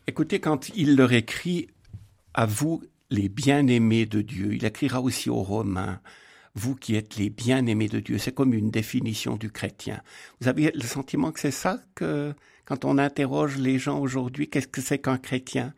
Écoutez, 0.06 0.40
quand 0.40 0.70
il 0.74 0.96
leur 0.96 1.12
écrit 1.12 1.68
à 2.34 2.46
vous 2.46 2.82
les 3.10 3.28
bien-aimés 3.28 4.06
de 4.06 4.22
Dieu, 4.22 4.54
il 4.54 4.64
écrira 4.64 5.00
aussi 5.00 5.30
aux 5.30 5.42
Romains 5.42 6.00
vous 6.54 6.74
qui 6.74 6.96
êtes 6.96 7.16
les 7.16 7.30
bien-aimés 7.30 7.88
de 7.88 8.00
Dieu. 8.00 8.18
C'est 8.18 8.34
comme 8.34 8.54
une 8.54 8.70
définition 8.70 9.36
du 9.36 9.50
chrétien. 9.50 10.02
Vous 10.40 10.48
avez 10.48 10.72
le 10.72 10.82
sentiment 10.82 11.32
que 11.32 11.40
c'est 11.40 11.50
ça 11.50 11.80
que, 11.94 12.34
quand 12.64 12.84
on 12.84 12.98
interroge 12.98 13.56
les 13.56 13.78
gens 13.78 14.00
aujourd'hui, 14.00 14.48
qu'est-ce 14.48 14.68
que 14.68 14.80
c'est 14.80 14.98
qu'un 14.98 15.18
chrétien? 15.18 15.74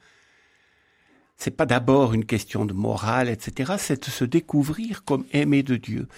C'est 1.36 1.56
pas 1.56 1.66
d'abord 1.66 2.14
une 2.14 2.24
question 2.24 2.64
de 2.64 2.72
morale, 2.72 3.28
etc. 3.28 3.74
C'est 3.78 4.04
de 4.04 4.10
se 4.10 4.24
découvrir 4.24 5.04
comme 5.04 5.24
aimé 5.32 5.62
de 5.62 5.76
Dieu. 5.76 6.08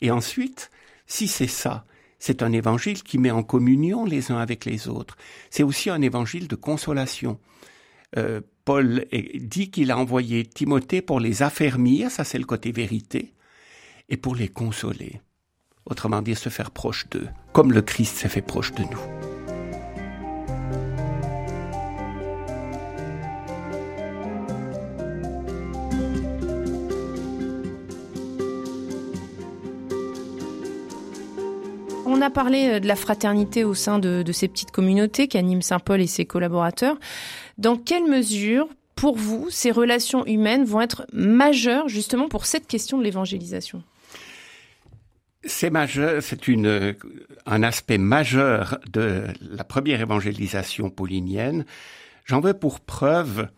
Et 0.00 0.10
ensuite, 0.10 0.70
si 1.06 1.28
c'est 1.28 1.46
ça, 1.46 1.86
C'est 2.18 2.42
un 2.42 2.52
évangile 2.52 3.02
qui 3.02 3.18
met 3.18 3.30
en 3.30 3.42
communion 3.42 4.04
les 4.04 4.32
uns 4.32 4.38
avec 4.38 4.64
les 4.64 4.88
autres. 4.88 5.16
C'est 5.50 5.62
aussi 5.62 5.90
un 5.90 6.00
évangile 6.00 6.48
de 6.48 6.56
consolation. 6.56 7.38
Euh, 8.16 8.40
Paul 8.64 9.04
dit 9.34 9.70
qu'il 9.70 9.90
a 9.90 9.98
envoyé 9.98 10.44
Timothée 10.44 11.02
pour 11.02 11.20
les 11.20 11.42
affermir, 11.42 12.10
ça 12.10 12.24
c'est 12.24 12.38
le 12.38 12.44
côté 12.44 12.72
vérité, 12.72 13.32
et 14.08 14.16
pour 14.16 14.34
les 14.34 14.48
consoler. 14.48 15.20
Autrement 15.84 16.22
dit, 16.22 16.34
se 16.34 16.48
faire 16.48 16.70
proche 16.70 17.08
d'eux, 17.10 17.28
comme 17.52 17.72
le 17.72 17.82
Christ 17.82 18.16
s'est 18.16 18.28
fait 18.28 18.42
proche 18.42 18.72
de 18.72 18.82
nous. 18.82 19.26
On 32.08 32.22
a 32.22 32.30
parlé 32.30 32.68
euh, 32.68 32.80
de 32.80 32.88
la 32.88 32.96
fraternité 32.96 33.62
au 33.62 33.74
sein 33.74 33.98
de, 33.98 34.24
ces 34.32 34.48
petites 34.48 34.70
communautés 34.70 35.28
qu'animent 35.28 35.60
Saint-Paul 35.60 36.00
et 36.00 36.06
ses 36.06 36.24
collaborateurs. 36.24 36.96
Dans 37.58 37.76
quelle 37.76 38.04
mesure, 38.04 38.68
pour 38.94 39.16
vous, 39.16 39.48
ces 39.50 39.70
relations 39.70 40.24
humaines 40.24 40.64
vont 40.64 40.80
être 40.80 41.06
majeures 41.12 41.88
justement 41.88 42.28
pour 42.28 42.46
cette 42.46 42.66
question 42.66 42.96
de 42.96 43.04
l'évangélisation? 43.04 43.82
C'est 45.46 45.70
un 47.46 47.62
aspect 47.62 47.98
majeur 47.98 48.78
de 48.90 49.24
la 49.40 49.64
première 49.64 50.00
évangélisation 50.00 50.90
paulinienne. 50.90 51.64
J'en 52.24 52.40
veux 52.40 52.54
pour 52.54 52.80
preuve 52.80 53.48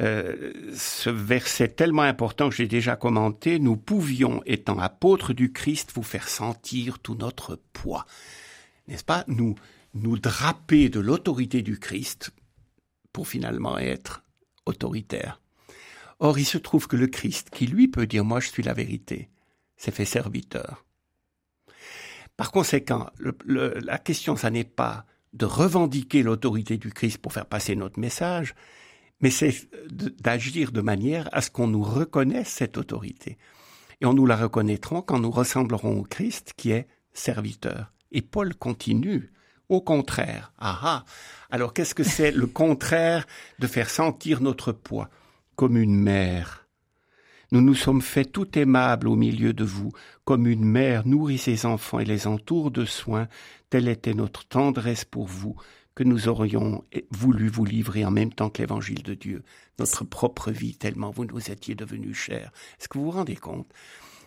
euh, 0.00 0.52
ce 0.74 1.10
verset 1.10 1.68
tellement 1.68 2.02
important 2.02 2.48
que 2.48 2.56
j'ai 2.56 2.66
déjà 2.66 2.96
commenté, 2.96 3.58
nous 3.58 3.76
pouvions, 3.76 4.42
étant 4.44 4.78
apôtres 4.78 5.32
du 5.32 5.52
Christ, 5.52 5.92
vous 5.94 6.02
faire 6.02 6.28
sentir 6.28 6.98
tout 6.98 7.14
notre 7.14 7.60
poids. 7.72 8.06
N'est-ce 8.88 9.04
pas? 9.04 9.24
Nous 9.28 9.54
nous 9.94 10.18
draper 10.18 10.88
de 10.88 10.98
l'autorité 10.98 11.62
du 11.62 11.78
Christ 11.78 12.32
pour 13.12 13.28
finalement 13.28 13.78
être 13.78 14.24
autoritaire. 14.66 15.40
Or, 16.18 16.38
il 16.38 16.44
se 16.44 16.58
trouve 16.58 16.88
que 16.88 16.96
le 16.96 17.06
Christ, 17.06 17.50
qui 17.50 17.66
lui 17.66 17.86
peut 17.86 18.06
dire 18.06 18.24
moi 18.24 18.40
je 18.40 18.48
suis 18.48 18.62
la 18.62 18.74
vérité, 18.74 19.30
s'est 19.76 19.92
fait 19.92 20.04
serviteur. 20.04 20.84
Par 22.36 22.50
conséquent, 22.50 23.10
la 23.44 23.98
question, 23.98 24.36
ça 24.36 24.50
n'est 24.50 24.64
pas 24.64 25.06
de 25.32 25.46
revendiquer 25.46 26.22
l'autorité 26.22 26.76
du 26.76 26.90
Christ 26.92 27.18
pour 27.18 27.32
faire 27.32 27.46
passer 27.46 27.76
notre 27.76 27.98
message, 27.98 28.54
mais 29.20 29.30
c'est 29.30 29.54
d'agir 30.20 30.72
de 30.72 30.80
manière 30.80 31.28
à 31.32 31.42
ce 31.42 31.50
qu'on 31.50 31.66
nous 31.66 31.82
reconnaisse 31.82 32.48
cette 32.48 32.76
autorité. 32.76 33.38
Et 34.00 34.06
on 34.06 34.14
nous 34.14 34.26
la 34.26 34.36
reconnaîtra 34.36 35.02
quand 35.02 35.18
nous 35.18 35.30
ressemblerons 35.30 36.00
au 36.00 36.02
Christ 36.02 36.52
qui 36.56 36.70
est 36.70 36.88
serviteur. 37.12 37.92
Et 38.10 38.22
Paul 38.22 38.54
continue. 38.54 39.30
Au 39.70 39.80
contraire. 39.80 40.52
Ah 40.58 40.78
ah. 40.82 41.04
Alors 41.50 41.72
qu'est-ce 41.72 41.94
que 41.94 42.04
c'est 42.04 42.32
le 42.32 42.46
contraire 42.46 43.26
de 43.60 43.66
faire 43.66 43.88
sentir 43.88 44.42
notre 44.42 44.72
poids 44.72 45.08
comme 45.56 45.78
une 45.78 45.96
mère? 45.96 46.63
Nous 47.54 47.60
nous 47.60 47.76
sommes 47.76 48.02
fait 48.02 48.24
tout 48.24 48.58
aimables 48.58 49.06
au 49.06 49.14
milieu 49.14 49.52
de 49.52 49.62
vous, 49.62 49.92
comme 50.24 50.48
une 50.48 50.64
mère 50.64 51.06
nourrit 51.06 51.38
ses 51.38 51.66
enfants 51.66 52.00
et 52.00 52.04
les 52.04 52.26
entoure 52.26 52.72
de 52.72 52.84
soins, 52.84 53.28
telle 53.70 53.86
était 53.86 54.12
notre 54.12 54.44
tendresse 54.44 55.04
pour 55.04 55.28
vous, 55.28 55.54
que 55.94 56.02
nous 56.02 56.26
aurions 56.26 56.82
voulu 57.12 57.46
vous 57.46 57.64
livrer 57.64 58.04
en 58.04 58.10
même 58.10 58.32
temps 58.32 58.50
que 58.50 58.60
l'évangile 58.60 59.04
de 59.04 59.14
Dieu, 59.14 59.44
notre 59.78 60.02
propre 60.02 60.50
vie, 60.50 60.74
tellement 60.74 61.12
vous 61.12 61.26
nous 61.26 61.48
étiez 61.48 61.76
devenus 61.76 62.16
chers. 62.16 62.50
Est-ce 62.80 62.88
que 62.88 62.98
vous 62.98 63.04
vous 63.04 63.10
rendez 63.12 63.36
compte? 63.36 63.68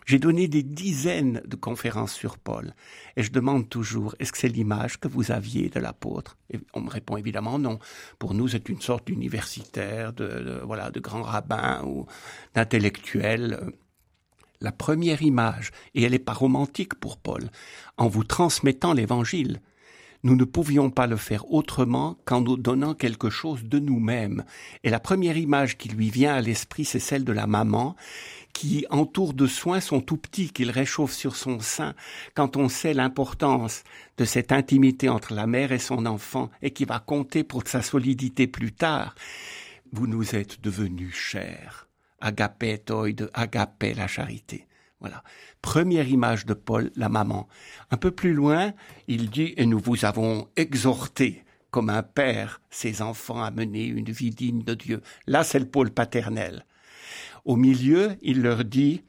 J'ai 0.07 0.19
donné 0.19 0.47
des 0.47 0.63
dizaines 0.63 1.41
de 1.45 1.57
conférences 1.57 2.13
sur 2.13 2.37
Paul, 2.37 2.73
et 3.17 3.23
je 3.23 3.31
demande 3.31 3.67
toujours, 3.67 4.15
est-ce 4.19 4.31
que 4.31 4.37
c'est 4.37 4.47
l'image 4.47 5.01
que 5.01 5.09
vous 5.09 5.33
aviez 5.33 5.67
de 5.67 5.81
l'apôtre? 5.81 6.37
Et 6.49 6.61
on 6.73 6.79
me 6.79 6.89
répond 6.89 7.17
évidemment 7.17 7.59
non. 7.59 7.77
Pour 8.17 8.33
nous, 8.33 8.47
c'est 8.47 8.69
une 8.69 8.79
sorte 8.79 9.07
d'universitaire, 9.07 10.13
de, 10.13 10.61
voilà, 10.63 10.91
de 10.91 11.01
grand 11.01 11.23
rabbin 11.23 11.83
ou 11.85 12.05
d'intellectuel. 12.53 13.59
La 14.61 14.71
première 14.71 15.21
image, 15.21 15.71
et 15.93 16.03
elle 16.03 16.13
n'est 16.13 16.19
pas 16.19 16.31
romantique 16.31 16.95
pour 16.95 17.17
Paul, 17.17 17.49
en 17.97 18.07
vous 18.07 18.23
transmettant 18.23 18.93
l'évangile 18.93 19.59
nous 20.24 20.36
ne 20.36 20.43
pouvions 20.43 20.89
pas 20.89 21.07
le 21.07 21.18
faire 21.18 21.51
autrement 21.51 22.18
qu'en 22.26 22.41
nous 22.41 22.57
donnant 22.57 22.93
quelque 22.93 23.30
chose 23.30 23.63
de 23.63 23.80
nous-mêmes. 23.80 24.43
Et 24.84 24.89
la 24.89 24.99
première 24.99 25.38
image 25.38 25.78
qui 25.78 25.89
lui 25.89 26.09
vient 26.09 26.36
à 26.36 26.41
l'esprit, 26.41 26.86
c'est 26.86 26.99
celle 26.99 27.24
de 27.24 27.34
la 27.34 27.47
maman 27.47 27.95
qui 28.57 28.88
entoure 28.89 29.36
de 29.36 29.45
soins 29.45 29.80
son 29.80 30.01
tout 30.01 30.18
petit, 30.18 30.49
qu'il 30.49 30.72
réchauffe 30.72 31.13
sur 31.13 31.36
son 31.36 31.59
sein, 31.59 31.93
quand 32.34 32.57
on 32.57 32.70
sait 32.70 32.95
l'importance 32.95 33.84
de 34.18 34.26
cette 34.26 34.51
intimité 34.51 35.09
entre 35.09 35.36
la 35.36 35.45
mère 35.45 35.72
et 35.72 35.78
son 35.78 36.07
enfant, 36.07 36.49
et 36.63 36.72
qui 36.72 36.86
va 36.86 36.97
compter 36.99 37.43
pour 37.43 37.68
sa 37.68 37.84
solidité 37.84 38.47
plus 38.47 38.72
tard. 38.72 39.13
Vous 39.91 40.07
nous 40.07 40.36
êtes 40.36 40.59
devenus 40.61 41.13
chers. 41.13 41.88
Agapé 42.20 42.82
de 42.88 43.30
agapé 43.36 43.93
la 43.93 44.07
charité. 44.07 44.65
Voilà. 44.99 45.23
Première 45.61 46.07
image 46.07 46.45
de 46.45 46.53
Paul, 46.53 46.91
la 46.95 47.09
maman. 47.09 47.47
Un 47.91 47.97
peu 47.97 48.11
plus 48.11 48.33
loin, 48.33 48.73
il 49.07 49.29
dit, 49.29 49.53
et 49.57 49.65
nous 49.65 49.79
vous 49.79 50.05
avons 50.05 50.49
exhorté 50.55 51.43
comme 51.69 51.89
un 51.89 52.03
père 52.03 52.61
ses 52.69 53.01
enfants 53.01 53.43
à 53.43 53.51
mener 53.51 53.85
une 53.85 54.09
vie 54.09 54.31
digne 54.31 54.63
de 54.63 54.73
Dieu. 54.73 55.01
Là, 55.27 55.43
c'est 55.43 55.59
le 55.59 55.69
pôle 55.69 55.91
paternel. 55.91 56.65
Au 57.45 57.55
milieu, 57.55 58.17
il 58.21 58.41
leur 58.41 58.65
dit, 58.65 59.03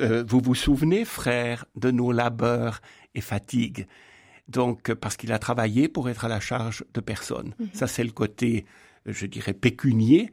euh, 0.00 0.24
vous 0.26 0.40
vous 0.40 0.54
souvenez, 0.54 1.04
frères, 1.04 1.66
de 1.76 1.90
nos 1.90 2.12
labeurs 2.12 2.80
et 3.14 3.20
fatigues? 3.20 3.86
Donc, 4.48 4.92
parce 4.94 5.16
qu'il 5.16 5.32
a 5.32 5.38
travaillé 5.38 5.88
pour 5.88 6.08
être 6.08 6.24
à 6.24 6.28
la 6.28 6.40
charge 6.40 6.84
de 6.94 7.00
personne. 7.00 7.54
Mhm. 7.58 7.68
Ça, 7.72 7.86
c'est 7.86 8.04
le 8.04 8.10
côté, 8.10 8.66
je 9.06 9.26
dirais, 9.26 9.52
pécunier. 9.52 10.32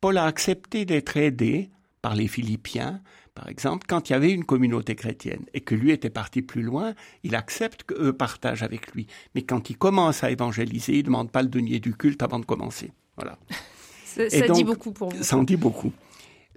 Paul 0.00 0.16
a 0.16 0.24
accepté 0.24 0.84
d'être 0.84 1.16
aidé 1.16 1.70
par 2.00 2.14
les 2.14 2.28
Philippiens, 2.28 3.00
par 3.34 3.48
exemple, 3.48 3.86
quand 3.88 4.08
il 4.08 4.12
y 4.12 4.16
avait 4.16 4.32
une 4.32 4.44
communauté 4.44 4.94
chrétienne 4.94 5.46
et 5.54 5.62
que 5.62 5.74
lui 5.74 5.90
était 5.90 6.10
parti 6.10 6.42
plus 6.42 6.62
loin, 6.62 6.94
il 7.22 7.34
accepte 7.34 7.84
qu'eux 7.84 8.12
partagent 8.12 8.62
avec 8.62 8.92
lui. 8.92 9.06
Mais 9.34 9.42
quand 9.42 9.70
il 9.70 9.78
commence 9.78 10.22
à 10.22 10.30
évangéliser, 10.30 10.94
il 10.94 10.98
ne 10.98 11.04
demande 11.04 11.30
pas 11.30 11.42
le 11.42 11.48
denier 11.48 11.80
du 11.80 11.94
culte 11.94 12.22
avant 12.22 12.38
de 12.38 12.44
commencer. 12.44 12.92
Voilà. 13.16 13.38
ça, 14.04 14.48
dit 14.48 14.64
beaucoup 14.64 14.92
pour 14.92 15.10
vous. 15.10 15.22
Ça 15.22 15.36
en 15.36 15.44
dit 15.44 15.56
beaucoup. 15.56 15.92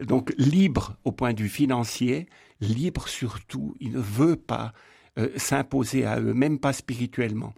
Donc 0.04 0.34
libre 0.38 0.98
au 1.06 1.14
point 1.14 1.34
de 1.34 1.42
vue 1.42 1.50
financier, 1.50 2.28
libre 2.60 3.08
surtout, 3.08 3.76
il 3.80 3.94
ne 3.94 4.00
veut 4.00 4.36
pas 4.36 4.74
euh, 5.18 5.30
s'imposer 5.38 6.06
à 6.06 6.20
eux, 6.20 6.34
même 6.34 6.60
pas 6.60 6.74
spirituellement 6.74 7.54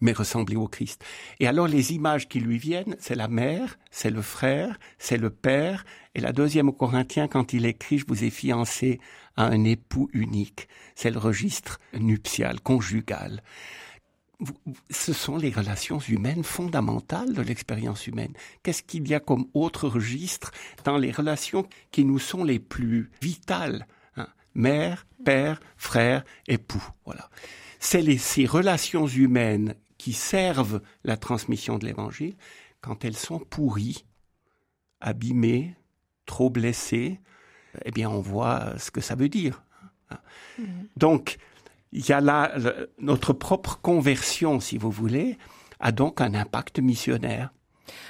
mais 0.00 0.12
ressembler 0.12 0.56
au 0.56 0.68
Christ. 0.68 1.04
Et 1.40 1.46
alors 1.46 1.68
les 1.68 1.92
images 1.92 2.28
qui 2.28 2.40
lui 2.40 2.58
viennent, 2.58 2.96
c'est 2.98 3.14
la 3.14 3.28
mère, 3.28 3.78
c'est 3.90 4.10
le 4.10 4.22
frère, 4.22 4.78
c'est 4.98 5.16
le 5.16 5.30
père, 5.30 5.84
et 6.14 6.20
la 6.20 6.32
deuxième 6.32 6.68
au 6.68 6.72
Corinthiens, 6.72 7.28
quand 7.28 7.52
il 7.52 7.66
écrit, 7.66 7.98
je 7.98 8.04
vous 8.06 8.24
ai 8.24 8.30
fiancé 8.30 9.00
à 9.36 9.46
un 9.46 9.64
époux 9.64 10.08
unique, 10.12 10.68
c'est 10.94 11.10
le 11.10 11.18
registre 11.18 11.80
nuptial, 11.92 12.60
conjugal. 12.60 13.42
Ce 14.90 15.12
sont 15.12 15.36
les 15.36 15.50
relations 15.50 15.98
humaines 16.00 16.44
fondamentales 16.44 17.32
de 17.32 17.42
l'expérience 17.42 18.06
humaine. 18.06 18.34
Qu'est-ce 18.62 18.82
qu'il 18.82 19.08
y 19.08 19.14
a 19.14 19.20
comme 19.20 19.46
autre 19.54 19.88
registre 19.88 20.50
dans 20.84 20.98
les 20.98 21.12
relations 21.12 21.66
qui 21.92 22.04
nous 22.04 22.18
sont 22.18 22.44
les 22.44 22.58
plus 22.58 23.10
vitales 23.22 23.86
hein? 24.16 24.28
Mère, 24.54 25.06
père, 25.24 25.60
frère, 25.76 26.24
époux. 26.46 26.84
Voilà. 27.06 27.30
C'est 27.84 28.16
ces 28.16 28.46
relations 28.46 29.06
humaines 29.06 29.74
qui 29.98 30.14
servent 30.14 30.80
la 31.04 31.18
transmission 31.18 31.76
de 31.76 31.84
l'Évangile, 31.84 32.34
quand 32.80 33.04
elles 33.04 33.16
sont 33.16 33.38
pourries, 33.38 34.06
abîmées, 35.02 35.76
trop 36.24 36.48
blessées, 36.48 37.20
eh 37.84 37.90
bien 37.90 38.08
on 38.08 38.22
voit 38.22 38.72
ce 38.78 38.90
que 38.90 39.02
ça 39.02 39.14
veut 39.14 39.28
dire. 39.28 39.62
Mm-hmm. 40.10 40.64
Donc, 40.96 41.36
il 41.92 42.08
y 42.08 42.12
a 42.12 42.22
là 42.22 42.54
notre 42.98 43.34
propre 43.34 43.78
conversion, 43.82 44.60
si 44.60 44.78
vous 44.78 44.90
voulez, 44.90 45.36
a 45.78 45.92
donc 45.92 46.22
un 46.22 46.32
impact 46.32 46.78
missionnaire. 46.78 47.52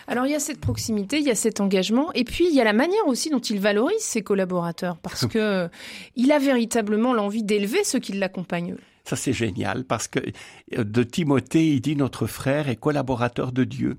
Alors 0.06 0.24
il 0.24 0.30
y 0.30 0.36
a 0.36 0.40
cette 0.40 0.60
proximité, 0.60 1.18
il 1.18 1.24
y 1.24 1.32
a 1.32 1.34
cet 1.34 1.60
engagement, 1.60 2.12
et 2.12 2.22
puis 2.22 2.46
il 2.46 2.54
y 2.54 2.60
a 2.60 2.64
la 2.64 2.72
manière 2.72 3.08
aussi 3.08 3.28
dont 3.28 3.40
il 3.40 3.58
valorise 3.58 4.00
ses 4.00 4.22
collaborateurs, 4.22 4.98
parce 4.98 5.26
que 5.32 5.68
il 6.14 6.30
a 6.30 6.38
véritablement 6.38 7.12
l'envie 7.12 7.42
d'élever 7.42 7.82
ceux 7.82 7.98
qui 7.98 8.12
l'accompagnent. 8.12 8.76
Ça, 9.04 9.16
c'est 9.16 9.32
génial 9.32 9.84
parce 9.84 10.08
que 10.08 10.20
euh, 10.76 10.84
de 10.84 11.02
Timothée, 11.02 11.74
il 11.74 11.80
dit 11.80 11.96
notre 11.96 12.26
frère 12.26 12.68
est 12.68 12.76
collaborateur 12.76 13.52
de 13.52 13.64
Dieu. 13.64 13.98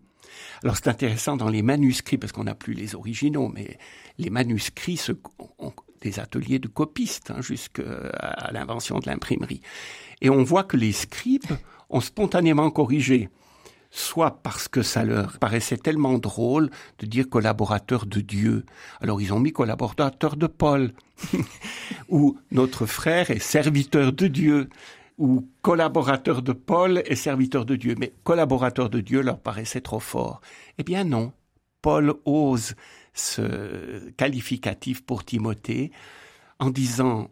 Alors 0.64 0.76
c'est 0.76 0.88
intéressant 0.88 1.38
dans 1.38 1.50
les 1.50 1.62
manuscrits, 1.62 2.18
parce 2.18 2.32
qu'on 2.32 2.44
n'a 2.44 2.56
plus 2.56 2.74
les 2.74 2.96
originaux, 2.96 3.48
mais 3.48 3.78
les 4.18 4.30
manuscrits 4.30 5.00
ont 5.60 5.74
des 6.02 6.20
ateliers 6.20 6.60
de 6.60 6.68
copistes 6.68 7.32
hein, 7.32 7.42
jusqu'à 7.42 7.84
l'invention 8.52 9.00
de 9.00 9.08
l'imprimerie. 9.08 9.62
Et 10.22 10.30
on 10.30 10.44
voit 10.44 10.64
que 10.64 10.76
les 10.76 10.92
scribes 10.92 11.46
ont 11.90 12.02
spontanément 12.02 12.70
corrigé 12.70 13.30
soit 13.96 14.42
parce 14.44 14.68
que 14.68 14.82
ça 14.82 15.06
leur 15.06 15.40
paraissait 15.40 15.78
tellement 15.78 16.18
drôle 16.18 16.70
de 17.00 17.06
dire 17.06 17.30
collaborateur 17.30 18.06
de 18.06 18.20
Dieu. 18.20 18.66
Alors 19.00 19.22
ils 19.22 19.34
ont 19.34 19.40
mis 19.40 19.54
collaborateur 19.54 20.36
de 20.36 20.48
Paul, 20.48 20.92
ou 22.10 22.38
notre 22.52 22.86
frère 22.86 23.32
est 23.32 23.40
serviteur 23.40 24.12
de 24.12 24.28
Dieu. 24.28 24.70
ou 25.18 25.48
collaborateur 25.62 26.42
de 26.42 26.52
Paul 26.52 27.02
et 27.06 27.16
serviteur 27.16 27.66
de 27.66 27.78
Dieu. 27.78 27.96
Mais 27.98 28.14
collaborateur 28.26 28.90
de 28.90 29.00
Dieu 29.00 29.22
leur 29.22 29.40
paraissait 29.40 29.80
trop 29.80 30.02
fort. 30.02 30.42
Eh 30.78 30.84
bien 30.84 31.06
non, 31.06 31.32
Paul 31.82 32.16
ose 32.26 32.76
ce 33.14 34.10
qualificatif 34.18 35.06
pour 35.06 35.24
Timothée 35.24 35.92
en 36.60 36.70
disant 36.70 37.30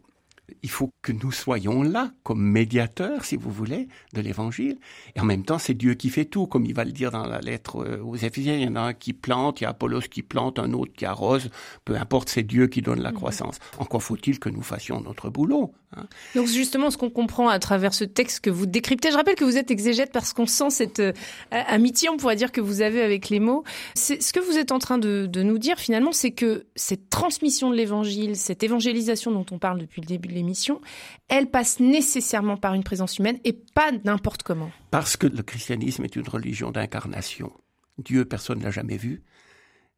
il 0.62 0.70
faut 0.70 0.90
que 1.02 1.12
nous 1.12 1.32
soyons 1.32 1.82
là 1.82 2.10
comme 2.22 2.42
médiateurs, 2.42 3.24
si 3.24 3.36
vous 3.36 3.50
voulez, 3.50 3.88
de 4.12 4.20
l'Évangile. 4.20 4.78
Et 5.14 5.20
en 5.20 5.24
même 5.24 5.44
temps, 5.44 5.58
c'est 5.58 5.74
Dieu 5.74 5.94
qui 5.94 6.10
fait 6.10 6.24
tout, 6.24 6.46
comme 6.46 6.64
il 6.64 6.74
va 6.74 6.84
le 6.84 6.92
dire 6.92 7.10
dans 7.10 7.26
la 7.26 7.40
lettre 7.40 7.84
euh, 7.84 8.02
aux 8.02 8.16
Éphésiens. 8.16 8.56
Il 8.56 8.62
y 8.62 8.68
en 8.68 8.76
a 8.76 8.80
un 8.80 8.94
qui 8.94 9.12
plante, 9.12 9.60
il 9.60 9.64
y 9.64 9.66
a 9.66 9.70
Apollos 9.70 10.02
qui 10.10 10.22
plante, 10.22 10.58
un 10.58 10.72
autre 10.72 10.92
qui 10.94 11.06
arrose. 11.06 11.50
Peu 11.84 11.96
importe, 11.96 12.28
c'est 12.28 12.42
Dieu 12.42 12.66
qui 12.66 12.82
donne 12.82 13.00
la 13.00 13.10
mhm. 13.10 13.16
croissance. 13.16 13.58
Encore 13.78 14.02
faut-il 14.02 14.38
que 14.38 14.48
nous 14.48 14.62
fassions 14.62 15.00
notre 15.00 15.30
boulot. 15.30 15.72
Hein. 15.96 16.06
Donc 16.34 16.46
justement, 16.46 16.90
ce 16.90 16.96
qu'on 16.96 17.10
comprend 17.10 17.48
à 17.48 17.58
travers 17.58 17.94
ce 17.94 18.04
texte 18.04 18.40
que 18.40 18.50
vous 18.50 18.66
décryptez, 18.66 19.10
je 19.10 19.16
rappelle 19.16 19.34
que 19.34 19.44
vous 19.44 19.56
êtes 19.56 19.70
exégète 19.70 20.12
parce 20.12 20.32
qu'on 20.32 20.46
sent 20.46 20.70
cette 20.70 21.00
euh, 21.00 21.12
amitié, 21.50 22.08
on 22.08 22.16
pourrait 22.16 22.36
dire, 22.36 22.52
que 22.52 22.60
vous 22.60 22.80
avez 22.82 23.02
avec 23.02 23.28
les 23.28 23.40
mots. 23.40 23.64
Ce 23.94 24.32
que 24.32 24.40
vous 24.40 24.58
êtes 24.58 24.72
en 24.72 24.78
train 24.78 24.98
de, 24.98 25.26
de 25.26 25.42
nous 25.42 25.58
dire 25.58 25.78
finalement, 25.78 26.12
c'est 26.12 26.32
que 26.32 26.66
cette 26.76 27.10
transmission 27.10 27.70
de 27.70 27.76
l'Évangile, 27.76 28.36
cette 28.36 28.62
évangélisation 28.62 29.30
dont 29.30 29.46
on 29.50 29.58
parle 29.58 29.78
depuis 29.80 30.00
le 30.00 30.06
début 30.06 30.28
de 30.28 30.34
l'émission, 30.34 30.80
elle 31.28 31.50
passe 31.50 31.80
nécessairement 31.80 32.56
par 32.56 32.74
une 32.74 32.84
présence 32.84 33.18
humaine 33.18 33.38
et 33.44 33.52
pas 33.52 33.92
n'importe 34.04 34.42
comment. 34.42 34.70
Parce 34.90 35.16
que 35.16 35.26
le 35.26 35.42
christianisme 35.42 36.04
est 36.04 36.16
une 36.16 36.28
religion 36.28 36.70
d'incarnation. 36.70 37.52
Dieu, 37.98 38.24
personne 38.24 38.58
ne 38.58 38.64
l'a 38.64 38.70
jamais 38.70 38.96
vu. 38.96 39.22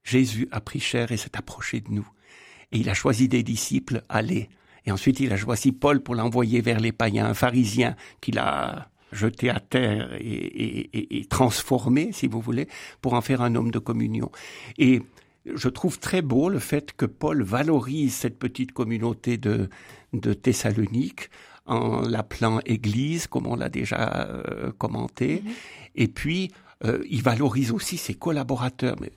Jésus 0.04 0.48
a 0.52 0.60
pris 0.60 0.80
chair 0.80 1.10
et 1.12 1.16
s'est 1.16 1.36
approché 1.36 1.80
de 1.80 1.90
nous. 1.90 2.08
Et 2.72 2.78
il 2.78 2.88
a 2.88 2.94
choisi 2.94 3.28
des 3.28 3.42
disciples, 3.42 4.02
allez. 4.08 4.48
Et 4.86 4.92
ensuite, 4.92 5.20
il 5.20 5.32
a 5.32 5.36
choisi 5.36 5.72
Paul 5.72 6.00
pour 6.00 6.14
l'envoyer 6.14 6.60
vers 6.60 6.80
les 6.80 6.92
païens, 6.92 7.26
un 7.26 7.34
pharisien 7.34 7.96
qu'il 8.20 8.38
a 8.38 8.88
jeté 9.12 9.50
à 9.50 9.60
terre 9.60 10.10
et, 10.18 11.18
et, 11.18 11.24
transformé, 11.26 12.10
si 12.12 12.26
vous 12.26 12.40
voulez, 12.40 12.68
pour 13.00 13.14
en 13.14 13.20
faire 13.20 13.40
un 13.40 13.54
homme 13.54 13.70
de 13.70 13.78
communion. 13.78 14.30
Et 14.78 15.02
je 15.54 15.68
trouve 15.68 15.98
très 15.98 16.22
beau 16.22 16.48
le 16.48 16.58
fait 16.58 16.92
que 16.92 17.06
Paul 17.06 17.42
valorise 17.42 18.14
cette 18.14 18.38
petite 18.38 18.72
communauté 18.72 19.38
de, 19.38 19.68
de 20.12 20.32
Thessalonique 20.32 21.30
en 21.66 22.02
l'appelant 22.02 22.60
Église, 22.64 23.26
comme 23.26 23.46
on 23.46 23.56
l'a 23.56 23.68
déjà 23.68 24.28
euh, 24.28 24.72
commenté. 24.78 25.42
Mhm. 25.44 25.52
Et 25.96 26.08
puis, 26.08 26.50
euh, 26.84 27.02
il 27.08 27.22
valorise 27.22 27.72
aussi 27.72 27.96
ses 27.96 28.14
collaborateurs. 28.14 28.96
Mais 29.00 29.12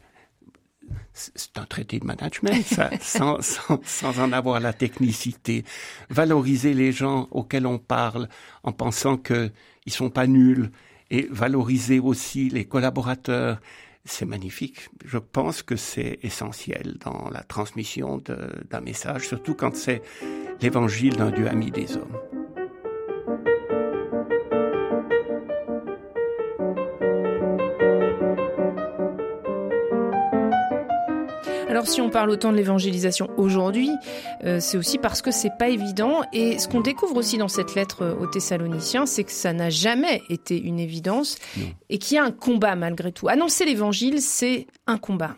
c'est 1.14 1.58
un 1.58 1.66
traité 1.66 2.00
de 2.00 2.06
management, 2.06 2.64
ça, 2.64 2.90
sans, 3.02 3.38
sans, 3.42 4.20
en 4.20 4.32
avoir 4.32 4.60
la 4.60 4.74
technicité. 4.74 5.64
Valoriser 6.10 6.74
les 6.74 6.92
gens 6.92 7.28
auxquels 7.32 7.68
on 7.68 7.78
parle 7.78 8.30
en 8.64 8.72
pensant 8.72 9.18
qu'ils 9.18 9.52
sont 9.88 10.10
pas 10.10 10.28
nuls 10.28 10.72
et 11.12 11.28
valoriser 11.32 12.00
aussi 12.00 12.50
les 12.50 12.66
collaborateurs 12.66 13.60
c'est 14.06 14.26
magnifique. 14.26 14.90
Je 15.06 15.18
pense 15.18 15.62
que 15.62 15.76
c'est 15.76 16.20
essentiel 16.24 16.98
dans 17.04 17.30
la 17.30 17.44
transmission 17.44 18.18
d'un 18.18 18.82
message, 18.82 19.28
surtout 19.28 19.54
quand 19.54 19.76
c'est 19.76 20.02
l'évangile 20.62 21.16
d'un 21.16 21.32
Dieu 21.32 21.48
ami 21.48 21.72
des 21.72 21.96
hommes. 21.96 22.18
Alors 31.70 31.86
si 31.86 32.02
on 32.02 32.10
parle 32.10 32.32
autant 32.32 32.52
de 32.52 32.58
l'évangélisation 32.58 33.30
aujourd'hui, 33.38 33.92
euh, 34.44 34.60
c'est 34.60 34.76
aussi 34.76 34.98
parce 34.98 35.22
que 35.22 35.30
c'est 35.30 35.56
pas 35.60 35.70
évident. 35.70 36.24
Et 36.34 36.58
ce 36.58 36.68
qu'on 36.68 36.82
découvre 36.82 37.16
aussi 37.16 37.38
dans 37.38 37.48
cette 37.48 37.76
lettre 37.76 38.02
euh, 38.02 38.16
aux 38.16 38.26
Thessaloniciens, 38.26 39.06
c'est 39.06 39.24
que 39.24 39.32
ça 39.32 39.54
n'a 39.54 39.70
jamais 39.70 40.24
été 40.30 40.60
une 40.60 40.80
évidence 40.80 41.38
et 41.90 42.00
qu'il 42.00 42.16
y 42.16 42.18
a 42.18 42.24
un 42.24 42.32
combat 42.32 42.76
malgré 42.76 43.12
tout. 43.12 43.30
Annoncer 43.30 43.66
l'évangile, 43.66 44.20
c'est 44.20 44.66
un 44.88 44.98
combat. 44.98 45.36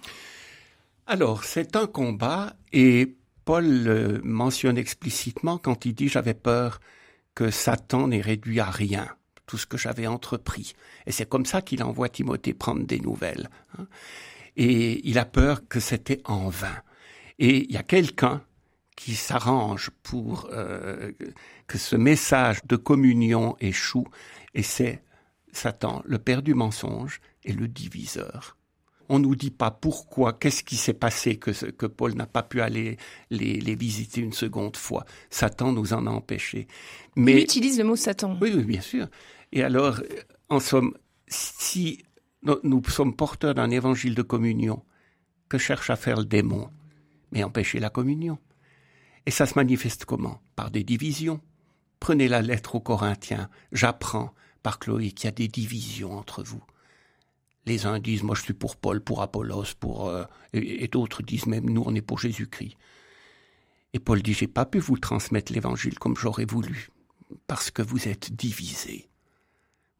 Alors 1.05 1.43
c'est 1.43 1.75
un 1.75 1.85
combat 1.85 2.53
et 2.71 3.13
Paul 3.43 3.65
le 3.65 4.21
mentionne 4.23 4.77
explicitement 4.77 5.57
quand 5.57 5.85
il 5.85 5.93
dit 5.93 6.07
j'avais 6.07 6.33
peur 6.33 6.79
que 7.35 7.51
Satan 7.51 8.07
n'ait 8.07 8.21
réduit 8.21 8.61
à 8.61 8.71
rien 8.71 9.05
tout 9.47 9.57
ce 9.57 9.65
que 9.65 9.77
j'avais 9.77 10.07
entrepris. 10.07 10.75
Et 11.05 11.11
c'est 11.11 11.27
comme 11.27 11.45
ça 11.45 11.61
qu'il 11.61 11.83
envoie 11.83 12.07
Timothée 12.07 12.53
prendre 12.53 12.85
des 12.85 13.01
nouvelles. 13.01 13.49
Hein 13.77 13.85
et 14.57 15.07
il 15.07 15.17
a 15.17 15.25
peur 15.25 15.67
que 15.67 15.79
c'était 15.79 16.21
en 16.25 16.49
vain. 16.49 16.81
Et 17.39 17.65
il 17.65 17.71
y 17.71 17.77
a 17.77 17.83
quelqu'un 17.83 18.43
qui 18.95 19.15
s'arrange 19.15 19.89
pour 20.03 20.49
euh, 20.51 21.11
que 21.67 21.77
ce 21.77 21.95
message 21.95 22.63
de 22.65 22.75
communion 22.75 23.55
échoue, 23.59 24.07
et 24.53 24.63
c'est 24.63 25.03
Satan, 25.51 26.01
le 26.05 26.19
père 26.19 26.41
du 26.41 26.53
mensonge 26.53 27.19
et 27.43 27.53
le 27.53 27.67
diviseur. 27.67 28.57
On 29.09 29.19
nous 29.19 29.35
dit 29.35 29.51
pas 29.51 29.71
pourquoi, 29.71 30.33
qu'est-ce 30.33 30.63
qui 30.63 30.77
s'est 30.77 30.93
passé 30.93 31.37
que, 31.37 31.51
que 31.71 31.85
Paul 31.85 32.13
n'a 32.13 32.27
pas 32.27 32.43
pu 32.43 32.61
aller 32.61 32.97
les, 33.29 33.59
les, 33.59 33.75
visiter 33.75 34.21
une 34.21 34.31
seconde 34.31 34.77
fois. 34.77 35.03
Satan 35.29 35.73
nous 35.73 35.93
en 35.93 36.07
a 36.07 36.11
empêchés. 36.11 36.67
Mais 37.17 37.33
il 37.33 37.43
utilise 37.43 37.77
le 37.77 37.83
mot 37.83 37.97
Satan. 37.97 38.37
Oui, 38.39 38.53
oui, 38.55 38.63
bien 38.63 38.79
sûr. 38.79 39.07
Et 39.51 39.63
alors, 39.63 40.01
en 40.47 40.61
somme, 40.61 40.93
si 41.27 42.05
nous 42.43 42.83
sommes 42.87 43.15
porteurs 43.15 43.53
d'un 43.53 43.69
évangile 43.69 44.15
de 44.15 44.21
communion 44.21 44.83
que 45.49 45.57
cherche 45.57 45.89
à 45.89 45.95
faire 45.95 46.17
le 46.17 46.25
démon, 46.25 46.69
mais 47.31 47.43
empêcher 47.43 47.79
la 47.79 47.89
communion. 47.89 48.39
Et 49.25 49.31
ça 49.31 49.45
se 49.45 49.55
manifeste 49.55 50.05
comment? 50.05 50.41
Par 50.55 50.71
des 50.71 50.83
divisions. 50.83 51.41
Prenez 51.99 52.27
la 52.27 52.41
lettre 52.41 52.75
aux 52.75 52.79
Corinthiens. 52.79 53.49
J'apprends 53.71 54.33
par 54.63 54.79
Chloé 54.79 55.11
qu'il 55.11 55.25
y 55.25 55.27
a 55.27 55.31
des 55.31 55.47
divisions 55.47 56.17
entre 56.17 56.43
vous. 56.43 56.63
Les 57.65 57.85
uns 57.85 57.99
disent 57.99 58.23
moi 58.23 58.35
je 58.35 58.41
suis 58.41 58.53
pour 58.53 58.75
Paul, 58.75 59.01
pour 59.01 59.21
Apollos, 59.21 59.75
pour 59.79 60.07
euh, 60.07 60.23
et, 60.53 60.87
d'autres 60.87 61.21
disent 61.21 61.45
même 61.45 61.69
nous 61.69 61.83
on 61.85 61.93
est 61.93 62.01
pour 62.01 62.17
Jésus-Christ. 62.17 62.75
Et 63.93 63.99
Paul 63.99 64.21
dit 64.23 64.33
j'ai 64.33 64.47
pas 64.47 64.65
pu 64.65 64.79
vous 64.79 64.97
transmettre 64.97 65.53
l'évangile 65.53 65.99
comme 65.99 66.17
j'aurais 66.17 66.45
voulu 66.45 66.89
parce 67.45 67.69
que 67.69 67.81
vous 67.81 68.07
êtes 68.07 68.33
divisés. 68.33 69.09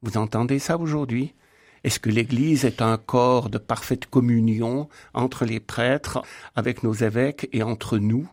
Vous 0.02 0.18
entendez 0.18 0.58
ça 0.58 0.78
aujourd'hui? 0.80 1.36
Est-ce 1.84 2.00
que 2.00 2.10
l'Église 2.10 2.66
est 2.66 2.82
un 2.82 2.98
corps 2.98 3.50
de 3.50 3.58
parfaite 3.58 4.06
communion 4.06 4.88
entre 5.14 5.46
les 5.46 5.60
prêtres, 5.60 6.22
avec 6.56 6.84
nos 6.84 6.94
évêques 6.94 7.50
et 7.54 7.64
entre 7.64 7.98
nous? 7.98 8.30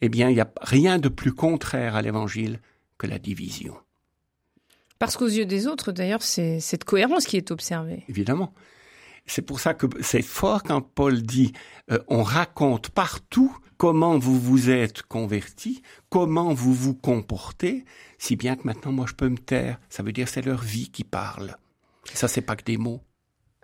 Eh 0.00 0.08
bien, 0.08 0.28
il 0.28 0.34
n'y 0.34 0.40
a 0.40 0.50
rien 0.60 0.98
de 0.98 1.08
plus 1.08 1.32
contraire 1.32 1.96
à 1.96 2.02
l'Évangile 2.02 2.60
que 2.98 3.06
la 3.06 3.18
division. 3.18 3.76
Parce 4.98 5.16
qu'aux 5.16 5.28
yeux 5.28 5.46
des 5.46 5.66
autres, 5.66 5.92
d'ailleurs, 5.92 6.22
c'est 6.22 6.60
cette 6.60 6.84
cohérence 6.84 7.26
qui 7.26 7.36
est 7.36 7.50
observée. 7.50 8.04
Évidemment. 8.08 8.52
C'est 9.26 9.42
pour 9.42 9.60
ça 9.60 9.74
que 9.74 9.86
c'est 10.00 10.22
fort 10.22 10.62
quand 10.62 10.80
Paul 10.80 11.22
dit 11.22 11.52
euh, 11.90 11.98
on 12.08 12.22
raconte 12.22 12.90
partout 12.90 13.56
comment 13.76 14.18
vous 14.18 14.38
vous 14.38 14.70
êtes 14.70 15.02
convertis, 15.02 15.82
comment 16.10 16.54
vous 16.54 16.72
vous 16.72 16.94
comportez, 16.94 17.84
si 18.18 18.36
bien 18.36 18.54
que 18.54 18.62
maintenant 18.64 18.92
moi 18.92 19.06
je 19.08 19.14
peux 19.14 19.28
me 19.28 19.36
taire. 19.36 19.80
Ça 19.90 20.04
veut 20.04 20.12
dire 20.12 20.28
c'est 20.28 20.42
leur 20.42 20.62
vie 20.62 20.90
qui 20.90 21.02
parle. 21.02 21.56
Ça, 22.14 22.28
c'est 22.28 22.40
pas 22.40 22.56
que 22.56 22.64
des 22.64 22.76
mots. 22.76 23.00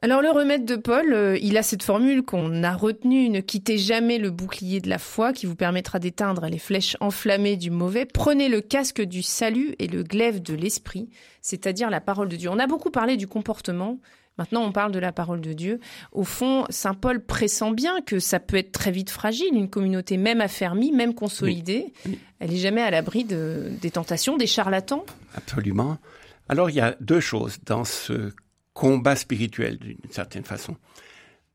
Alors 0.05 0.21
le 0.21 0.31
remède 0.31 0.65
de 0.65 0.75
Paul, 0.75 1.13
euh, 1.13 1.39
il 1.41 1.57
a 1.57 1.63
cette 1.63 1.85
formule 1.85 2.25
qu'on 2.25 2.65
a 2.65 2.75
retenue, 2.75 3.29
ne 3.29 3.39
quittez 3.39 3.79
jamais 3.79 4.19
le 4.19 4.33
bouclier 4.33 4.81
de 4.81 4.89
la 4.89 4.99
foi 4.99 5.33
qui 5.33 5.47
vous 5.47 5.55
permettra 5.55 6.01
d'éteindre 6.01 6.47
les 6.47 6.59
flèches 6.59 6.97
enflammées 6.99 7.57
du 7.57 7.71
mauvais. 7.71 8.05
Prenez 8.05 8.49
le 8.49 8.61
casque 8.61 9.01
du 9.01 9.23
salut 9.23 9.77
et 9.79 9.87
le 9.87 10.03
glaive 10.03 10.43
de 10.43 10.55
l'esprit, 10.55 11.09
c'est-à-dire 11.41 11.89
la 11.89 12.01
parole 12.01 12.29
de 12.29 12.35
Dieu. 12.35 12.51
On 12.51 12.59
a 12.59 12.67
beaucoup 12.67 12.91
parlé 12.91 13.17
du 13.17 13.29
comportement, 13.29 14.01
maintenant 14.39 14.65
on 14.65 14.73
parle 14.73 14.91
de 14.91 14.99
la 14.99 15.13
parole 15.13 15.41
de 15.41 15.53
Dieu. 15.53 15.79
Au 16.11 16.25
fond, 16.25 16.65
Saint 16.69 16.95
Paul 16.95 17.25
pressent 17.25 17.71
bien 17.71 18.01
que 18.01 18.19
ça 18.19 18.41
peut 18.41 18.57
être 18.57 18.73
très 18.73 18.91
vite 18.91 19.11
fragile, 19.11 19.55
une 19.55 19.71
communauté 19.71 20.17
même 20.17 20.41
affermie, 20.41 20.91
même 20.91 21.15
consolidée. 21.15 21.93
Elle 22.41 22.53
est 22.53 22.57
jamais 22.57 22.83
à 22.83 22.91
l'abri 22.91 23.23
de, 23.23 23.71
des 23.81 23.93
tentations, 23.93 24.37
des 24.37 24.49
charlatans. 24.49 25.05
Absolument. 25.37 25.99
Alors 26.49 26.71
il 26.71 26.77
y 26.77 26.81
a 26.81 26.97
deux 27.01 27.21
choses 27.21 27.59
dans 27.65 27.85
ce 27.85 28.33
combat 28.73 29.17
spirituel 29.17 29.79
d'une 29.79 29.99
certaine 30.11 30.45
façon. 30.45 30.77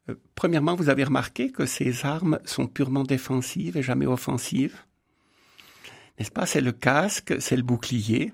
Euh, 0.10 0.16
premièrement, 0.36 0.76
vous 0.76 0.90
avez 0.90 1.04
remarqué 1.04 1.52
que 1.52 1.66
ces 1.66 2.06
armes 2.06 2.40
sont 2.46 2.68
purement 2.68 3.04
défensives 3.04 3.78
et 3.78 3.84
jamais 3.84 4.06
offensives? 4.06 4.78
N'est-ce 6.18 6.32
pas? 6.32 6.46
C'est 6.46 6.62
le 6.62 6.72
casque, 6.72 7.36
c'est 7.40 7.56
le 7.56 7.64
bouclier. 7.64 8.34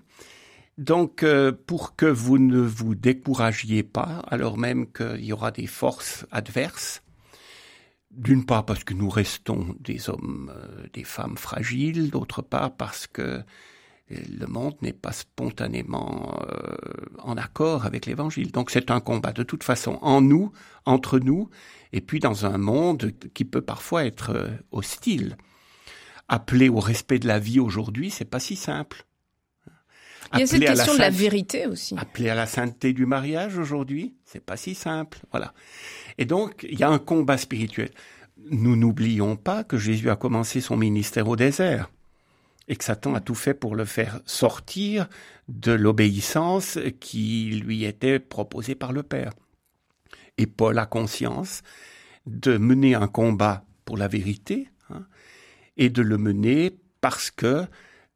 Donc, 0.78 1.24
euh, 1.24 1.51
pour 1.51 1.95
que 1.95 2.06
vous 2.06 2.38
ne 2.39 2.60
vous 2.60 2.95
découragiez 2.95 3.84
pas, 3.84 4.24
alors 4.28 4.58
même 4.58 4.91
qu'il 4.91 5.24
y 5.24 5.34
aura 5.34 5.51
des 5.51 5.68
forces 5.68 6.26
adverses, 6.32 7.04
d'une 8.12 8.45
part 8.45 8.66
parce 8.66 8.84
que 8.84 8.93
nous 8.93 9.10
restons 9.10 9.76
des 9.80 10.10
hommes, 10.10 10.51
euh, 10.56 10.88
des 10.93 11.04
femmes 11.04 11.38
fragiles, 11.38 12.10
d'autre 12.10 12.41
part 12.41 12.76
parce 12.76 13.08
que 13.08 13.43
le 14.39 14.47
monde 14.47 14.76
n'est 14.82 14.93
pas 14.93 15.11
spontanément 15.11 16.39
euh, 16.49 16.76
en 17.20 17.38
accord 17.38 17.86
avec 17.86 18.05
l'évangile. 18.05 18.51
Donc 18.51 18.72
c'est 18.72 18.91
un 18.91 18.99
combat 18.99 19.32
de 19.32 19.43
toute 19.43 19.64
façon 19.64 19.99
en 20.01 20.22
nous, 20.22 20.51
entre 20.86 21.20
nous, 21.20 21.49
et 21.91 22.01
puis 22.01 22.20
dans 22.20 22.45
un 22.45 22.57
monde 22.57 23.11
qui 23.34 23.45
peut 23.45 23.61
parfois 23.61 24.05
être 24.05 24.32
euh, 24.32 24.47
hostile. 24.72 25.38
Appeler 26.30 26.70
au 26.70 26.80
respect 26.80 27.20
de 27.20 27.28
la 27.28 27.39
vie 27.39 27.59
aujourd'hui, 27.59 28.09
c'est 28.09 28.26
pas 28.26 28.39
si 28.39 28.55
simple. 28.55 29.05
Il 30.34 30.39
y 30.39 30.43
a 30.43 30.47
cette 30.47 30.66
question 30.66 30.93
de 30.93 30.99
la 30.99 31.09
vérité 31.09 31.68
aussi. 31.68 31.95
Appeler 31.97 32.30
à 32.30 32.36
la 32.36 32.47
sainteté 32.47 32.93
du 32.93 33.05
mariage 33.05 33.57
aujourd'hui, 33.57 34.16
c'est 34.26 34.43
pas 34.43 34.57
si 34.57 34.74
simple. 34.74 35.20
Voilà. 35.32 35.53
Et 36.18 36.26
donc, 36.26 36.66
il 36.68 36.80
y 36.80 36.84
a 36.84 36.89
un 36.89 36.97
combat 36.97 37.38
spirituel. 37.38 37.91
Nous 38.49 38.76
n'oublions 38.76 39.36
pas 39.36 39.64
que 39.64 39.78
Jésus 39.78 40.09
a 40.09 40.16
commencé 40.16 40.59
son 40.59 40.76
ministère 40.76 41.28
au 41.28 41.36
désert 41.36 41.89
et 42.68 42.76
que 42.76 42.84
Satan 42.84 43.16
a 43.16 43.20
tout 43.20 43.36
fait 43.36 43.53
pour 43.53 43.76
le 43.76 43.86
faire 43.86 44.22
sortir 44.26 45.07
de 45.47 45.72
l'obéissance 45.72 46.80
qui 46.99 47.61
lui 47.64 47.84
était 47.84 48.20
proposée 48.20 48.76
par 48.76 48.93
le 48.93 49.03
Père. 49.03 49.34
Et 50.38 50.47
Paul 50.47 50.80
a 50.80 50.86
conscience 50.86 51.61
de 52.26 52.57
mener 52.57 52.95
un 52.95 53.07
combat 53.07 53.66
pour 53.86 53.97
la 53.97 54.07
vérité 54.07 54.70
hein, 54.89 55.05
et 55.78 55.89
de 55.89 56.01
le 56.01 56.18
mener 56.18 56.78
parce 57.01 57.32
que 57.32 57.66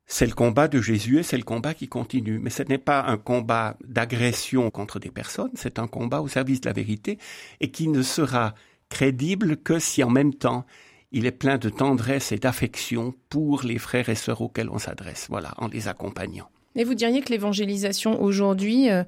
c'est 0.06 0.26
le 0.26 0.34
combat 0.34 0.70
de 0.70 0.82
Jésus 0.82 1.20
et 1.20 1.24
c'est 1.24 1.38
le 1.38 1.44
combat 1.44 1.74
qui 1.74 1.90
continue. 1.90 2.40
Mais 2.40 2.50
ce 2.50 2.64
n'est 2.64 2.78
pas 2.78 3.04
un 3.04 3.18
combat 3.18 3.78
d'agression 3.84 4.72
contre 4.72 5.00
des 5.00 5.12
personnes, 5.12 5.52
c'est 5.56 5.80
un 5.80 5.88
combat 5.88 6.22
au 6.22 6.30
service 6.30 6.62
de 6.62 6.70
la 6.70 6.74
vérité 6.74 7.20
et 7.60 7.70
qui 7.70 7.90
ne 7.90 8.02
sera 8.02 8.56
crédible 8.90 9.58
que 9.58 9.80
si 9.80 10.02
en 10.04 10.10
même 10.10 10.34
temps 10.34 10.66
il 11.12 11.26
est 11.26 11.32
plein 11.32 11.58
de 11.58 11.70
tendresse 11.70 12.32
et 12.32 12.38
d'affection 12.38 13.14
pour 13.30 13.64
les 13.64 13.78
frères 13.78 14.10
et 14.10 14.16
sœurs 14.16 14.42
auxquels 14.42 14.70
on 14.70 14.78
s'adresse, 14.78 15.28
voilà, 15.30 15.54
en 15.58 15.68
les 15.68 15.88
accompagnant. 15.88 16.50
Et 16.76 16.84
vous 16.84 16.94
diriez 16.94 17.22
que 17.22 17.30
l'évangélisation 17.30 18.22
aujourd'hui 18.22 18.90
euh, 18.90 19.04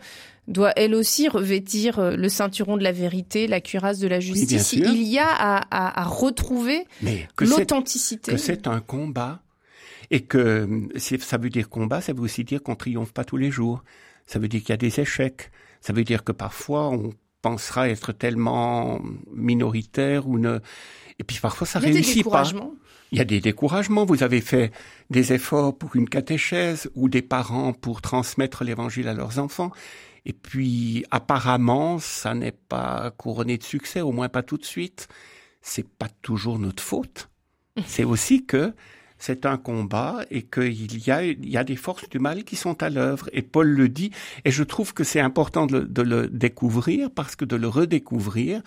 doit 0.48 0.74
elle 0.76 0.96
aussi 0.96 1.28
revêtir 1.28 2.00
euh, 2.00 2.16
le 2.16 2.28
ceinturon 2.28 2.78
de 2.78 2.84
la 2.84 2.92
vérité, 2.92 3.48
la 3.48 3.62
cuirasse 3.62 4.00
de 4.00 4.08
la 4.08 4.20
justice? 4.20 4.74
il 4.74 5.04
y 5.04 5.20
a 5.20 5.28
à, 5.30 6.04
retrouver 6.06 6.86
l'authenticité. 7.40 8.32
Que 8.32 8.38
c'est 8.38 8.66
un 8.66 8.80
combat 8.80 9.42
et 10.10 10.22
que 10.22 10.90
ça 10.98 11.38
veut 11.38 11.52
dire 11.52 11.70
combat, 11.70 12.02
ça 12.02 12.14
veut 12.14 12.22
aussi 12.22 12.44
dire 12.44 12.64
qu'on 12.64 12.76
triomphe 12.76 13.14
pas 13.14 13.24
tous 13.24 13.38
les 13.38 13.52
jours. 13.52 13.84
Ça 14.26 14.40
veut 14.40 14.48
dire 14.48 14.62
qu'il 14.62 14.70
y 14.70 14.74
a 14.74 14.78
des 14.78 15.00
échecs. 15.00 15.52
Ça 15.82 15.94
veut 15.94 16.04
dire 16.04 16.24
que 16.24 16.32
parfois 16.32 16.90
on 16.90 17.14
pensera 17.42 17.88
être 17.88 18.12
tellement 18.12 19.00
minoritaire 19.32 20.28
ou 20.28 20.40
ne 20.40 20.60
et 21.20 21.24
puis 21.24 21.38
parfois 21.42 21.68
ça 21.68 21.80
réussit 21.80 22.28
pas. 22.28 22.44
Il 23.12 23.18
y 23.18 23.22
a 23.22 23.26
des 23.26 23.42
découragements. 23.42 24.06
Vous 24.06 24.24
avez 24.24 24.42
fait 24.42 24.72
des 25.10 25.34
efforts 25.34 25.76
pour 25.76 25.96
une 25.96 26.08
catéchèse 26.08 26.90
ou 26.96 27.10
des 27.10 27.24
parents 27.24 27.74
pour 27.74 28.02
transmettre 28.02 28.64
l'évangile 28.64 29.08
à 29.08 29.14
leurs 29.14 29.40
enfants. 29.40 29.72
Et 30.26 30.34
puis, 30.34 31.06
apparemment, 31.10 31.98
ça 31.98 32.36
n'est 32.36 32.52
pas 32.52 33.12
couronné 33.18 33.58
de 33.58 33.64
succès, 33.64 34.02
au 34.02 34.12
moins 34.12 34.30
pas 34.30 34.44
tout 34.44 34.58
de 34.58 34.66
suite. 34.66 35.08
C'est 35.62 35.88
pas 35.88 36.08
toujours 36.22 36.60
notre 36.60 36.84
faute. 36.84 37.30
C'est 37.86 38.04
aussi 38.04 38.46
que 38.46 38.74
c'est 39.22 39.46
un 39.46 39.58
combat 39.58 40.24
et 40.32 40.44
qu'il 40.44 41.06
y 41.06 41.12
a, 41.12 41.24
il 41.24 41.50
y 41.50 41.58
a 41.58 41.66
des 41.66 41.76
forces 41.76 42.08
du 42.08 42.20
mal 42.20 42.46
qui 42.46 42.56
sont 42.56 42.82
à 42.82 42.90
l'œuvre. 42.90 43.30
Et 43.34 43.42
Paul 43.42 43.68
le 43.68 43.90
dit, 43.90 44.12
et 44.46 44.52
je 44.52 44.64
trouve 44.64 44.94
que 44.94 45.04
c'est 45.04 45.20
important 45.20 45.68
de 45.68 46.02
le, 46.02 46.30
découvrir 46.30 47.12
parce 47.12 47.36
que 47.36 47.44
de 47.44 47.58
le 47.58 47.68
redécouvrir, 47.68 48.62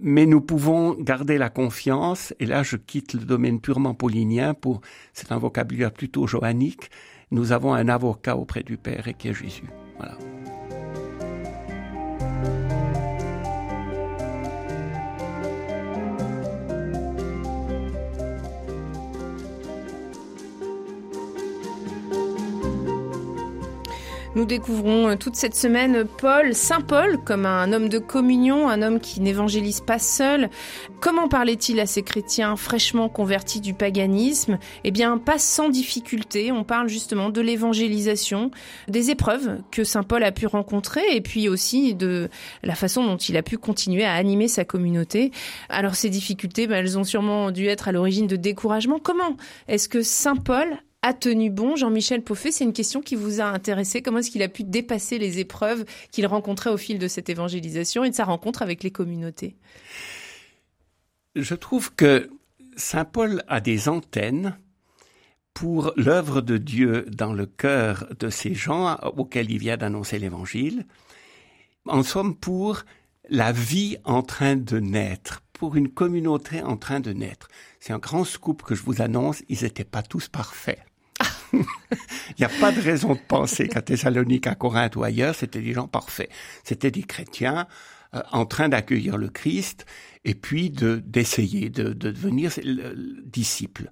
mais 0.00 0.26
nous 0.26 0.40
pouvons 0.40 0.94
garder 0.94 1.38
la 1.38 1.50
confiance, 1.50 2.34
et 2.40 2.46
là 2.46 2.62
je 2.62 2.76
quitte 2.76 3.14
le 3.14 3.20
domaine 3.20 3.60
purement 3.60 3.94
paulinien 3.94 4.54
pour, 4.54 4.80
c'est 5.12 5.32
un 5.32 5.38
vocabulaire 5.38 5.92
plutôt 5.92 6.26
johannique, 6.26 6.90
nous 7.30 7.52
avons 7.52 7.74
un 7.74 7.88
avocat 7.88 8.36
auprès 8.36 8.62
du 8.62 8.76
Père 8.76 9.06
et 9.08 9.14
qui 9.14 9.28
est 9.28 9.34
Jésus. 9.34 9.70
Voilà. 9.98 10.16
Nous 24.40 24.46
découvrons 24.46 25.10
euh, 25.10 25.16
toute 25.16 25.36
cette 25.36 25.54
semaine 25.54 26.06
Paul, 26.06 26.54
Saint 26.54 26.80
Paul, 26.80 27.18
comme 27.22 27.44
un 27.44 27.74
homme 27.74 27.90
de 27.90 27.98
communion, 27.98 28.70
un 28.70 28.80
homme 28.80 28.98
qui 28.98 29.20
n'évangélise 29.20 29.82
pas 29.82 29.98
seul. 29.98 30.48
Comment 30.98 31.28
parlait-il 31.28 31.78
à 31.78 31.84
ces 31.84 32.02
chrétiens 32.02 32.56
fraîchement 32.56 33.10
convertis 33.10 33.60
du 33.60 33.74
paganisme? 33.74 34.58
Eh 34.84 34.92
bien, 34.92 35.18
pas 35.18 35.38
sans 35.38 35.68
difficulté. 35.68 36.52
On 36.52 36.64
parle 36.64 36.88
justement 36.88 37.28
de 37.28 37.42
l'évangélisation, 37.42 38.50
des 38.88 39.10
épreuves 39.10 39.58
que 39.70 39.84
Saint 39.84 40.04
Paul 40.04 40.24
a 40.24 40.32
pu 40.32 40.46
rencontrer 40.46 41.02
et 41.12 41.20
puis 41.20 41.50
aussi 41.50 41.94
de 41.94 42.30
la 42.62 42.74
façon 42.74 43.04
dont 43.04 43.18
il 43.18 43.36
a 43.36 43.42
pu 43.42 43.58
continuer 43.58 44.04
à 44.04 44.14
animer 44.14 44.48
sa 44.48 44.64
communauté. 44.64 45.32
Alors, 45.68 45.96
ces 45.96 46.08
difficultés, 46.08 46.66
ben, 46.66 46.76
elles 46.76 46.96
ont 46.96 47.04
sûrement 47.04 47.50
dû 47.50 47.66
être 47.66 47.88
à 47.88 47.92
l'origine 47.92 48.26
de 48.26 48.36
découragement. 48.36 49.00
Comment 49.02 49.36
est-ce 49.68 49.90
que 49.90 50.00
Saint 50.00 50.36
Paul 50.36 50.78
a 51.02 51.14
tenu 51.14 51.50
bon 51.50 51.76
Jean-Michel 51.76 52.22
Poffet 52.22 52.52
C'est 52.52 52.64
une 52.64 52.72
question 52.72 53.00
qui 53.00 53.14
vous 53.14 53.40
a 53.40 53.44
intéressé. 53.44 54.02
Comment 54.02 54.18
est-ce 54.18 54.30
qu'il 54.30 54.42
a 54.42 54.48
pu 54.48 54.64
dépasser 54.64 55.18
les 55.18 55.38
épreuves 55.38 55.84
qu'il 56.10 56.26
rencontrait 56.26 56.70
au 56.70 56.76
fil 56.76 56.98
de 56.98 57.08
cette 57.08 57.28
évangélisation 57.28 58.04
et 58.04 58.10
de 58.10 58.14
sa 58.14 58.24
rencontre 58.24 58.62
avec 58.62 58.82
les 58.82 58.90
communautés? 58.90 59.56
Je 61.36 61.54
trouve 61.54 61.94
que 61.94 62.28
Saint 62.76 63.04
Paul 63.04 63.42
a 63.48 63.60
des 63.60 63.88
antennes 63.88 64.58
pour 65.54 65.92
l'œuvre 65.96 66.40
de 66.40 66.58
Dieu 66.58 67.06
dans 67.08 67.32
le 67.32 67.46
cœur 67.46 68.06
de 68.18 68.28
ces 68.28 68.54
gens 68.54 68.96
auxquels 69.16 69.50
il 69.50 69.58
vient 69.58 69.76
d'annoncer 69.76 70.18
l'évangile. 70.18 70.86
En 71.86 72.02
somme, 72.02 72.36
pour 72.36 72.84
la 73.28 73.52
vie 73.52 73.96
en 74.04 74.22
train 74.22 74.56
de 74.56 74.78
naître, 74.78 75.42
pour 75.52 75.76
une 75.76 75.88
communauté 75.88 76.62
en 76.62 76.76
train 76.76 77.00
de 77.00 77.12
naître. 77.12 77.48
C'est 77.78 77.92
un 77.92 77.98
grand 77.98 78.24
scoop 78.24 78.62
que 78.62 78.74
je 78.74 78.82
vous 78.82 79.02
annonce, 79.02 79.42
ils 79.48 79.62
n'étaient 79.62 79.84
pas 79.84 80.02
tous 80.02 80.28
parfaits. 80.28 80.80
Il 81.52 82.34
n'y 82.38 82.44
a 82.44 82.48
pas 82.60 82.72
de 82.72 82.80
raison 82.80 83.14
de 83.14 83.20
penser 83.20 83.68
qu'à 83.68 83.82
Thessalonique, 83.82 84.46
à 84.46 84.54
Corinthe 84.54 84.96
ou 84.96 85.04
ailleurs, 85.04 85.34
c'était 85.34 85.60
des 85.60 85.72
gens 85.72 85.88
parfaits. 85.88 86.30
C'était 86.64 86.90
des 86.90 87.02
chrétiens 87.02 87.66
euh, 88.14 88.22
en 88.32 88.46
train 88.46 88.68
d'accueillir 88.68 89.16
le 89.16 89.28
Christ 89.28 89.86
et 90.24 90.34
puis 90.34 90.70
de 90.70 90.96
d'essayer 91.04 91.70
de, 91.70 91.92
de, 91.92 92.10
devenir 92.10 92.52
disciples. 93.24 93.90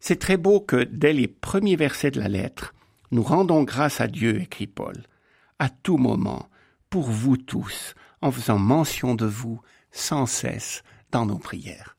C'est 0.00 0.18
très 0.18 0.36
beau 0.36 0.60
que 0.60 0.84
dès 0.84 1.12
les 1.12 1.28
premiers 1.28 1.76
versets 1.76 2.10
de 2.10 2.20
la 2.20 2.28
lettre, 2.28 2.74
nous 3.10 3.22
rendons 3.22 3.62
grâce 3.62 4.00
à 4.00 4.08
Dieu, 4.08 4.40
écrit 4.40 4.66
Paul, 4.66 4.96
à 5.58 5.68
tout 5.68 5.96
moment, 5.96 6.48
pour 6.90 7.10
vous 7.10 7.36
tous, 7.36 7.94
en 8.20 8.30
faisant 8.30 8.58
mention 8.58 9.14
de 9.14 9.26
vous 9.26 9.60
sans 9.90 10.26
cesse 10.26 10.82
dans 11.10 11.26
nos 11.26 11.38
prières. 11.38 11.95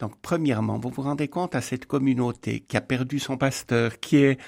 Donc, 0.00 0.18
premièrement, 0.22 0.78
vous 0.78 0.90
vous 0.90 1.02
rendez 1.02 1.28
compte 1.28 1.54
à 1.54 1.60
cette 1.60 1.86
communauté 1.86 2.60
qui 2.60 2.76
a 2.76 2.80
perdu 2.80 3.18
son 3.18 3.36
pasteur, 3.36 4.00
qui 4.00 4.16
est 4.16 4.40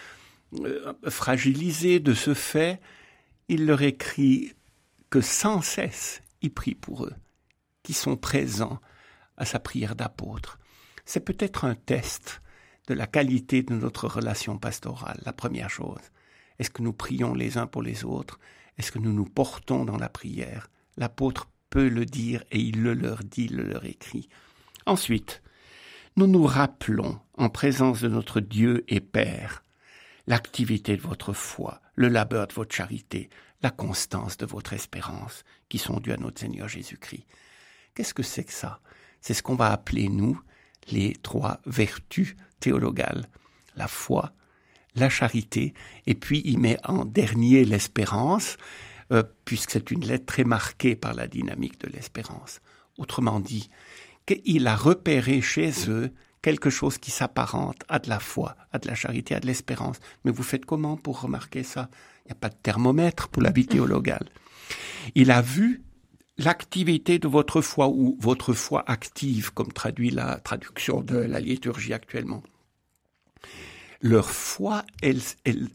euh, 0.60 0.94
fragilisée 1.08 2.00
de 2.00 2.14
ce 2.14 2.34
fait, 2.34 2.80
il 3.48 3.66
leur 3.66 3.82
écrit 3.82 4.54
que 5.10 5.20
sans 5.20 5.60
cesse 5.60 6.22
il 6.40 6.52
prie 6.52 6.74
pour 6.74 7.04
eux, 7.04 7.14
qui 7.82 7.92
sont 7.92 8.16
présents 8.16 8.80
à 9.36 9.44
sa 9.44 9.60
prière 9.60 9.94
d'apôtre. 9.94 10.58
C'est 11.04 11.24
peut-être 11.24 11.64
un 11.64 11.74
test 11.74 12.40
de 12.88 12.94
la 12.94 13.06
qualité 13.06 13.62
de 13.62 13.74
notre 13.74 14.08
relation 14.08 14.58
pastorale, 14.58 15.20
la 15.24 15.32
première 15.32 15.70
chose. 15.70 16.00
Est-ce 16.58 16.70
que 16.70 16.82
nous 16.82 16.92
prions 16.92 17.34
les 17.34 17.58
uns 17.58 17.66
pour 17.66 17.82
les 17.82 18.04
autres? 18.04 18.38
Est-ce 18.78 18.90
que 18.90 18.98
nous 18.98 19.12
nous 19.12 19.24
portons 19.24 19.84
dans 19.84 19.98
la 19.98 20.08
prière? 20.08 20.68
L'apôtre 20.96 21.48
peut 21.70 21.88
le 21.88 22.04
dire 22.04 22.42
et 22.50 22.58
il 22.58 22.82
le 22.82 22.94
leur 22.94 23.22
dit, 23.22 23.48
le 23.48 23.64
leur 23.64 23.84
écrit. 23.84 24.28
Ensuite, 24.86 25.41
nous 26.16 26.26
nous 26.26 26.44
rappelons, 26.44 27.18
en 27.38 27.48
présence 27.48 28.02
de 28.02 28.08
notre 28.08 28.40
Dieu 28.40 28.84
et 28.88 29.00
Père, 29.00 29.64
l'activité 30.26 30.96
de 30.96 31.02
votre 31.02 31.32
foi, 31.32 31.80
le 31.94 32.08
labeur 32.08 32.46
de 32.46 32.52
votre 32.52 32.74
charité, 32.74 33.30
la 33.62 33.70
constance 33.70 34.36
de 34.36 34.46
votre 34.46 34.72
espérance, 34.72 35.44
qui 35.68 35.78
sont 35.78 36.00
dues 36.00 36.12
à 36.12 36.16
notre 36.18 36.40
Seigneur 36.40 36.68
Jésus-Christ. 36.68 37.26
Qu'est-ce 37.94 38.14
que 38.14 38.22
c'est 38.22 38.44
que 38.44 38.52
ça? 38.52 38.80
C'est 39.20 39.34
ce 39.34 39.42
qu'on 39.42 39.54
va 39.54 39.72
appeler, 39.72 40.08
nous, 40.08 40.40
les 40.90 41.14
trois 41.22 41.60
vertus 41.64 42.36
théologales. 42.60 43.28
La 43.76 43.88
foi, 43.88 44.32
la 44.94 45.08
charité, 45.08 45.72
et 46.06 46.14
puis 46.14 46.42
il 46.44 46.58
met 46.58 46.78
en 46.84 47.06
dernier 47.06 47.64
l'espérance, 47.64 48.58
euh, 49.12 49.22
puisque 49.46 49.70
c'est 49.70 49.90
une 49.90 50.04
lettre 50.04 50.26
très 50.26 50.44
marquée 50.44 50.94
par 50.94 51.14
la 51.14 51.26
dynamique 51.26 51.80
de 51.80 51.88
l'espérance. 51.88 52.60
Autrement 52.98 53.40
dit, 53.40 53.70
qu'il 54.26 54.66
a 54.66 54.76
repéré 54.76 55.40
chez 55.40 55.72
eux 55.88 56.10
quelque 56.42 56.70
chose 56.70 56.98
qui 56.98 57.10
s'apparente 57.10 57.82
à 57.88 57.98
de 57.98 58.08
la 58.08 58.18
foi, 58.18 58.56
à 58.72 58.78
de 58.78 58.88
la 58.88 58.94
charité, 58.94 59.34
à 59.34 59.40
de 59.40 59.46
l'espérance. 59.46 59.98
Mais 60.24 60.32
vous 60.32 60.42
faites 60.42 60.66
comment 60.66 60.96
pour 60.96 61.20
remarquer 61.20 61.62
ça? 61.62 61.88
Il 62.24 62.28
n'y 62.28 62.32
a 62.32 62.36
pas 62.36 62.48
de 62.48 62.56
thermomètre 62.60 63.28
pour 63.28 63.42
la 63.42 63.50
vie 63.50 63.66
théologale. 63.66 64.28
Il 65.14 65.30
a 65.30 65.40
vu 65.40 65.82
l'activité 66.38 67.18
de 67.18 67.28
votre 67.28 67.60
foi 67.60 67.88
ou 67.88 68.16
votre 68.20 68.52
foi 68.52 68.82
active, 68.86 69.52
comme 69.52 69.72
traduit 69.72 70.10
la 70.10 70.38
traduction 70.40 71.00
de 71.00 71.16
la 71.16 71.40
liturgie 71.40 71.92
actuellement. 71.92 72.42
Leur 74.00 74.30
foi, 74.30 74.84
elle, 75.00 75.20
elle, 75.44 75.68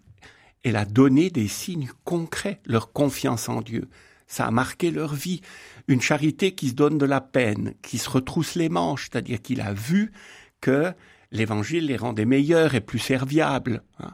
elle 0.63 0.75
a 0.75 0.85
donné 0.85 1.29
des 1.29 1.47
signes 1.47 1.89
concrets, 2.03 2.59
leur 2.65 2.91
confiance 2.91 3.47
en 3.47 3.61
Dieu. 3.61 3.87
Ça 4.28 4.45
a 4.45 4.51
marqué 4.51 4.91
leur 4.91 5.15
vie. 5.15 5.41
Une 5.88 6.01
charité 6.01 6.53
qui 6.53 6.69
se 6.69 6.73
donne 6.73 6.97
de 6.97 7.05
la 7.05 7.21
peine, 7.21 7.73
qui 7.82 7.97
se 7.97 8.09
retrousse 8.09 8.55
les 8.55 8.69
manches, 8.69 9.09
c'est-à-dire 9.09 9.41
qu'il 9.41 9.61
a 9.61 9.73
vu 9.73 10.11
que 10.61 10.93
l'évangile 11.32 11.86
les 11.88 11.97
rendait 11.97 12.25
meilleurs 12.25 12.75
et 12.75 12.82
plus 12.82 12.99
serviables. 12.99 13.84
Hein. 13.99 14.13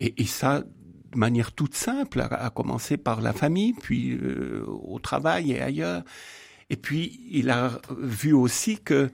Et, 0.00 0.26
ça, 0.26 0.60
de 0.60 1.18
manière 1.18 1.52
toute 1.52 1.74
simple, 1.74 2.20
à, 2.20 2.50
commencer 2.50 2.96
par 2.96 3.20
la 3.20 3.32
famille, 3.32 3.72
puis 3.74 4.12
euh, 4.12 4.64
au 4.66 4.98
travail 4.98 5.52
et 5.52 5.60
ailleurs. 5.60 6.02
Et 6.68 6.76
puis, 6.76 7.20
il 7.30 7.50
a 7.50 7.80
vu 7.98 8.32
aussi 8.32 8.78
que 8.78 9.10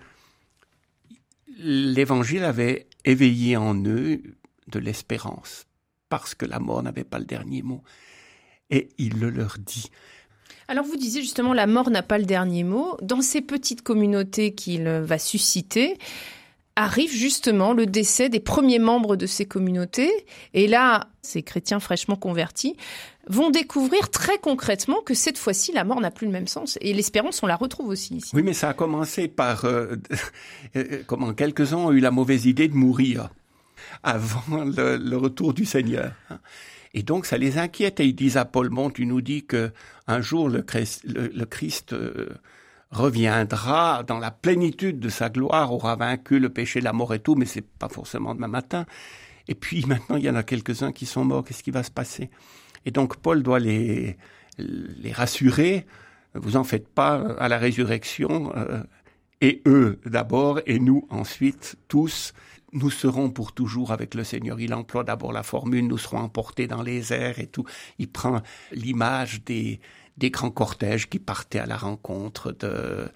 l'Évangile 1.59 2.45
avait 2.45 2.89
éveillé 3.05 3.57
en 3.57 3.75
eux 3.85 4.23
de 4.69 4.79
l'espérance, 4.79 5.67
parce 6.09 6.35
que 6.35 6.47
la 6.47 6.59
mort 6.59 6.83
n'avait 6.83 7.05
pas 7.05 7.19
le 7.19 7.27
dernier 7.27 7.63
mot. 7.63 7.83
Et 8.71 8.89
il 8.99 9.19
le 9.19 9.31
leur 9.31 9.59
dit. 9.59 9.91
Alors 10.71 10.85
vous 10.85 10.97
disiez 10.97 11.21
justement 11.21 11.53
la 11.53 11.67
mort 11.67 11.91
n'a 11.91 12.05
pas 12.05 12.17
le 12.17 12.25
dernier 12.25 12.63
mot. 12.63 12.97
Dans 13.03 13.23
ces 13.23 13.41
petites 13.41 13.83
communautés 13.83 14.55
qu'il 14.55 14.89
va 14.89 15.19
susciter, 15.19 15.99
arrive 16.77 17.13
justement 17.13 17.73
le 17.73 17.87
décès 17.87 18.29
des 18.29 18.39
premiers 18.39 18.79
membres 18.79 19.17
de 19.17 19.27
ces 19.27 19.47
communautés. 19.47 20.13
Et 20.55 20.69
là, 20.69 21.09
ces 21.23 21.43
chrétiens 21.43 21.81
fraîchement 21.81 22.15
convertis 22.15 22.77
vont 23.27 23.51
découvrir 23.51 24.11
très 24.11 24.39
concrètement 24.39 25.01
que 25.03 25.13
cette 25.13 25.39
fois-ci, 25.39 25.73
la 25.73 25.83
mort 25.83 26.01
n'a 26.01 26.13
plus 26.13 26.29
le 26.29 26.33
même 26.33 26.47
sens. 26.47 26.79
Et 26.81 26.95
l'espérance, 26.95 27.43
on 27.43 27.49
la 27.49 27.57
retrouve 27.57 27.89
aussi 27.89 28.15
ici. 28.15 28.31
Oui, 28.33 28.45
mais 28.45 28.55
ça 28.55 28.69
a 28.69 28.73
commencé 28.73 29.27
par 29.27 29.65
euh, 29.65 29.97
euh, 30.77 31.03
comment 31.05 31.35
quelques-uns 31.35 31.79
ont 31.79 31.91
eu 31.91 31.99
la 31.99 32.13
mauvaise 32.13 32.47
idée 32.47 32.69
de 32.69 32.75
mourir 32.75 33.31
avant 34.05 34.65
le, 34.65 35.17
retour 35.17 35.53
du 35.53 35.65
Seigneur. 35.65 36.13
Et 36.93 37.03
donc 37.03 37.27
ça 37.27 37.39
les 37.39 37.59
inquiète 37.59 38.01
et 38.01 38.07
ils 38.07 38.15
disent 38.15 38.37
à 38.37 38.45
Paul, 38.45 38.69
bon, 38.69 38.91
tu 38.91 39.07
nous 39.07 39.21
dis 39.21 39.45
que 39.45 39.73
un 40.07 40.21
jour 40.21 40.49
le 40.49 40.63
Christ, 40.63 41.05
le, 41.05 41.45
Christ 41.45 41.93
euh, 41.93 42.31
reviendra 42.91 44.03
dans 44.03 44.19
la 44.19 44.31
plénitude 44.31 44.99
de 44.99 45.09
sa 45.09 45.29
gloire, 45.29 45.73
aura 45.73 45.95
vaincu 45.95 46.41
le 46.41 46.49
péché, 46.49 46.81
la 46.81 46.93
mort 46.93 47.15
et 47.15 47.21
tout, 47.21 47.37
mais 47.37 47.47
c'est 47.47 47.65
pas 47.65 47.89
forcément 47.89 48.35
demain 48.35 48.49
matin. 48.49 48.87
Et 49.47 49.55
puis 49.55 49.85
maintenant, 49.89 50.17
il 50.17 50.25
y 50.25 50.31
en 50.31 50.35
a 50.35 50.43
quelques-uns 50.43 50.93
qui 50.93 51.07
sont 51.07 51.25
morts. 51.25 51.45
Qu'est-ce 51.45 51.63
qui 51.63 51.71
va 51.71 51.85
se 51.85 51.93
passer? 51.93 52.31
Et 52.85 52.91
donc 52.91 53.17
Paul 53.19 53.43
doit 53.43 53.61
les, 53.61 54.17
les 54.59 55.13
rassurer. 55.13 55.87
Vous 56.35 56.57
en 56.57 56.65
faites 56.65 56.89
pas 56.89 57.15
à 57.39 57.49
la 57.49 57.59
résurrection. 57.59 58.53
Euh, 58.57 58.83
et 59.41 59.63
eux 59.67 59.99
d'abord, 60.05 60.61
et 60.67 60.79
nous 60.79 61.07
ensuite, 61.09 61.77
tous, 61.89 62.35
nous 62.73 62.91
serons 62.91 63.31
pour 63.31 63.53
toujours 63.53 63.93
avec 63.93 64.15
le 64.15 64.25
Seigneur. 64.25 64.61
Il 64.61 64.75
emploie 64.75 65.05
d'abord 65.05 65.33
la 65.33 65.43
formule, 65.43 65.87
nous 65.87 65.99
serons 65.99 66.19
emportés 66.19 66.67
dans 66.67 66.83
les 66.83 67.13
airs 67.13 67.39
et 67.39 67.47
tout. 67.47 67.65
Il 67.99 68.09
prend 68.09 68.43
l'image 68.73 69.43
des, 69.45 69.81
des 70.17 70.31
grands 70.31 70.51
cortèges 70.51 71.09
qui 71.09 71.19
partaient 71.19 71.59
à 71.59 71.67
la 71.67 71.77
rencontre 71.77 72.53
de, 72.53 73.09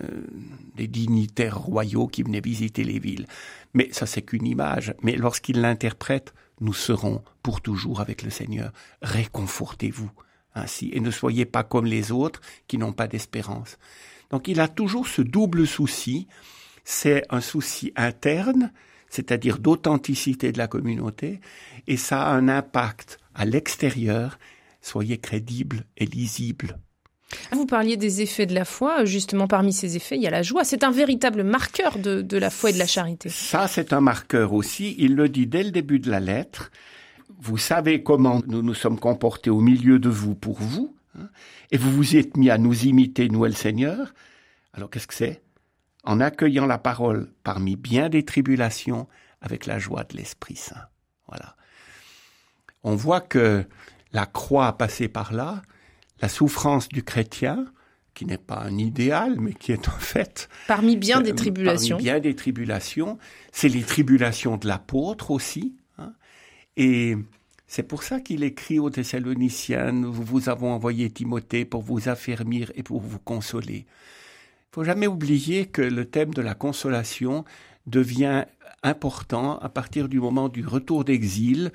euh, 0.00 0.26
des 0.74 0.86
dignitaires 0.86 1.58
royaux 1.58 2.06
qui 2.06 2.22
venaient 2.22 2.40
visiter 2.40 2.84
les 2.84 2.98
villes. 2.98 3.26
Mais 3.74 3.88
ça, 3.92 4.06
c'est 4.06 4.22
qu'une 4.22 4.46
image. 4.46 4.94
Mais 5.02 5.16
lorsqu'il 5.16 5.60
l'interprète, 5.60 6.32
nous 6.60 6.72
serons 6.72 7.22
pour 7.42 7.60
toujours 7.60 8.00
avec 8.00 8.22
le 8.22 8.30
Seigneur. 8.30 8.72
Réconfortez-vous 9.02 10.10
ainsi 10.54 10.90
et 10.94 11.00
ne 11.00 11.10
soyez 11.10 11.44
pas 11.44 11.62
comme 11.62 11.84
les 11.84 12.10
autres 12.12 12.40
qui 12.68 12.78
n'ont 12.78 12.92
pas 12.92 13.06
d'espérance. 13.06 13.78
Donc 14.30 14.48
il 14.48 14.60
a 14.60 14.68
toujours 14.68 15.08
ce 15.08 15.20
double 15.20 15.66
souci. 15.66 16.26
C'est 16.84 17.24
un 17.30 17.40
souci 17.40 17.92
interne, 17.94 18.72
c'est-à-dire 19.12 19.58
d'authenticité 19.58 20.52
de 20.52 20.58
la 20.58 20.68
communauté, 20.68 21.40
et 21.86 21.98
ça 21.98 22.22
a 22.22 22.32
un 22.32 22.48
impact 22.48 23.18
à 23.34 23.44
l'extérieur 23.44 24.38
soyez 24.82 25.18
crédibles 25.18 25.84
et 25.96 26.06
lisibles. 26.06 26.78
Vous 27.52 27.64
parliez 27.64 27.96
des 27.96 28.20
effets 28.20 28.46
de 28.46 28.54
la 28.54 28.66
foi. 28.66 29.04
Justement, 29.04 29.46
parmi 29.46 29.72
ces 29.72 29.96
effets, 29.96 30.16
il 30.16 30.22
y 30.22 30.26
a 30.26 30.30
la 30.30 30.42
joie. 30.42 30.64
C'est 30.64 30.84
un 30.84 30.90
véritable 30.90 31.44
marqueur 31.44 31.98
de, 31.98 32.36
la 32.36 32.50
foi 32.50 32.70
et 32.70 32.72
de 32.74 32.78
la 32.78 32.86
charité. 32.86 33.30
Ça, 33.30 33.68
c'est 33.68 33.92
un 33.94 34.02
marqueur 34.02 34.52
aussi. 34.52 34.94
Il 34.98 35.14
le 35.14 35.28
dit 35.28 35.46
dès 35.46 35.62
le 35.62 35.70
début 35.70 35.98
de 35.98 36.10
la 36.10 36.20
lettre. 36.20 36.70
Vous 37.40 37.56
savez 37.56 38.02
comment 38.02 38.42
nous 38.46 38.62
nous 38.62 38.74
sommes 38.74 38.98
comportés 38.98 39.50
au 39.50 39.60
milieu 39.60 39.98
de 39.98 40.10
vous 40.10 40.34
pour 40.34 40.60
vous. 40.60 40.94
Hein, 41.18 41.28
et 41.70 41.78
vous 41.78 41.90
vous 41.90 42.16
êtes 42.16 42.36
mis 42.36 42.50
à 42.50 42.58
nous 42.58 42.84
imiter, 42.84 43.28
nous 43.28 43.46
et 43.46 43.48
le 43.48 43.54
Seigneur. 43.54 44.12
Alors, 44.74 44.90
qu'est-ce 44.90 45.06
que 45.06 45.14
c'est? 45.14 45.40
En 46.04 46.20
accueillant 46.20 46.66
la 46.66 46.78
parole 46.78 47.30
parmi 47.44 47.76
bien 47.76 48.08
des 48.08 48.24
tribulations 48.24 49.08
avec 49.40 49.66
la 49.66 49.78
joie 49.78 50.04
de 50.04 50.16
l'Esprit 50.16 50.56
Saint. 50.56 50.88
Voilà. 51.28 51.56
On 52.82 52.96
voit 52.96 53.20
que 53.20 53.64
la 54.12 54.26
croix 54.26 54.76
passée 54.76 55.08
par 55.08 55.32
là, 55.32 55.62
la 56.20 56.28
souffrance 56.28 56.88
du 56.88 57.02
chrétien, 57.02 57.66
qui 58.14 58.26
n'est 58.26 58.38
pas 58.38 58.60
un 58.60 58.76
idéal, 58.78 59.36
mais 59.40 59.54
qui 59.54 59.72
est 59.72 59.88
en 59.88 59.98
fait... 59.98 60.48
Parmi 60.66 60.96
bien 60.96 61.20
des 61.20 61.32
euh, 61.32 61.34
tribulations. 61.34 61.96
Parmi 61.96 62.04
bien 62.04 62.20
des 62.20 62.34
tribulations. 62.34 63.18
C'est 63.52 63.68
les 63.68 63.82
tribulations 63.82 64.56
de 64.56 64.68
l'apôtre 64.68 65.30
aussi. 65.30 65.76
Hein. 65.98 66.12
Et 66.76 67.16
c'est 67.66 67.82
pour 67.82 68.02
ça 68.02 68.20
qu'il 68.20 68.44
écrit 68.44 68.78
aux 68.78 68.90
Thessaloniciens, 68.90 69.92
nous 69.92 70.12
vous 70.12 70.48
avons 70.48 70.72
envoyé 70.72 71.10
Timothée 71.10 71.64
pour 71.64 71.82
vous 71.82 72.08
affermir 72.08 72.70
et 72.74 72.82
pour 72.82 73.00
vous 73.00 73.18
consoler. 73.18 73.86
Faut 74.72 74.84
jamais 74.84 75.06
oublier 75.06 75.66
que 75.66 75.82
le 75.82 76.06
thème 76.06 76.32
de 76.32 76.40
la 76.40 76.54
consolation 76.54 77.44
devient 77.86 78.46
important 78.82 79.58
à 79.58 79.68
partir 79.68 80.08
du 80.08 80.18
moment 80.18 80.48
du 80.48 80.66
retour 80.66 81.04
d'exil, 81.04 81.72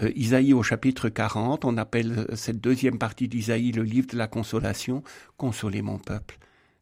euh, 0.00 0.12
Isaïe 0.14 0.52
au 0.52 0.62
chapitre 0.62 1.08
40, 1.08 1.64
on 1.64 1.76
appelle 1.76 2.28
cette 2.34 2.60
deuxième 2.60 2.96
partie 2.96 3.26
d'Isaïe 3.26 3.72
le 3.72 3.82
livre 3.82 4.06
de 4.06 4.16
la 4.16 4.28
consolation. 4.28 5.02
Consolez 5.36 5.82
mon 5.82 5.98
peuple, 5.98 6.38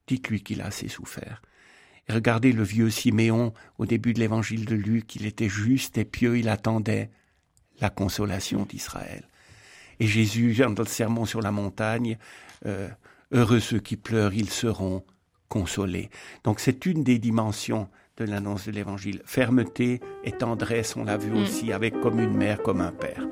dites-lui 0.07 0.43
qu'il 0.43 0.61
a 0.61 0.67
assez 0.67 0.89
souffert. 0.89 1.41
Et 2.07 2.13
regardez 2.13 2.53
le 2.53 2.63
vieux 2.63 2.91
Siméon 2.91 3.55
au 3.79 3.87
début 3.87 4.13
de 4.13 4.21
l'évangile 4.21 4.67
de 4.67 4.75
Luc, 4.75 5.17
il 5.17 5.25
était 5.25 5.49
juste 5.49 5.97
et 5.97 6.05
pieux, 6.05 6.37
il 6.37 6.51
attendait 6.51 7.09
la 7.81 7.89
consolation 7.89 8.67
d'Israël. 8.67 9.27
Et 10.01 10.07
Jésus, 10.07 10.55
dans 10.55 10.75
le 10.77 10.85
sermon 10.85 11.25
sur 11.25 11.41
la 11.41 11.51
montagne, 11.51 12.19
euh, 12.67 12.91
heureux 13.33 13.61
ceux 13.61 13.81
qui 13.81 13.97
pleurent, 13.97 14.35
ils 14.35 14.51
seront 14.51 15.03
consolés. 15.49 16.11
Donc 16.45 16.61
c'est 16.61 16.87
une 16.87 17.05
des 17.05 17.19
dimensions 17.19 17.89
de 18.17 18.25
l'annonce 18.25 18.67
de 18.67 18.73
l'Évangile. 18.73 19.23
Fermeté 19.25 20.01
et 20.25 20.33
tendresse, 20.33 20.97
on 20.97 21.05
l'a 21.05 21.17
vu 21.17 21.31
mm. 21.31 21.43
aussi, 21.43 21.73
avec 21.73 22.01
comme 22.01 22.21
une 22.21 22.37
mère, 22.37 22.63
comme 22.63 22.81
un 22.81 22.93
père. 22.93 23.27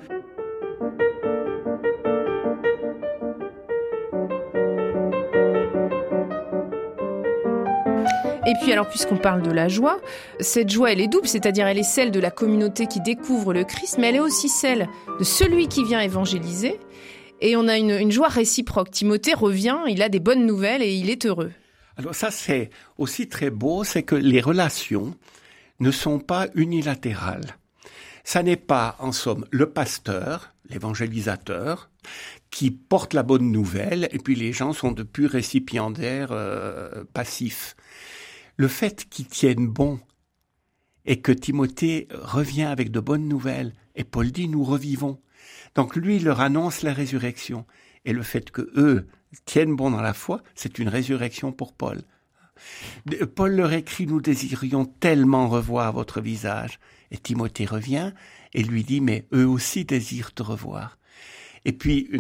Et 8.47 8.53
puis 8.61 8.73
alors 8.73 8.89
puisqu'on 8.89 9.17
parle 9.17 9.41
de 9.41 9.51
la 9.51 9.69
joie, 9.69 9.99
cette 10.39 10.69
joie 10.69 10.93
elle 10.93 11.01
est 11.01 11.09
double, 11.09 11.27
c'est-à-dire 11.27 11.67
elle 11.67 11.79
est 11.79 11.83
celle 11.83 12.11
de 12.11 12.21
la 12.21 12.31
communauté 12.31 12.87
qui 12.87 13.01
découvre 13.01 13.55
le 13.55 13.65
Christ, 13.65 13.97
mais 13.99 14.11
elle 14.11 14.17
est 14.17 14.21
aussi 14.21 14.51
celle 14.51 14.89
de 15.19 15.25
celui 15.25 15.67
qui 15.67 15.83
vient 15.83 16.01
évangéliser. 16.01 16.79
Et 17.41 17.57
on 17.57 17.69
a 17.69 17.79
une, 17.79 17.91
une 17.91 18.13
joie 18.13 18.29
réciproque. 18.29 18.91
Timothée 18.91 19.35
revient, 19.35 19.79
il 19.89 20.03
a 20.03 20.11
des 20.11 20.21
bonnes 20.21 20.45
nouvelles 20.45 20.83
et 20.83 20.93
il 20.93 21.09
est 21.09 21.25
heureux. 21.25 21.53
Alors 21.97 22.15
ça, 22.15 22.31
c'est 22.31 22.71
aussi 22.99 23.29
très 23.29 23.51
beau, 23.51 23.85
c'est 23.85 24.03
que 24.03 24.15
les 24.15 24.41
relations 24.41 25.17
ne 25.81 25.91
sont 25.91 26.19
pas 26.19 26.49
unilatérales. 26.55 27.57
Ça 28.25 28.43
n'est 28.43 28.57
pas, 28.57 28.97
en 28.99 29.13
somme, 29.13 29.47
le 29.51 29.71
pasteur, 29.71 30.55
l'évangélisateur, 30.69 31.91
qui 32.51 32.71
porte 32.71 33.15
la 33.15 33.23
bonne 33.23 33.51
nouvelle, 33.53 34.09
et 34.13 34.19
puis 34.19 34.35
les 34.35 34.53
gens 34.53 34.73
sont 34.73 34.93
de 34.93 35.03
purs 35.03 35.31
récipiendaires 35.31 36.33
euh, 36.33 37.05
passifs. 37.13 37.77
Le 38.57 38.69
fait 38.69 39.09
qu'ils 39.09 39.27
tiennent 39.27 39.67
bon 39.67 40.01
et 41.07 41.21
que 41.21 41.33
Timothée 41.33 42.09
revient 42.13 42.65
avec 42.65 42.91
de 42.91 43.01
bonnes 43.01 43.29
nouvelles, 43.29 43.75
et 43.95 44.05
Paul 44.05 44.31
dit 44.31 44.49
nous 44.49 44.65
revivons. 44.65 45.21
Donc 45.75 45.97
lui 45.97 46.19
leur 46.19 46.41
annonce 46.41 46.83
la 46.83 46.95
résurrection, 46.95 47.67
et 48.05 48.13
le 48.13 48.23
fait 48.23 48.51
que 48.51 48.71
eux 48.77 49.07
tiennent 49.45 49.77
bon 49.77 49.91
dans 49.91 50.03
la 50.03 50.15
foi, 50.15 50.43
c'est 50.55 50.79
une 50.79 50.89
résurrection 50.89 51.53
pour 51.53 51.73
Paul. 51.73 52.03
Paul 53.35 53.57
leur 53.57 53.73
écrit, 53.73 54.07
nous 54.07 54.21
désirions 54.21 54.85
tellement 54.85 55.49
revoir 55.49 55.93
votre 55.93 56.21
visage. 56.21 56.79
Et 57.11 57.19
Timothée 57.19 57.67
revient 57.67 58.13
et 58.53 58.63
lui 58.63 58.85
dit, 58.85 59.01
mais 59.01 59.27
eux 59.33 59.47
aussi 59.47 59.85
désirent 59.85 60.33
te 60.33 60.43
revoir. 60.43 60.99
Et 61.65 61.73
puis, 61.73 62.11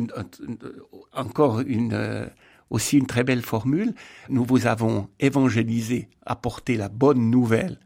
encore 1.12 1.62
euh, 1.66 2.26
aussi 2.70 2.98
une 2.98 3.06
très 3.06 3.24
belle 3.24 3.42
formule, 3.42 3.94
nous 4.28 4.44
vous 4.44 4.66
avons 4.66 5.08
évangélisé, 5.20 6.08
apporté 6.24 6.76
la 6.76 6.88
bonne 6.88 7.30
nouvelle 7.30 7.78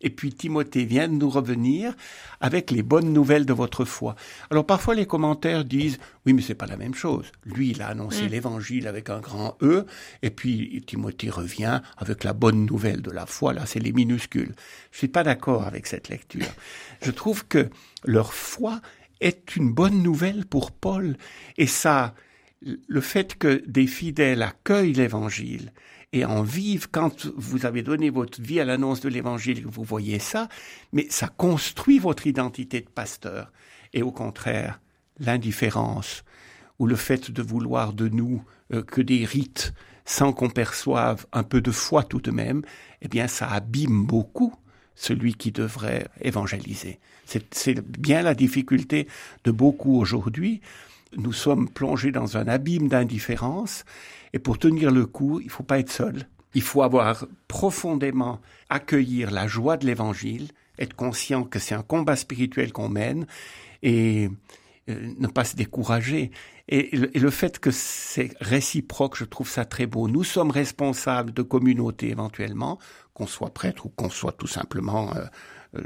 et 0.00 0.10
puis 0.10 0.32
Timothée 0.32 0.84
vient 0.84 1.08
de 1.08 1.14
nous 1.14 1.30
revenir 1.30 1.94
avec 2.40 2.70
les 2.70 2.82
bonnes 2.82 3.12
nouvelles 3.12 3.46
de 3.46 3.52
votre 3.52 3.84
foi. 3.84 4.14
Alors 4.50 4.64
parfois 4.64 4.94
les 4.94 5.06
commentaires 5.06 5.64
disent 5.64 5.98
oui 6.26 6.32
mais 6.32 6.42
c'est 6.42 6.54
pas 6.54 6.66
la 6.66 6.76
même 6.76 6.94
chose. 6.94 7.32
Lui 7.44 7.70
il 7.70 7.82
a 7.82 7.88
annoncé 7.88 8.24
mm. 8.24 8.28
l'évangile 8.28 8.86
avec 8.86 9.10
un 9.10 9.20
grand 9.20 9.56
E 9.62 9.86
et 10.22 10.30
puis 10.30 10.82
Timothée 10.86 11.30
revient 11.30 11.80
avec 11.96 12.24
la 12.24 12.32
bonne 12.32 12.64
nouvelle 12.64 13.02
de 13.02 13.10
la 13.10 13.26
foi. 13.26 13.52
Là 13.52 13.66
c'est 13.66 13.80
les 13.80 13.92
minuscules. 13.92 14.54
Je 14.92 14.98
suis 14.98 15.08
pas 15.08 15.24
d'accord 15.24 15.66
avec 15.66 15.86
cette 15.86 16.08
lecture. 16.08 16.46
Je 17.02 17.10
trouve 17.10 17.46
que 17.46 17.68
leur 18.04 18.32
foi 18.32 18.80
est 19.20 19.56
une 19.56 19.72
bonne 19.72 20.02
nouvelle 20.02 20.46
pour 20.46 20.70
Paul 20.70 21.16
et 21.56 21.66
ça 21.66 22.14
le 22.60 23.00
fait 23.00 23.36
que 23.36 23.62
des 23.66 23.86
fidèles 23.86 24.42
accueillent 24.42 24.92
l'évangile 24.92 25.72
et 26.12 26.24
en 26.24 26.42
vivent 26.42 26.88
quand 26.90 27.26
vous 27.36 27.66
avez 27.66 27.82
donné 27.82 28.10
votre 28.10 28.40
vie 28.40 28.60
à 28.60 28.64
l'annonce 28.64 29.00
de 29.00 29.08
l'évangile, 29.08 29.66
vous 29.66 29.84
voyez 29.84 30.18
ça, 30.18 30.48
mais 30.92 31.06
ça 31.10 31.28
construit 31.28 31.98
votre 31.98 32.26
identité 32.26 32.80
de 32.80 32.88
pasteur. 32.88 33.52
et 33.92 34.02
au 34.02 34.12
contraire 34.12 34.80
l'indifférence 35.20 36.24
ou 36.78 36.86
le 36.86 36.96
fait 36.96 37.30
de 37.30 37.42
vouloir 37.42 37.92
de 37.92 38.08
nous 38.08 38.44
euh, 38.72 38.82
que 38.82 39.00
des 39.00 39.24
rites 39.24 39.72
sans 40.04 40.32
qu'on 40.32 40.48
perçoive 40.48 41.26
un 41.32 41.42
peu 41.42 41.60
de 41.60 41.70
foi 41.70 42.02
tout 42.02 42.20
de 42.20 42.30
même, 42.30 42.62
eh 43.02 43.08
bien 43.08 43.28
ça 43.28 43.48
abîme 43.50 44.06
beaucoup 44.06 44.54
celui 44.94 45.34
qui 45.34 45.52
devrait 45.52 46.08
évangéliser. 46.22 46.98
C'est 47.24 47.80
bien 47.80 48.22
la 48.22 48.34
difficulté 48.34 49.06
de 49.44 49.50
beaucoup 49.50 49.98
aujourd'hui. 49.98 50.60
Nous 51.16 51.32
sommes 51.32 51.68
plongés 51.68 52.12
dans 52.12 52.36
un 52.36 52.46
abîme 52.48 52.88
d'indifférence 52.88 53.84
et 54.32 54.38
pour 54.38 54.58
tenir 54.58 54.90
le 54.90 55.06
coup, 55.06 55.40
il 55.40 55.46
ne 55.46 55.50
faut 55.50 55.62
pas 55.62 55.78
être 55.78 55.90
seul. 55.90 56.28
Il 56.54 56.62
faut 56.62 56.82
avoir 56.82 57.26
profondément 57.46 58.40
accueillir 58.68 59.30
la 59.30 59.46
joie 59.46 59.76
de 59.76 59.86
l'évangile, 59.86 60.48
être 60.78 60.94
conscient 60.94 61.44
que 61.44 61.58
c'est 61.58 61.74
un 61.74 61.82
combat 61.82 62.16
spirituel 62.16 62.72
qu'on 62.72 62.88
mène 62.88 63.26
et 63.82 64.28
euh, 64.88 65.14
ne 65.18 65.26
pas 65.26 65.44
se 65.44 65.56
décourager. 65.56 66.30
Et, 66.68 66.96
le 66.96 67.30
fait 67.30 67.58
que 67.58 67.70
c'est 67.70 68.34
réciproque, 68.40 69.16
je 69.16 69.24
trouve 69.24 69.48
ça 69.48 69.64
très 69.64 69.86
beau. 69.86 70.08
Nous 70.08 70.24
sommes 70.24 70.50
responsables 70.50 71.32
de 71.32 71.42
communautés 71.42 72.10
éventuellement, 72.10 72.78
qu'on 73.14 73.26
soit 73.26 73.52
prêtre 73.52 73.86
ou 73.86 73.88
qu'on 73.90 74.10
soit 74.10 74.32
tout 74.32 74.46
simplement 74.46 75.14
euh, 75.16 75.24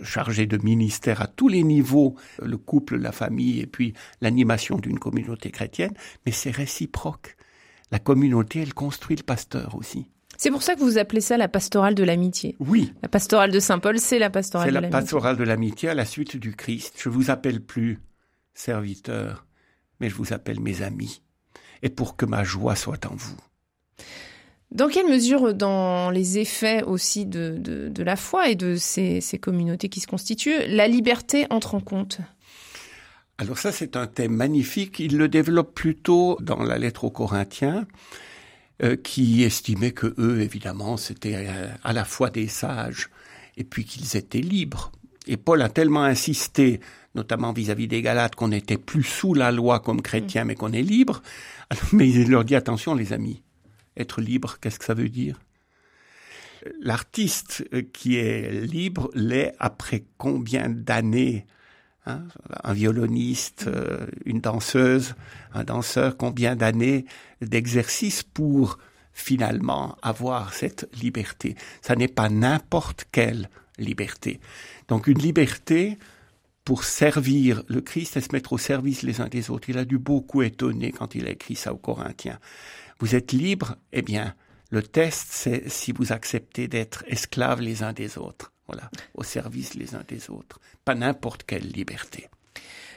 chargé 0.02 0.46
de 0.46 0.58
ministère 0.58 1.20
à 1.20 1.26
tous 1.26 1.48
les 1.48 1.62
niveaux, 1.62 2.16
le 2.42 2.56
couple, 2.56 2.96
la 2.96 3.12
famille 3.12 3.60
et 3.60 3.66
puis 3.66 3.94
l'animation 4.20 4.78
d'une 4.78 4.98
communauté 4.98 5.50
chrétienne, 5.50 5.92
mais 6.24 6.32
c'est 6.32 6.50
réciproque. 6.50 7.36
La 7.90 7.98
communauté, 7.98 8.60
elle 8.60 8.74
construit 8.74 9.16
le 9.16 9.22
pasteur 9.22 9.74
aussi. 9.76 10.06
C'est 10.38 10.50
pour 10.50 10.62
ça 10.62 10.74
que 10.74 10.80
vous 10.80 10.98
appelez 10.98 11.20
ça 11.20 11.36
la 11.36 11.48
pastorale 11.48 11.94
de 11.94 12.02
l'amitié. 12.02 12.56
Oui. 12.58 12.92
La 13.02 13.08
pastorale 13.08 13.52
de 13.52 13.60
Saint 13.60 13.78
Paul, 13.78 13.98
c'est 13.98 14.18
la 14.18 14.30
pastorale 14.30 14.70
de 14.70 14.74
l'amitié. 14.74 14.90
C'est 14.90 14.94
la 14.94 15.00
pastorale 15.00 15.36
de 15.36 15.44
l'amitié 15.44 15.88
à 15.90 15.94
la 15.94 16.04
suite 16.04 16.36
du 16.36 16.56
Christ. 16.56 16.96
Je 16.98 17.08
vous 17.08 17.30
appelle 17.30 17.60
plus 17.60 18.00
serviteur, 18.54 19.46
mais 20.00 20.08
je 20.08 20.14
vous 20.14 20.32
appelle 20.32 20.60
mes 20.60 20.82
amis, 20.82 21.22
et 21.82 21.90
pour 21.90 22.16
que 22.16 22.26
ma 22.26 22.44
joie 22.44 22.76
soit 22.76 23.06
en 23.06 23.14
vous. 23.14 23.36
Dans 24.72 24.88
quelle 24.88 25.06
mesure, 25.06 25.52
dans 25.52 26.10
les 26.10 26.38
effets 26.38 26.82
aussi 26.82 27.26
de, 27.26 27.56
de, 27.58 28.02
la 28.02 28.16
foi 28.16 28.48
et 28.48 28.54
de 28.54 28.76
ces, 28.76 29.20
ces, 29.20 29.38
communautés 29.38 29.90
qui 29.90 30.00
se 30.00 30.06
constituent, 30.06 30.66
la 30.66 30.88
liberté 30.88 31.46
entre 31.50 31.74
en 31.74 31.80
compte? 31.80 32.18
Alors 33.36 33.58
ça, 33.58 33.70
c'est 33.70 33.96
un 33.96 34.06
thème 34.06 34.34
magnifique. 34.34 34.98
Il 34.98 35.18
le 35.18 35.28
développe 35.28 35.74
plutôt 35.74 36.38
dans 36.40 36.62
la 36.62 36.78
lettre 36.78 37.04
aux 37.04 37.10
Corinthiens, 37.10 37.86
euh, 38.82 38.96
qui 38.96 39.42
estimait 39.42 39.92
que 39.92 40.14
eux, 40.18 40.40
évidemment, 40.40 40.96
c'était 40.96 41.34
euh, 41.36 41.68
à 41.84 41.92
la 41.92 42.06
fois 42.06 42.30
des 42.30 42.48
sages 42.48 43.10
et 43.58 43.64
puis 43.64 43.84
qu'ils 43.84 44.16
étaient 44.16 44.40
libres. 44.40 44.90
Et 45.26 45.36
Paul 45.36 45.60
a 45.60 45.68
tellement 45.68 46.02
insisté 46.02 46.80
notamment 47.14 47.52
vis-à-vis 47.52 47.88
des 47.88 48.02
Galates, 48.02 48.34
qu'on 48.34 48.48
n'était 48.48 48.78
plus 48.78 49.02
sous 49.02 49.34
la 49.34 49.52
loi 49.52 49.80
comme 49.80 50.00
chrétien, 50.00 50.44
mais 50.44 50.54
qu'on 50.54 50.72
est 50.72 50.82
libre. 50.82 51.22
Mais 51.92 52.08
il 52.08 52.30
leur 52.30 52.44
dit 52.44 52.54
attention, 52.54 52.94
les 52.94 53.12
amis, 53.12 53.42
être 53.96 54.20
libre, 54.20 54.58
qu'est-ce 54.60 54.78
que 54.78 54.84
ça 54.84 54.94
veut 54.94 55.08
dire? 55.08 55.40
L'artiste 56.80 57.64
qui 57.92 58.16
est 58.16 58.64
libre 58.64 59.10
l'est 59.14 59.54
après 59.58 60.04
combien 60.16 60.68
d'années 60.68 61.46
hein? 62.06 62.22
Un 62.62 62.72
violoniste, 62.72 63.64
euh, 63.66 64.06
une 64.24 64.40
danseuse, 64.40 65.14
un 65.54 65.64
danseur, 65.64 66.16
combien 66.16 66.54
d'années 66.54 67.04
d'exercice 67.40 68.22
pour 68.22 68.78
finalement 69.12 69.96
avoir 70.02 70.54
cette 70.54 70.88
liberté? 71.00 71.56
Ça 71.80 71.96
n'est 71.96 72.08
pas 72.08 72.28
n'importe 72.28 73.06
quelle 73.10 73.48
liberté. 73.78 74.40
Donc 74.88 75.06
une 75.06 75.18
liberté 75.18 75.98
pour 76.64 76.84
servir 76.84 77.62
le 77.66 77.80
Christ 77.80 78.16
et 78.16 78.20
se 78.20 78.28
mettre 78.32 78.52
au 78.52 78.58
service 78.58 79.02
les 79.02 79.20
uns 79.20 79.28
des 79.28 79.50
autres. 79.50 79.68
Il 79.68 79.78
a 79.78 79.84
dû 79.84 79.98
beaucoup 79.98 80.42
étonner 80.42 80.92
quand 80.92 81.14
il 81.14 81.26
a 81.26 81.30
écrit 81.30 81.56
ça 81.56 81.72
aux 81.72 81.78
Corinthiens. 81.78 82.38
Vous 83.02 83.16
êtes 83.16 83.32
libres 83.32 83.74
Eh 83.92 84.00
bien, 84.00 84.36
le 84.70 84.80
test, 84.80 85.26
c'est 85.32 85.68
si 85.68 85.90
vous 85.90 86.12
acceptez 86.12 86.68
d'être 86.68 87.02
esclaves 87.08 87.60
les 87.60 87.82
uns 87.82 87.92
des 87.92 88.16
autres. 88.16 88.52
Voilà, 88.68 88.92
au 89.14 89.24
service 89.24 89.74
les 89.74 89.96
uns 89.96 90.04
des 90.06 90.30
autres. 90.30 90.60
Pas 90.84 90.94
n'importe 90.94 91.42
quelle 91.42 91.66
liberté. 91.66 92.28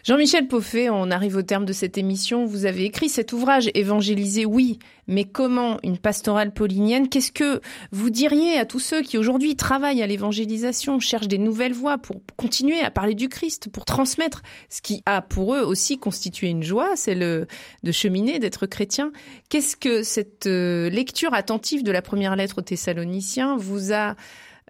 Jean-Michel 0.06 0.48
Poffet, 0.48 0.88
on 0.92 1.10
arrive 1.10 1.36
au 1.36 1.42
terme 1.42 1.66
de 1.66 1.74
cette 1.74 1.98
émission. 1.98 2.46
Vous 2.46 2.68
avez 2.68 2.84
écrit 2.84 3.10
cet 3.10 3.34
ouvrage, 3.34 3.72
Évangéliser, 3.74 4.46
oui, 4.46 4.78
mais 5.08 5.24
comment 5.24 5.80
une 5.82 5.98
pastorale 5.98 6.54
paulinienne? 6.54 7.10
Qu'est-ce 7.10 7.32
que 7.32 7.60
vous 7.92 8.12
diriez 8.12 8.60
à 8.60 8.66
tous 8.66 8.80
ceux 8.80 9.02
qui 9.02 9.18
aujourd'hui 9.18 9.56
travaillent 9.56 10.04
à 10.04 10.06
l'évangélisation, 10.06 11.00
cherchent 11.00 11.28
des 11.28 11.40
nouvelles 11.40 11.74
voies 11.74 11.98
pour 11.98 12.18
continuer 12.38 12.82
à 12.82 12.92
parler 12.92 13.16
du 13.16 13.30
Christ, 13.30 13.70
pour 13.70 13.84
transmettre 13.84 14.44
ce 14.70 14.84
qui 14.84 15.02
a 15.08 15.24
pour 15.24 15.56
eux 15.56 15.62
aussi 15.62 15.98
constitué 15.98 16.50
une 16.50 16.62
joie, 16.62 16.92
c'est 16.96 17.16
le 17.16 17.48
de 17.82 17.92
cheminer, 17.92 18.38
d'être 18.38 18.68
chrétien? 18.68 19.12
Qu'est-ce 19.50 19.76
que 19.76 20.04
cette 20.04 20.46
euh, 20.46 20.88
lecture 20.88 21.34
attentive 21.34 21.82
de 21.82 21.92
la 21.92 22.04
première 22.04 22.36
lettre 22.36 22.60
aux 22.60 22.62
Thessaloniciens 22.62 23.58
vous 23.58 23.92
a 23.92 24.16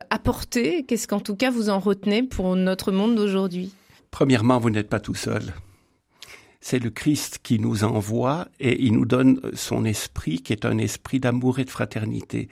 apporté? 0.10 0.84
Qu'est-ce 0.84 1.10
qu'en 1.10 1.20
tout 1.20 1.36
cas 1.36 1.52
vous 1.52 1.70
en 1.70 1.80
retenez 1.80 2.24
pour 2.24 2.56
notre 2.56 2.94
monde 2.94 3.16
d'aujourd'hui? 3.16 3.74
Premièrement, 4.16 4.60
vous 4.60 4.70
n'êtes 4.70 4.88
pas 4.88 5.02
tout 5.02 5.14
seul. 5.14 5.54
C'est 6.62 6.80
le 6.80 6.90
Christ 6.90 7.40
qui 7.44 7.60
nous 7.60 7.84
envoie 7.84 8.48
et 8.62 8.82
il 8.82 8.94
nous 8.94 9.04
donne 9.04 9.42
son 9.54 9.84
esprit 9.84 10.42
qui 10.42 10.54
est 10.54 10.64
un 10.64 10.78
esprit 10.78 11.20
d'amour 11.20 11.60
et 11.60 11.66
de 11.66 11.70
fraternité. 11.70 12.48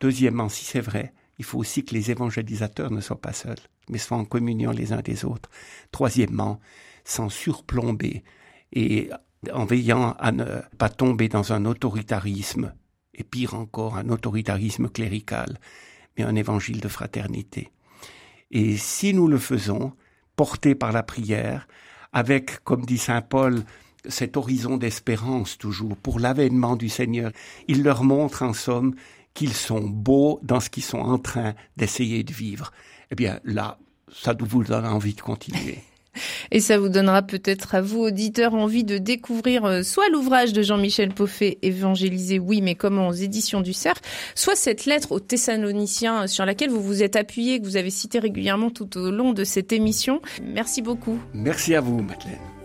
Deuxièmement, 0.00 0.48
si 0.48 0.64
c'est 0.64 0.80
vrai, 0.80 1.14
il 1.38 1.44
faut 1.44 1.60
aussi 1.60 1.84
que 1.84 1.94
les 1.94 2.10
évangélisateurs 2.10 2.90
ne 2.90 3.00
soient 3.00 3.20
pas 3.20 3.32
seuls, 3.32 3.54
mais 3.88 3.98
soient 3.98 4.16
en 4.16 4.24
communion 4.24 4.72
les 4.72 4.92
uns 4.92 5.00
des 5.00 5.24
autres. 5.24 5.48
Troisièmement, 5.92 6.58
sans 7.04 7.28
surplomber 7.28 8.24
et 8.72 9.08
en 9.52 9.64
veillant 9.64 10.16
à 10.18 10.32
ne 10.32 10.44
pas 10.76 10.88
tomber 10.88 11.28
dans 11.28 11.52
un 11.52 11.66
autoritarisme, 11.66 12.74
et 13.14 13.22
pire 13.22 13.54
encore, 13.54 13.96
un 13.96 14.08
autoritarisme 14.08 14.88
clérical, 14.88 15.60
mais 16.18 16.24
un 16.24 16.34
évangile 16.34 16.80
de 16.80 16.88
fraternité. 16.88 17.70
Et 18.50 18.76
si 18.76 19.14
nous 19.14 19.28
le 19.28 19.38
faisons, 19.38 19.92
portés 20.36 20.74
par 20.74 20.92
la 20.92 21.02
prière, 21.02 21.66
avec, 22.12 22.62
comme 22.64 22.84
dit 22.84 22.98
Saint 22.98 23.22
Paul, 23.22 23.64
cet 24.08 24.36
horizon 24.36 24.76
d'espérance 24.76 25.58
toujours 25.58 25.96
pour 25.96 26.20
l'avènement 26.20 26.76
du 26.76 26.88
Seigneur. 26.88 27.32
Il 27.66 27.82
leur 27.82 28.04
montre 28.04 28.42
en 28.42 28.52
somme 28.52 28.94
qu'ils 29.34 29.54
sont 29.54 29.82
beaux 29.82 30.40
dans 30.42 30.60
ce 30.60 30.70
qu'ils 30.70 30.84
sont 30.84 30.98
en 30.98 31.18
train 31.18 31.54
d'essayer 31.76 32.22
de 32.22 32.32
vivre. 32.32 32.72
Eh 33.10 33.14
bien 33.14 33.40
là, 33.44 33.78
ça 34.12 34.34
vous 34.38 34.64
donne 34.64 34.86
envie 34.86 35.14
de 35.14 35.20
continuer. 35.20 35.82
Et 36.50 36.60
ça 36.60 36.78
vous 36.78 36.88
donnera 36.88 37.22
peut-être 37.22 37.74
à 37.74 37.80
vous, 37.80 38.00
auditeurs, 38.00 38.54
envie 38.54 38.84
de 38.84 38.98
découvrir 38.98 39.64
euh, 39.64 39.82
soit 39.82 40.08
l'ouvrage 40.08 40.52
de 40.52 40.62
Jean-Michel 40.62 41.10
Poffet, 41.10 41.58
Évangéliser, 41.62 42.38
oui, 42.38 42.60
mais 42.62 42.74
comment 42.74 43.08
aux 43.08 43.12
éditions 43.12 43.60
du 43.60 43.72
Cerf, 43.72 44.00
soit 44.34 44.56
cette 44.56 44.86
lettre 44.86 45.12
aux 45.12 45.20
Thessaloniciens 45.20 46.26
sur 46.26 46.44
laquelle 46.44 46.70
vous 46.70 46.82
vous 46.82 47.02
êtes 47.02 47.16
appuyé, 47.16 47.60
que 47.60 47.64
vous 47.64 47.76
avez 47.76 47.90
cité 47.90 48.18
régulièrement 48.18 48.70
tout 48.70 48.96
au 48.98 49.10
long 49.10 49.32
de 49.32 49.44
cette 49.44 49.72
émission. 49.72 50.20
Merci 50.42 50.82
beaucoup. 50.82 51.18
Merci 51.34 51.74
à 51.74 51.80
vous, 51.80 52.00
Madeleine. 52.02 52.55